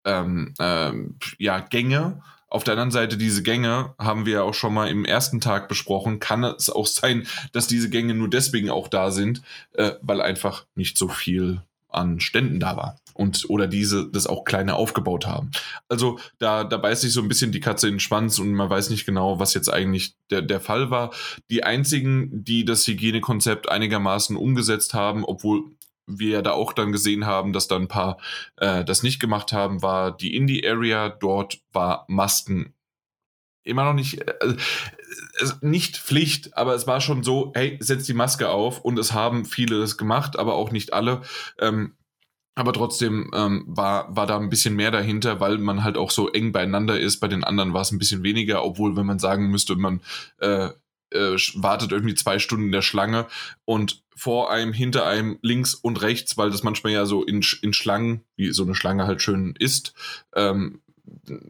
[0.05, 2.23] ähm, ähm, ja, Gänge.
[2.51, 5.69] Auf der anderen Seite, diese Gänge haben wir ja auch schon mal im ersten Tag
[5.69, 6.19] besprochen.
[6.19, 9.43] Kann es auch sein, dass diese Gänge nur deswegen auch da sind,
[9.75, 14.45] äh, weil einfach nicht so viel an Ständen da war und oder diese das auch
[14.45, 15.51] kleine aufgebaut haben.
[15.89, 18.71] Also da, da beißt sich so ein bisschen die Katze in den Schwanz und man
[18.71, 21.11] weiß nicht genau, was jetzt eigentlich der, der Fall war.
[21.51, 25.65] Die einzigen, die das Hygienekonzept einigermaßen umgesetzt haben, obwohl
[26.07, 28.19] wir ja da auch dann gesehen haben, dass da ein paar
[28.57, 31.11] äh, das nicht gemacht haben, war die Indie-Area.
[31.11, 32.73] Dort war Masken
[33.69, 34.57] immer noch nicht, äh,
[35.61, 39.45] nicht Pflicht, aber es war schon so, hey, setz die Maske auf und es haben
[39.45, 41.23] viele das gemacht, aber auch nicht alle.
[41.59, 41.95] Ähm,
[42.55, 46.29] aber trotzdem ähm, war, war da ein bisschen mehr dahinter, weil man halt auch so
[46.29, 47.21] eng beieinander ist.
[47.21, 50.01] Bei den anderen war es ein bisschen weniger, obwohl, wenn man sagen müsste, man
[50.39, 50.71] äh,
[51.11, 53.27] äh, wartet irgendwie zwei Stunden in der Schlange
[53.65, 57.73] und vor einem, hinter einem, links und rechts, weil das manchmal ja so in, in
[57.73, 59.95] Schlangen, wie so eine Schlange halt schön ist,
[60.35, 60.81] ähm,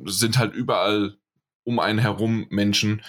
[0.04, 1.16] sind halt überall
[1.64, 3.02] um einen herum Menschen,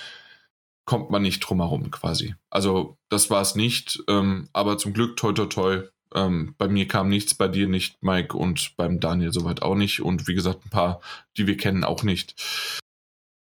[0.89, 2.33] kommt man nicht drum herum quasi.
[2.49, 5.83] Also das war es nicht, ähm, aber zum Glück toi toi toi
[6.15, 10.01] ähm, bei mir kam nichts, bei dir nicht, Mike, und beim Daniel soweit auch nicht.
[10.01, 10.99] Und wie gesagt, ein paar,
[11.37, 12.33] die wir kennen, auch nicht.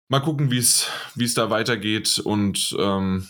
[0.09, 0.87] Mal gucken, wie es
[1.35, 2.21] da weitergeht.
[2.21, 3.27] Und ähm,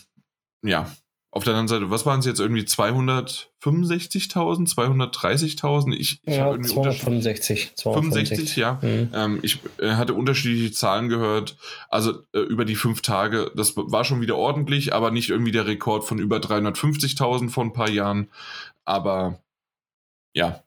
[0.63, 0.95] ja,
[1.33, 5.95] auf der anderen Seite, was waren es jetzt irgendwie 265.000, 230.000?
[5.95, 7.71] Ich, ich ja, 265.
[7.75, 8.77] 265, ja.
[8.83, 9.09] Mhm.
[9.15, 11.57] Ähm, ich äh, hatte unterschiedliche Zahlen gehört.
[11.89, 15.65] Also äh, über die fünf Tage, das war schon wieder ordentlich, aber nicht irgendwie der
[15.65, 18.29] Rekord von über 350.000 vor ein paar Jahren.
[18.85, 19.39] Aber
[20.35, 20.61] ja.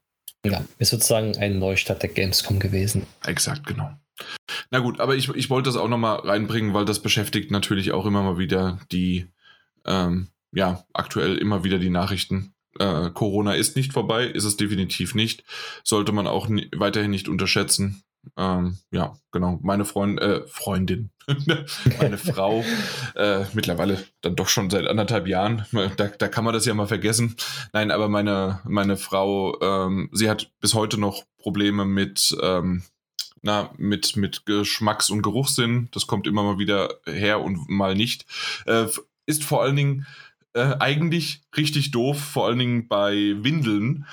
[0.45, 3.07] Ja, ist sozusagen ein Neustart der Gamescom gewesen.
[3.25, 3.93] Exakt, genau.
[4.73, 8.05] Na gut, aber ich, ich wollte das auch nochmal reinbringen, weil das beschäftigt natürlich auch
[8.05, 9.29] immer mal wieder die,
[9.85, 10.27] ähm,
[10.57, 12.55] ja, aktuell immer wieder die Nachrichten.
[12.79, 15.45] Äh, Corona ist nicht vorbei, ist es definitiv nicht.
[15.85, 18.03] Sollte man auch weiterhin nicht unterschätzen.
[18.39, 19.61] Ähm, ja, genau.
[19.63, 21.11] Meine Freund, äh, Freundin,
[22.01, 22.65] meine Frau,
[23.15, 25.67] äh, mittlerweile dann doch schon seit anderthalb Jahren.
[25.99, 27.37] Da, da kann man das ja mal vergessen.
[27.75, 32.83] Nein, aber meine, meine Frau, ähm, sie hat bis heute noch Probleme mit, ähm,
[33.43, 35.89] na, mit, mit Geschmacks- und Geruchssinn.
[35.93, 38.25] Das kommt immer mal wieder her und mal nicht.
[38.65, 38.87] Äh,
[39.27, 40.07] ist vor allen Dingen
[40.57, 44.07] äh, eigentlich richtig doof, vor allen Dingen bei Windeln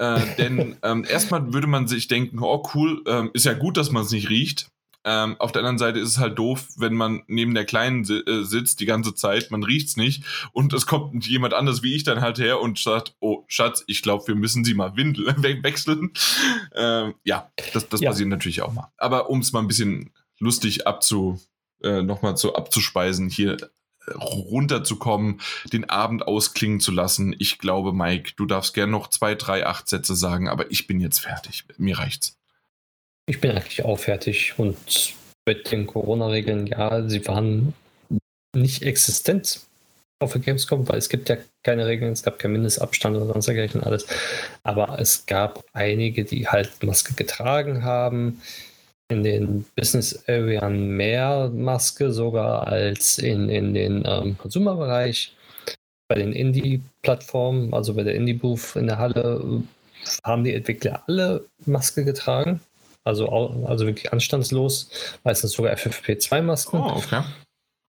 [0.00, 3.90] äh, denn ähm, erstmal würde man sich denken, oh cool, ähm, ist ja gut, dass
[3.90, 4.68] man es nicht riecht.
[5.02, 8.18] Ähm, auf der anderen Seite ist es halt doof, wenn man neben der Kleinen si
[8.18, 11.94] äh, sitzt die ganze Zeit, man riecht es nicht und es kommt jemand anders wie
[11.94, 15.26] ich dann halt her und sagt, oh Schatz, ich glaube, wir müssen sie mal Windel
[15.38, 16.12] we wechseln.
[16.74, 18.10] Ähm, ja, das, das ja.
[18.10, 18.92] passiert natürlich auch mal.
[18.98, 21.40] Aber um es mal ein bisschen lustig abzu,
[21.82, 23.56] äh, nochmal zu abzuspeisen, hier
[24.08, 25.40] runterzukommen,
[25.72, 27.34] den Abend ausklingen zu lassen.
[27.38, 31.00] Ich glaube, Mike, du darfst gerne noch zwei, drei, acht Sätze sagen, aber ich bin
[31.00, 31.64] jetzt fertig.
[31.76, 32.36] Mir reicht's.
[33.26, 35.14] Ich bin eigentlich auch fertig und
[35.46, 37.74] mit den Corona-Regeln, ja, sie waren
[38.54, 39.60] nicht existent
[40.18, 43.46] auf der Gamescom, weil es gibt ja keine Regeln, es gab keinen Mindestabstand oder sonst
[43.46, 44.06] dergleichen alles.
[44.62, 48.42] Aber es gab einige, die halt Maske getragen haben
[49.10, 55.34] in den Business Area mehr Maske sogar als in, in den ähm, Consumer-Bereich.
[56.08, 59.62] Bei den Indie-Plattformen, also bei der Indie-Booth in der Halle,
[60.24, 62.60] haben die Entwickler alle Maske getragen.
[63.04, 64.90] Also, also wirklich anstandslos.
[65.24, 66.80] Meistens sogar FFP2-Masken.
[66.80, 67.22] Oh, okay.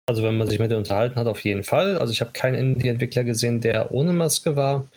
[0.07, 1.98] Also wenn man sich mit denen unterhalten hat, auf jeden Fall.
[1.98, 4.88] Also ich habe keinen Indie-Entwickler gesehen, der ohne Maske war.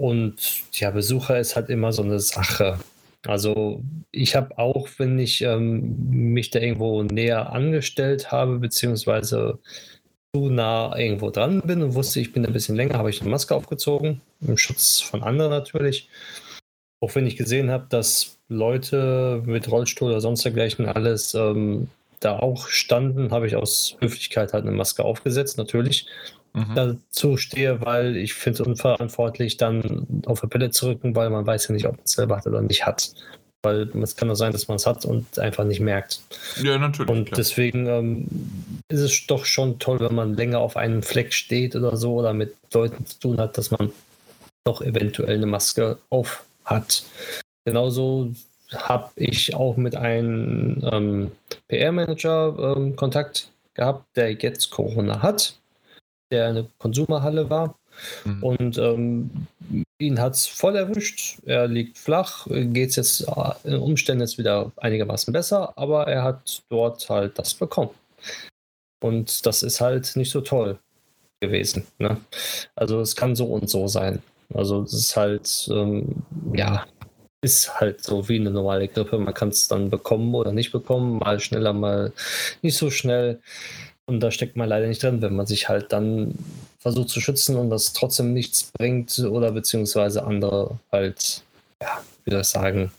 [0.00, 0.36] Und
[0.72, 2.78] ja, Besucher ist halt immer so eine Sache.
[3.26, 9.58] Also ich habe auch, wenn ich ähm, mich da irgendwo näher angestellt habe, beziehungsweise
[10.34, 13.30] zu nah irgendwo dran bin und wusste, ich bin ein bisschen länger, habe ich eine
[13.30, 16.08] Maske aufgezogen, im Schutz von anderen natürlich.
[17.00, 21.88] Auch wenn ich gesehen habe, dass Leute mit Rollstuhl oder sonst dergleichen alles ähm,
[22.20, 26.06] da auch standen, habe ich aus Höflichkeit halt eine Maske aufgesetzt, natürlich.
[26.54, 26.74] Mhm.
[26.74, 31.46] Dazu stehe, weil ich finde es unverantwortlich, dann auf der Pille zu rücken, weil man
[31.46, 33.12] weiß ja nicht, ob man es selber hat oder nicht hat.
[33.62, 36.20] Weil es kann nur sein, dass man es hat und einfach nicht merkt.
[36.62, 37.10] Ja, natürlich.
[37.10, 37.36] Und klar.
[37.36, 38.28] deswegen ähm,
[38.88, 42.34] ist es doch schon toll, wenn man länger auf einem Fleck steht oder so oder
[42.34, 43.90] mit Leuten zu tun hat, dass man
[44.64, 47.04] doch eventuell eine Maske auf hat.
[47.64, 48.32] Genauso
[48.72, 51.32] habe ich auch mit einem ähm,
[51.68, 55.58] PR-Manager ähm, Kontakt gehabt, der jetzt Corona hat,
[56.30, 57.78] der eine Konsumerhalle war.
[58.24, 58.42] Mhm.
[58.42, 59.30] Und ähm,
[59.98, 61.38] ihn hat es voll erwischt.
[61.44, 66.24] Er liegt flach, geht es jetzt äh, in Umständen jetzt wieder einigermaßen besser, aber er
[66.24, 67.90] hat dort halt das bekommen.
[69.00, 70.78] Und das ist halt nicht so toll
[71.40, 71.86] gewesen.
[71.98, 72.16] Ne?
[72.74, 74.22] Also es kann so und so sein.
[74.52, 76.22] Also es ist halt, ähm,
[76.54, 76.86] ja,
[77.42, 79.18] ist halt so wie eine normale Grippe.
[79.18, 82.12] Man kann es dann bekommen oder nicht bekommen, mal schneller, mal
[82.62, 83.40] nicht so schnell.
[84.06, 86.34] Und da steckt man leider nicht drin, wenn man sich halt dann
[86.78, 91.42] versucht zu schützen und das trotzdem nichts bringt oder beziehungsweise andere halt,
[91.82, 92.92] ja, wie soll ich sagen,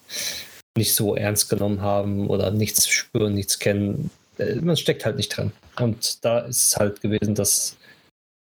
[0.76, 4.10] nicht so ernst genommen haben oder nichts spüren, nichts kennen.
[4.40, 5.52] Äh, man steckt halt nicht drin.
[5.80, 7.78] Und da ist es halt gewesen, dass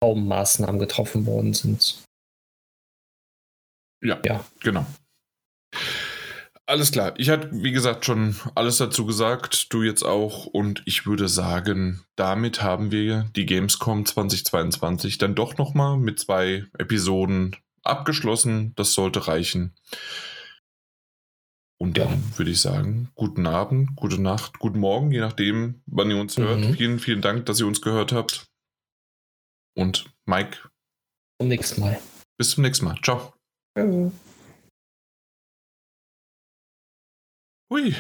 [0.01, 2.02] kaum Maßnahmen getroffen worden sind.
[4.02, 4.44] Ja, ja.
[4.60, 4.86] genau.
[6.73, 7.12] Alles klar.
[7.19, 10.47] Ich hatte, wie gesagt, schon alles dazu gesagt, du jetzt auch.
[10.47, 16.65] Und ich würde sagen, damit haben wir die Gamescom 2022 dann doch nochmal mit zwei
[16.78, 18.73] Episoden abgeschlossen.
[18.74, 19.74] Das sollte reichen.
[21.77, 22.39] Und dann ja.
[22.39, 26.61] würde ich sagen, guten Abend, gute Nacht, guten Morgen, je nachdem, wann ihr uns hört.
[26.61, 26.73] Mhm.
[26.73, 28.47] Vielen, vielen Dank, dass ihr uns gehört habt.
[29.77, 30.57] Und Mike.
[31.39, 32.01] Zum nächsten Mal.
[32.39, 32.97] Bis zum nächsten Mal.
[33.03, 33.35] Ciao.
[33.77, 34.12] Mhm.
[37.73, 37.94] Hui.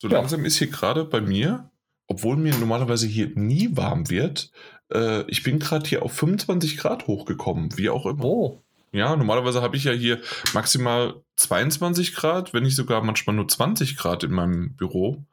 [0.00, 0.14] So ja.
[0.14, 1.70] langsam ist hier gerade bei mir,
[2.06, 4.50] obwohl mir normalerweise hier nie warm wird,
[4.90, 8.24] äh, ich bin gerade hier auf 25 Grad hochgekommen, wie auch immer.
[8.24, 8.64] Oh.
[8.90, 10.20] Ja, normalerweise habe ich ja hier
[10.54, 15.26] maximal 22 Grad, wenn nicht sogar manchmal nur 20 Grad in meinem Büro.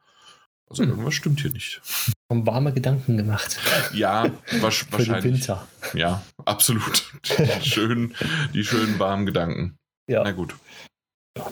[0.68, 0.90] Also hm.
[0.90, 1.80] irgendwas stimmt hier nicht.
[2.28, 3.58] Haben warme Gedanken gemacht.
[3.94, 4.30] Ja,
[4.60, 5.06] wahrscheinlich.
[5.06, 5.68] Für den Winter.
[5.94, 7.10] Ja, absolut.
[7.38, 8.14] Die schönen,
[8.52, 9.78] die schönen warmen Gedanken.
[10.06, 10.22] Ja.
[10.22, 10.54] Na gut.
[11.38, 11.50] Ja.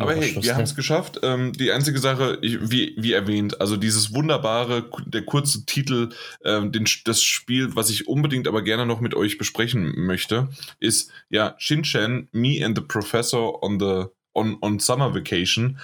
[0.00, 1.20] Aber hey, wir haben es geschafft.
[1.22, 6.10] Ähm, die einzige Sache, ich, wie, wie erwähnt, also dieses wunderbare, der kurze Titel,
[6.44, 10.48] ähm, den, das Spiel, was ich unbedingt aber gerne noch mit euch besprechen möchte,
[10.78, 15.78] ist ja Shinchan, Me and the Professor on the on, on Summer Vacation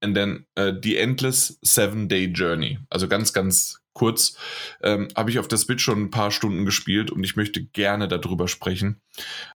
[0.00, 2.78] and then uh, The Endless Seven Day Journey.
[2.88, 4.36] Also ganz, ganz kurz.
[4.82, 8.08] Ähm, Habe ich auf der Switch schon ein paar Stunden gespielt und ich möchte gerne
[8.08, 9.00] darüber sprechen,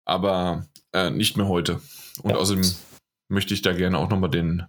[0.05, 1.81] aber äh, nicht mehr heute.
[2.23, 2.37] Und ja.
[2.37, 2.65] außerdem
[3.29, 4.65] möchte ich da gerne auch nochmal den,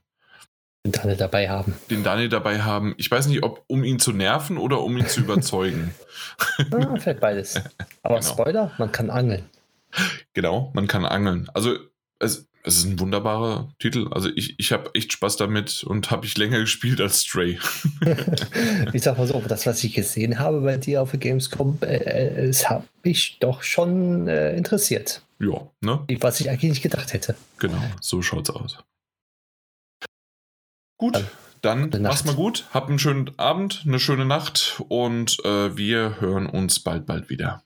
[0.86, 1.73] den Daniel dabei haben.
[1.90, 2.94] Den Daniel dabei haben.
[2.98, 5.95] Ich weiß nicht, ob um ihn zu nerven oder um ihn zu überzeugen.
[6.72, 7.56] ah, vielleicht beides.
[8.03, 8.32] Aber genau.
[8.32, 9.49] Spoiler, man kann angeln.
[10.34, 11.48] Genau, man kann angeln.
[11.53, 11.76] Also
[12.19, 14.08] es, es ist ein wunderbarer Titel.
[14.12, 17.60] Also ich, ich habe echt Spaß damit und habe ich länger gespielt als Stray.
[18.94, 21.98] ich sag mal so, das, was ich gesehen habe bei dir auf der Gamescom, äh,
[21.98, 25.22] äh es hat mich doch schon äh, interessiert.
[25.40, 26.06] Ja, ne?
[26.22, 27.36] Was ich eigentlich nicht gedacht hätte.
[27.60, 28.80] Genau, so schaut's aus.
[30.98, 31.24] Gut,
[31.62, 32.68] dann, dann mach's mal gut.
[32.74, 37.64] Habt einen schönen Abend, eine schöne Nacht und äh, wir hören uns bald, bald wieder.